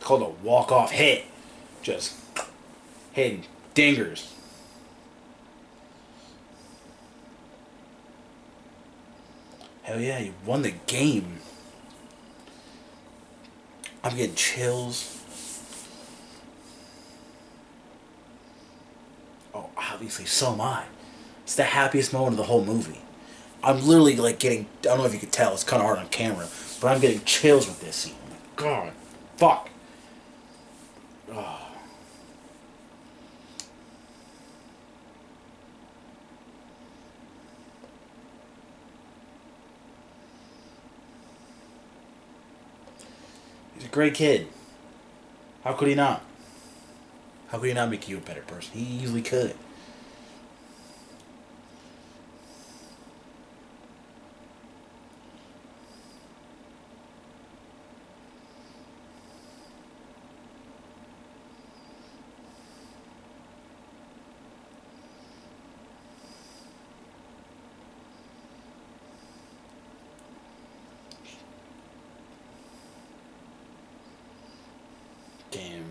Called 0.01 0.23
a 0.23 0.45
walk-off 0.45 0.91
hit. 0.91 1.25
Just 1.83 2.15
hitting 3.13 3.45
dingers. 3.75 4.31
Hell 9.83 10.01
yeah, 10.01 10.19
you 10.19 10.35
won 10.45 10.63
the 10.63 10.75
game. 10.87 11.39
I'm 14.03 14.17
getting 14.17 14.35
chills. 14.35 15.21
Oh, 19.55 19.71
obviously, 20.05 20.27
so 20.27 20.53
am 20.53 20.61
I. 20.61 20.85
It's 21.45 21.57
the 21.57 21.65
happiest 21.65 22.13
moment 22.13 22.35
of 22.35 22.39
the 22.39 22.45
whole 22.45 22.65
movie. 22.65 23.01
I'm 23.63 23.87
literally 23.87 24.17
like 24.17 24.39
getting. 24.39 24.67
I 24.81 24.83
don't 24.83 24.99
know 24.99 25.07
if 25.07 25.15
you 25.15 25.19
could 25.19 25.33
tell. 25.33 25.55
It's 25.55 25.65
kind 25.65 25.81
of 25.81 25.87
hard 25.87 25.99
on 25.99 26.09
camera, 26.09 26.47
but 26.81 26.89
I'm 26.89 27.01
getting 27.01 27.23
chills 27.25 27.67
with 27.67 27.81
this 27.81 27.97
scene. 27.97 28.15
My 28.29 28.37
God, 28.57 28.93
fuck. 29.37 29.71
Oh. 31.33 31.61
He's 43.75 43.85
a 43.87 43.89
great 43.89 44.15
kid. 44.15 44.49
How 45.63 45.73
could 45.73 45.89
he 45.89 45.95
not? 45.95 46.23
How 47.49 47.59
could 47.59 47.69
he 47.69 47.73
not 47.73 47.89
make 47.89 48.07
you 48.07 48.19
a 48.19 48.21
better 48.21 48.43
person? 48.43 48.79
He 48.79 49.03
easily 49.03 49.23
could. 49.23 49.55
Damn. 75.55 75.85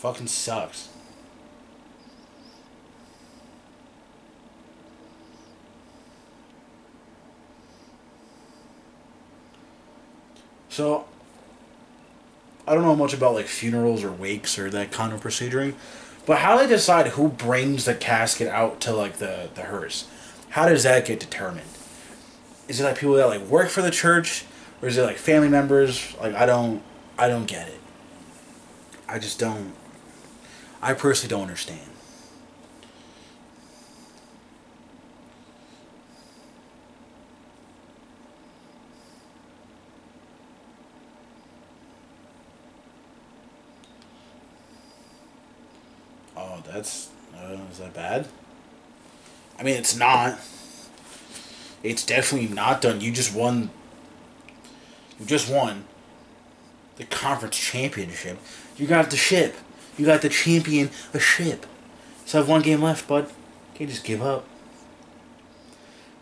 Fucking 0.00 0.28
sucks. 0.28 0.88
So, 10.70 11.04
I 12.66 12.74
don't 12.74 12.82
know 12.82 12.96
much 12.96 13.12
about 13.12 13.34
like 13.34 13.44
funerals 13.44 14.02
or 14.02 14.10
wakes 14.10 14.58
or 14.58 14.70
that 14.70 14.90
kind 14.90 15.12
of 15.12 15.20
proceduring, 15.20 15.74
but 16.24 16.38
how 16.38 16.56
they 16.56 16.66
decide 16.66 17.08
who 17.08 17.28
brings 17.28 17.84
the 17.84 17.94
casket 17.94 18.48
out 18.48 18.80
to 18.80 18.92
like 18.92 19.18
the 19.18 19.50
the 19.54 19.64
hearse? 19.64 20.08
How 20.48 20.66
does 20.66 20.84
that 20.84 21.04
get 21.04 21.20
determined? 21.20 21.68
Is 22.68 22.80
it 22.80 22.84
like 22.84 22.96
people 22.96 23.16
that 23.16 23.26
like 23.26 23.42
work 23.42 23.68
for 23.68 23.82
the 23.82 23.90
church, 23.90 24.46
or 24.80 24.88
is 24.88 24.96
it 24.96 25.02
like 25.02 25.18
family 25.18 25.50
members? 25.50 26.16
Like 26.18 26.34
I 26.34 26.46
don't, 26.46 26.82
I 27.18 27.28
don't 27.28 27.44
get 27.44 27.68
it. 27.68 27.80
I 29.06 29.18
just 29.18 29.38
don't. 29.38 29.74
I 30.82 30.94
personally 30.94 31.30
don't 31.30 31.42
understand. 31.42 31.80
Oh, 46.36 46.62
that's 46.66 47.10
uh, 47.36 47.58
is 47.70 47.78
that 47.78 47.92
bad? 47.92 48.26
I 49.58 49.62
mean, 49.62 49.76
it's 49.76 49.94
not. 49.94 50.38
It's 51.82 52.04
definitely 52.04 52.48
not 52.48 52.80
done. 52.80 53.02
You 53.02 53.12
just 53.12 53.34
won. 53.34 53.70
You 55.18 55.26
just 55.26 55.52
won 55.52 55.84
the 56.96 57.04
conference 57.04 57.58
championship. 57.58 58.38
You 58.78 58.86
got 58.86 59.10
the 59.10 59.16
ship. 59.16 59.54
You 60.00 60.06
got 60.06 60.22
the 60.22 60.30
champion 60.30 60.88
a 61.12 61.20
ship. 61.20 61.66
So 62.24 62.38
I 62.38 62.40
have 62.40 62.48
one 62.48 62.62
game 62.62 62.80
left, 62.80 63.06
bud. 63.06 63.30
Can't 63.74 63.90
just 63.90 64.02
give 64.02 64.22
up. 64.22 64.46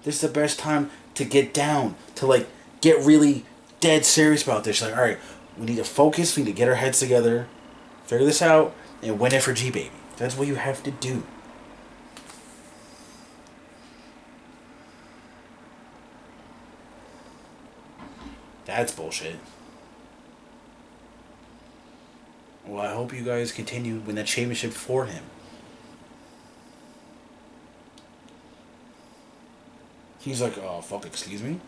This 0.02 0.16
is 0.16 0.20
the 0.20 0.28
best 0.28 0.58
time 0.58 0.90
to 1.14 1.24
get 1.24 1.54
down, 1.54 1.94
to 2.16 2.26
like 2.26 2.48
get 2.80 3.06
really 3.06 3.44
dead 3.78 4.04
serious 4.04 4.42
about 4.42 4.64
this. 4.64 4.82
Like, 4.82 4.96
all 4.96 5.02
right, 5.04 5.18
we 5.56 5.66
need 5.66 5.76
to 5.76 5.84
focus. 5.84 6.36
We 6.36 6.42
need 6.42 6.50
to 6.50 6.56
get 6.56 6.66
our 6.66 6.74
heads 6.74 6.98
together, 6.98 7.46
figure 8.04 8.26
this 8.26 8.42
out, 8.42 8.74
and 9.00 9.20
win 9.20 9.32
it 9.32 9.44
for 9.44 9.52
G 9.52 9.70
baby. 9.70 9.92
That's 10.16 10.36
what 10.36 10.48
you 10.48 10.56
have 10.56 10.82
to 10.82 10.90
do. 10.90 11.22
That's 18.64 18.90
bullshit. 18.90 19.36
Well, 22.68 22.84
I 22.84 22.92
hope 22.92 23.14
you 23.14 23.24
guys 23.24 23.50
continue 23.50 23.96
win 23.96 24.16
that 24.16 24.26
championship 24.26 24.72
for 24.72 25.06
him. 25.06 25.24
He's 30.18 30.42
like, 30.42 30.58
oh, 30.58 30.82
fuck, 30.82 31.06
excuse 31.06 31.42
me? 31.42 31.60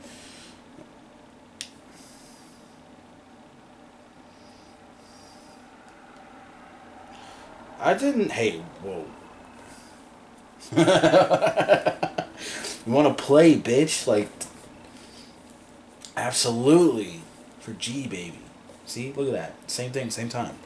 I 7.80 7.94
didn't. 7.94 8.32
Hey, 8.32 8.60
whoa. 8.82 9.06
you 12.86 12.92
want 12.92 13.16
to 13.16 13.24
play, 13.24 13.56
bitch? 13.56 14.06
Like, 14.06 14.28
absolutely. 16.14 17.22
For 17.60 17.72
G, 17.72 18.06
baby. 18.06 18.40
See? 18.84 19.14
Look 19.14 19.28
at 19.28 19.32
that. 19.32 19.70
Same 19.70 19.92
thing, 19.92 20.10
same 20.10 20.28
time. 20.28 20.56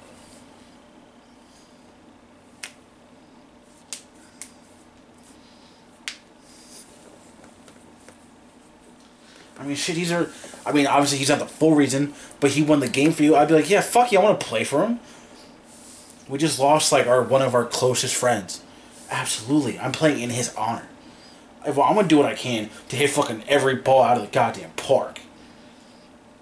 I 9.64 9.66
mean, 9.66 9.76
shit, 9.76 9.96
he's 9.96 10.10
a. 10.10 10.28
I 10.66 10.72
mean, 10.72 10.86
obviously 10.86 11.16
he's 11.16 11.30
not 11.30 11.38
the 11.38 11.46
full 11.46 11.74
reason, 11.74 12.12
but 12.38 12.50
he 12.50 12.62
won 12.62 12.80
the 12.80 12.88
game 12.88 13.12
for 13.12 13.22
you. 13.22 13.34
I'd 13.34 13.48
be 13.48 13.54
like, 13.54 13.70
yeah, 13.70 13.80
fuck 13.80 14.12
you, 14.12 14.18
I 14.18 14.22
want 14.22 14.38
to 14.38 14.46
play 14.46 14.62
for 14.62 14.84
him. 14.84 15.00
We 16.28 16.38
just 16.38 16.58
lost 16.58 16.92
like 16.92 17.06
our 17.06 17.22
one 17.22 17.40
of 17.40 17.54
our 17.54 17.64
closest 17.64 18.14
friends. 18.14 18.62
Absolutely, 19.10 19.78
I'm 19.78 19.92
playing 19.92 20.20
in 20.20 20.30
his 20.30 20.54
honor. 20.54 20.86
I'm 21.66 21.74
gonna 21.74 22.06
do 22.06 22.18
what 22.18 22.26
I 22.26 22.34
can 22.34 22.68
to 22.90 22.96
hit 22.96 23.08
fucking 23.08 23.44
every 23.48 23.76
ball 23.76 24.02
out 24.02 24.18
of 24.18 24.22
the 24.22 24.30
goddamn 24.30 24.72
park. 24.72 25.20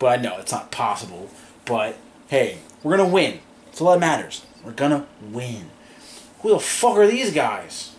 But 0.00 0.18
I 0.18 0.22
know 0.22 0.38
it's 0.38 0.50
not 0.50 0.72
possible. 0.72 1.30
But 1.64 1.96
hey, 2.26 2.58
we're 2.82 2.96
gonna 2.96 3.08
win. 3.08 3.38
That's 3.66 3.80
all 3.80 3.92
that 3.92 4.00
matters. 4.00 4.44
We're 4.64 4.72
gonna 4.72 5.06
win. 5.30 5.70
Who 6.40 6.50
the 6.50 6.58
fuck 6.58 6.96
are 6.96 7.06
these 7.06 7.32
guys? 7.32 7.94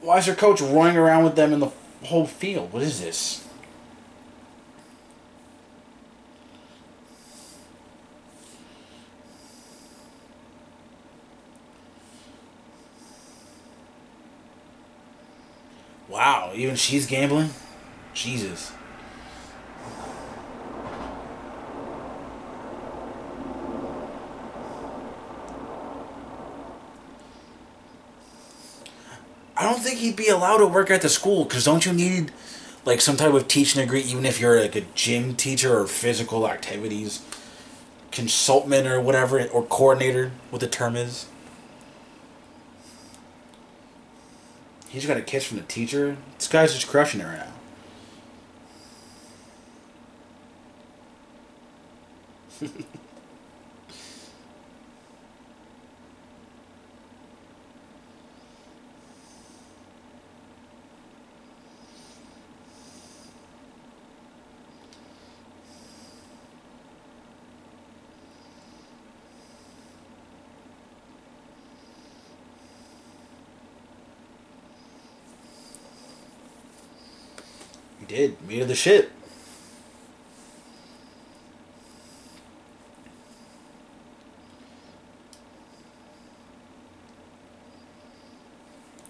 Why 0.00 0.18
is 0.18 0.26
their 0.26 0.34
coach 0.34 0.60
running 0.60 0.96
around 0.96 1.22
with 1.22 1.36
them 1.36 1.52
in 1.52 1.60
the 1.60 1.70
whole 2.02 2.26
field. 2.26 2.72
What 2.72 2.82
is 2.82 3.00
this? 3.00 3.46
Wow, 16.08 16.52
even 16.54 16.74
she's 16.74 17.06
gambling? 17.06 17.50
Jesus. 18.14 18.72
I 29.60 29.64
don't 29.64 29.80
think 29.80 29.98
he'd 29.98 30.16
be 30.16 30.28
allowed 30.28 30.56
to 30.56 30.66
work 30.66 30.90
at 30.90 31.02
the 31.02 31.10
school 31.10 31.44
because 31.44 31.66
don't 31.66 31.84
you 31.84 31.92
need 31.92 32.32
like 32.86 33.02
some 33.02 33.18
type 33.18 33.34
of 33.34 33.46
teaching 33.46 33.82
degree 33.82 34.00
even 34.00 34.24
if 34.24 34.40
you're 34.40 34.58
like 34.58 34.74
a 34.74 34.80
gym 34.94 35.36
teacher 35.36 35.78
or 35.78 35.86
physical 35.86 36.48
activities 36.48 37.22
consultant 38.10 38.86
or 38.86 39.02
whatever 39.02 39.46
or 39.48 39.62
coordinator 39.64 40.32
what 40.48 40.60
the 40.60 40.66
term 40.66 40.96
is? 40.96 41.26
He's 44.88 45.04
got 45.04 45.18
a 45.18 45.22
kiss 45.22 45.44
from 45.44 45.58
the 45.58 45.64
teacher? 45.64 46.16
This 46.38 46.48
guy's 46.48 46.72
just 46.72 46.88
crushing 46.88 47.20
her 47.20 47.28
right 47.28 47.46
now 52.62 52.70
did 78.10 78.42
meat 78.42 78.60
of 78.60 78.66
the 78.66 78.74
ship 78.74 79.12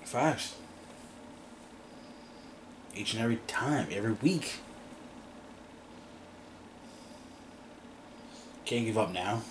Facts. 0.04 0.56
Each 2.96 3.14
and 3.14 3.22
every 3.22 3.38
time, 3.46 3.86
every 3.92 4.14
week. 4.14 4.54
Can't 8.64 8.86
give 8.86 8.98
up 8.98 9.12
now. 9.12 9.42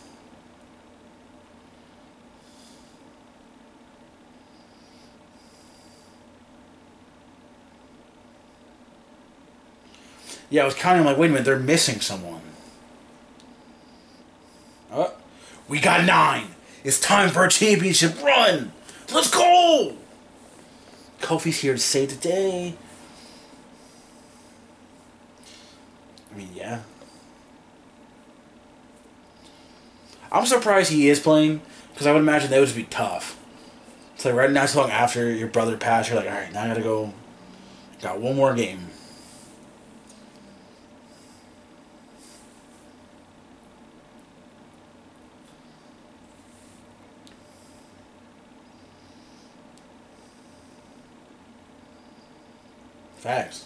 Yeah, 10.50 10.64
I 10.64 10.66
was 10.66 10.76
counting. 10.76 11.02
I'm 11.02 11.06
like, 11.06 11.18
wait 11.18 11.28
a 11.28 11.30
minute, 11.30 11.46
they're 11.46 11.60
missing 11.60 12.00
someone. 12.00 12.42
Oh, 14.92 15.14
we 15.68 15.80
got 15.80 16.06
nine. 16.06 16.48
It's 16.84 17.00
time 17.00 17.30
for 17.30 17.46
a 17.46 17.50
championship 17.50 18.22
run. 18.24 18.72
Let's 19.14 19.30
go. 19.30 19.96
Kofi's 21.22 21.60
here 21.60 21.74
to 21.74 21.80
save 21.80 22.10
the 22.10 22.16
day. 22.16 22.76
I 26.32 26.38
mean, 26.38 26.50
yeah. 26.56 26.82
I'm 30.32 30.46
surprised 30.46 30.92
he 30.92 31.10
is 31.10 31.20
playing 31.20 31.62
because 31.92 32.08
I 32.08 32.14
would 32.14 32.20
imagine 32.20 32.52
that 32.52 32.60
would 32.60 32.76
be 32.76 32.84
tough. 32.84 33.40
It's 34.16 34.26
like 34.26 34.36
right 34.36 34.52
not 34.52 34.70
so 34.70 34.82
long 34.82 34.92
after 34.92 35.32
your 35.32 35.48
brother 35.48 35.78
passed, 35.78 36.10
you're 36.10 36.20
like, 36.20 36.30
all 36.30 36.36
right, 36.36 36.52
now 36.52 36.64
I 36.64 36.68
gotta 36.68 36.82
go. 36.82 37.14
Got 38.02 38.20
one 38.20 38.36
more 38.36 38.54
game. 38.54 38.89
Facts. 53.20 53.66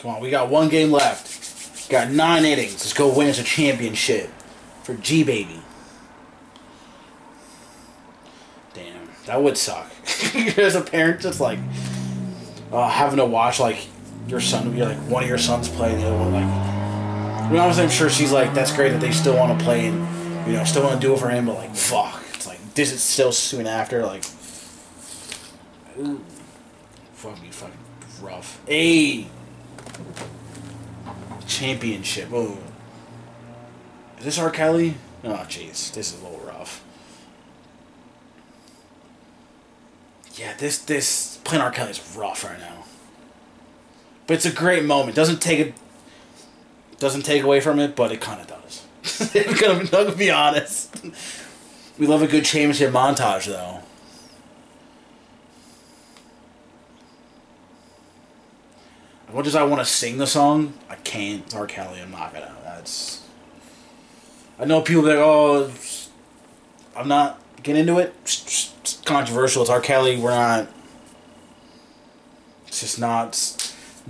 Come 0.00 0.12
on, 0.12 0.20
we 0.22 0.30
got 0.30 0.48
one 0.48 0.70
game 0.70 0.90
left. 0.90 1.90
Got 1.90 2.10
nine 2.10 2.46
innings. 2.46 2.72
Let's 2.72 2.94
go 2.94 3.14
win 3.14 3.28
us 3.28 3.38
a 3.38 3.44
championship 3.44 4.30
for 4.82 4.94
G 4.94 5.24
Baby. 5.24 5.60
Damn, 8.72 9.08
that 9.26 9.42
would 9.42 9.58
suck. 9.58 9.90
As 10.56 10.74
a 10.74 10.80
parent, 10.80 11.20
just 11.20 11.38
like 11.38 11.58
uh, 12.72 12.88
having 12.88 13.18
to 13.18 13.26
watch 13.26 13.60
like 13.60 13.88
your 14.26 14.40
son, 14.40 14.74
you're 14.74 14.86
like 14.86 14.96
one 15.00 15.22
of 15.22 15.28
your 15.28 15.36
sons 15.36 15.68
play, 15.68 15.92
and 15.92 16.00
the 16.00 16.06
other 16.06 16.16
one 16.16 16.32
like. 16.32 16.44
I 16.44 17.48
mean, 17.50 17.60
honestly, 17.60 17.82
I'm 17.82 17.90
sure 17.90 18.08
she's 18.08 18.32
like, 18.32 18.54
that's 18.54 18.72
great 18.74 18.90
that 18.90 19.00
they 19.00 19.10
still 19.10 19.36
want 19.36 19.58
to 19.58 19.64
play 19.64 19.88
and 19.88 20.46
you 20.46 20.54
know 20.54 20.64
still 20.64 20.84
want 20.84 20.98
to 20.98 21.06
do 21.06 21.12
it 21.12 21.18
for 21.18 21.28
him, 21.28 21.44
but 21.44 21.56
like, 21.56 21.74
fuck, 21.74 22.22
it's 22.32 22.46
like 22.46 22.74
this 22.74 22.90
is 22.90 23.02
still 23.02 23.32
soon 23.32 23.66
after, 23.66 24.06
like. 24.06 24.24
Ooh, 25.98 26.22
me, 27.42 27.50
fucking 27.50 27.76
rough. 28.22 28.58
Hey 28.66 29.26
championship. 31.60 32.30
Whoa. 32.30 32.56
Is 34.18 34.24
this 34.24 34.38
R. 34.38 34.50
Kelly? 34.50 34.94
Oh, 35.22 35.44
jeez. 35.48 35.92
This 35.92 36.14
is 36.14 36.20
a 36.20 36.24
little 36.24 36.40
rough. 36.46 36.82
Yeah, 40.36 40.54
this 40.56 40.78
this 40.78 41.38
playing 41.44 41.62
R. 41.62 41.70
Kelly 41.70 41.90
is 41.90 42.16
rough 42.16 42.44
right 42.44 42.58
now. 42.58 42.84
But 44.26 44.34
it's 44.34 44.46
a 44.46 44.52
great 44.52 44.84
moment. 44.84 45.14
Doesn't 45.14 45.42
take 45.42 45.58
it. 45.58 45.74
Doesn't 46.98 47.22
take 47.22 47.42
away 47.42 47.60
from 47.60 47.78
it, 47.78 47.94
but 47.94 48.10
it 48.10 48.20
kind 48.20 48.40
of 48.40 48.46
does. 48.46 49.34
I'm 49.34 49.86
gonna, 49.86 50.14
be 50.14 50.30
honest. 50.30 50.94
We 51.98 52.06
love 52.06 52.22
a 52.22 52.26
good 52.26 52.44
championship 52.44 52.92
montage, 52.92 53.46
though. 53.46 53.80
As 59.30 59.36
much 59.36 59.46
as 59.46 59.54
I 59.54 59.62
want 59.62 59.80
to 59.80 59.84
sing 59.84 60.18
the 60.18 60.26
song, 60.26 60.74
I 60.88 60.96
can't. 60.96 61.44
It's 61.44 61.54
R. 61.54 61.64
Kelly. 61.64 62.00
I'm 62.00 62.10
not 62.10 62.32
gonna. 62.32 62.52
That's. 62.64 63.24
I 64.58 64.64
know 64.64 64.80
people 64.80 65.02
that 65.02 65.18
oh, 65.18 65.70
I'm 66.96 67.06
not 67.06 67.40
getting 67.62 67.82
into 67.82 68.00
it. 68.00 68.12
It's 68.24 69.00
controversial. 69.04 69.62
It's 69.62 69.70
R. 69.70 69.80
Kelly. 69.80 70.18
We're 70.18 70.32
not. 70.32 70.66
It's 72.66 72.80
just 72.80 72.98
not. 72.98 73.34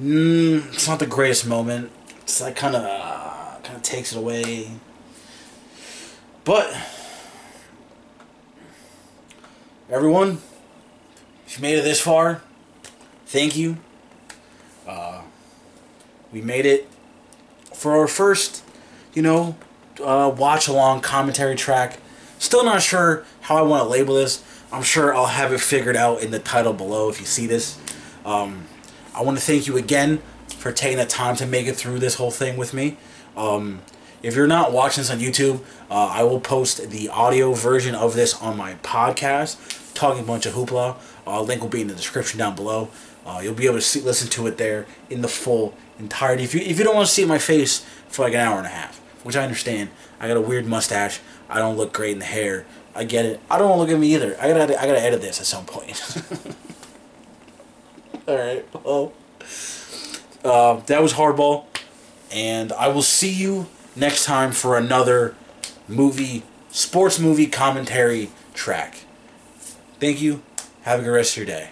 Mm, 0.00 0.72
it's 0.72 0.88
not 0.88 1.00
the 1.00 1.06
greatest 1.06 1.46
moment. 1.46 1.90
It's 2.22 2.40
like 2.40 2.56
kind 2.56 2.74
of 2.74 2.82
uh, 2.82 3.56
kind 3.62 3.76
of 3.76 3.82
takes 3.82 4.12
it 4.12 4.16
away. 4.16 4.70
But 6.44 6.74
everyone, 9.90 10.38
if 11.46 11.58
you 11.58 11.62
made 11.62 11.76
it 11.76 11.82
this 11.82 12.00
far, 12.00 12.40
thank 13.26 13.54
you. 13.54 13.76
Uh, 14.90 15.22
we 16.32 16.40
made 16.40 16.66
it 16.66 16.88
for 17.72 17.96
our 17.96 18.08
first, 18.08 18.64
you 19.14 19.22
know, 19.22 19.56
uh, 20.02 20.32
watch 20.36 20.66
along 20.66 21.00
commentary 21.00 21.54
track. 21.54 21.98
Still 22.40 22.64
not 22.64 22.82
sure 22.82 23.24
how 23.42 23.56
I 23.56 23.62
want 23.62 23.84
to 23.84 23.88
label 23.88 24.14
this. 24.16 24.42
I'm 24.72 24.82
sure 24.82 25.14
I'll 25.14 25.26
have 25.26 25.52
it 25.52 25.60
figured 25.60 25.96
out 25.96 26.22
in 26.22 26.32
the 26.32 26.40
title 26.40 26.72
below 26.72 27.08
if 27.08 27.20
you 27.20 27.26
see 27.26 27.46
this. 27.46 27.78
Um, 28.24 28.64
I 29.14 29.22
want 29.22 29.38
to 29.38 29.44
thank 29.44 29.66
you 29.68 29.76
again 29.76 30.20
for 30.48 30.72
taking 30.72 30.98
the 30.98 31.06
time 31.06 31.36
to 31.36 31.46
make 31.46 31.66
it 31.66 31.76
through 31.76 32.00
this 32.00 32.16
whole 32.16 32.30
thing 32.30 32.56
with 32.56 32.74
me. 32.74 32.96
Um, 33.36 33.82
if 34.22 34.34
you're 34.34 34.46
not 34.46 34.72
watching 34.72 35.02
this 35.02 35.10
on 35.10 35.18
YouTube, 35.18 35.60
uh, 35.90 36.06
I 36.06 36.24
will 36.24 36.40
post 36.40 36.90
the 36.90 37.08
audio 37.08 37.52
version 37.52 37.94
of 37.94 38.14
this 38.14 38.34
on 38.34 38.56
my 38.56 38.74
podcast, 38.74 39.94
Talking 39.94 40.24
Bunch 40.24 40.46
of 40.46 40.54
Hoopla. 40.54 40.96
Uh, 41.26 41.42
link 41.42 41.62
will 41.62 41.68
be 41.68 41.80
in 41.80 41.88
the 41.88 41.94
description 41.94 42.38
down 42.38 42.54
below. 42.56 42.90
Uh, 43.24 43.40
you'll 43.42 43.54
be 43.54 43.66
able 43.66 43.76
to 43.76 43.80
see, 43.82 44.00
listen 44.00 44.28
to 44.30 44.46
it 44.46 44.56
there 44.56 44.86
in 45.08 45.20
the 45.20 45.28
full 45.28 45.74
entirety. 45.98 46.42
If 46.42 46.54
you 46.54 46.60
if 46.60 46.78
you 46.78 46.84
don't 46.84 46.94
want 46.94 47.06
to 47.06 47.12
see 47.12 47.24
my 47.24 47.38
face 47.38 47.84
for 48.08 48.22
like 48.24 48.34
an 48.34 48.40
hour 48.40 48.58
and 48.58 48.66
a 48.66 48.70
half, 48.70 48.98
which 49.24 49.36
I 49.36 49.42
understand, 49.42 49.90
I 50.18 50.28
got 50.28 50.36
a 50.36 50.40
weird 50.40 50.66
mustache. 50.66 51.20
I 51.48 51.58
don't 51.58 51.76
look 51.76 51.92
great 51.92 52.12
in 52.12 52.18
the 52.18 52.24
hair. 52.24 52.64
I 52.94 53.04
get 53.04 53.24
it. 53.24 53.40
I 53.50 53.58
don't 53.58 53.68
want 53.68 53.78
to 53.78 53.82
look 53.82 53.94
at 53.94 54.00
me 54.00 54.14
either. 54.14 54.36
I 54.40 54.48
gotta 54.48 54.80
I 54.80 54.86
gotta 54.86 55.02
edit 55.02 55.20
this 55.20 55.40
at 55.40 55.46
some 55.46 55.64
point. 55.66 56.00
All 58.26 58.36
right. 58.36 58.84
Well, 58.84 59.12
uh, 60.44 60.80
that 60.86 61.02
was 61.02 61.14
hardball, 61.14 61.66
and 62.32 62.72
I 62.72 62.88
will 62.88 63.02
see 63.02 63.30
you 63.30 63.66
next 63.96 64.24
time 64.24 64.52
for 64.52 64.76
another 64.76 65.34
movie, 65.88 66.42
sports 66.70 67.18
movie 67.18 67.46
commentary 67.46 68.30
track. 68.54 69.04
Thank 69.98 70.20
you. 70.20 70.42
Have 70.82 71.00
a 71.00 71.02
good 71.02 71.10
rest 71.10 71.32
of 71.32 71.36
your 71.38 71.46
day. 71.46 71.70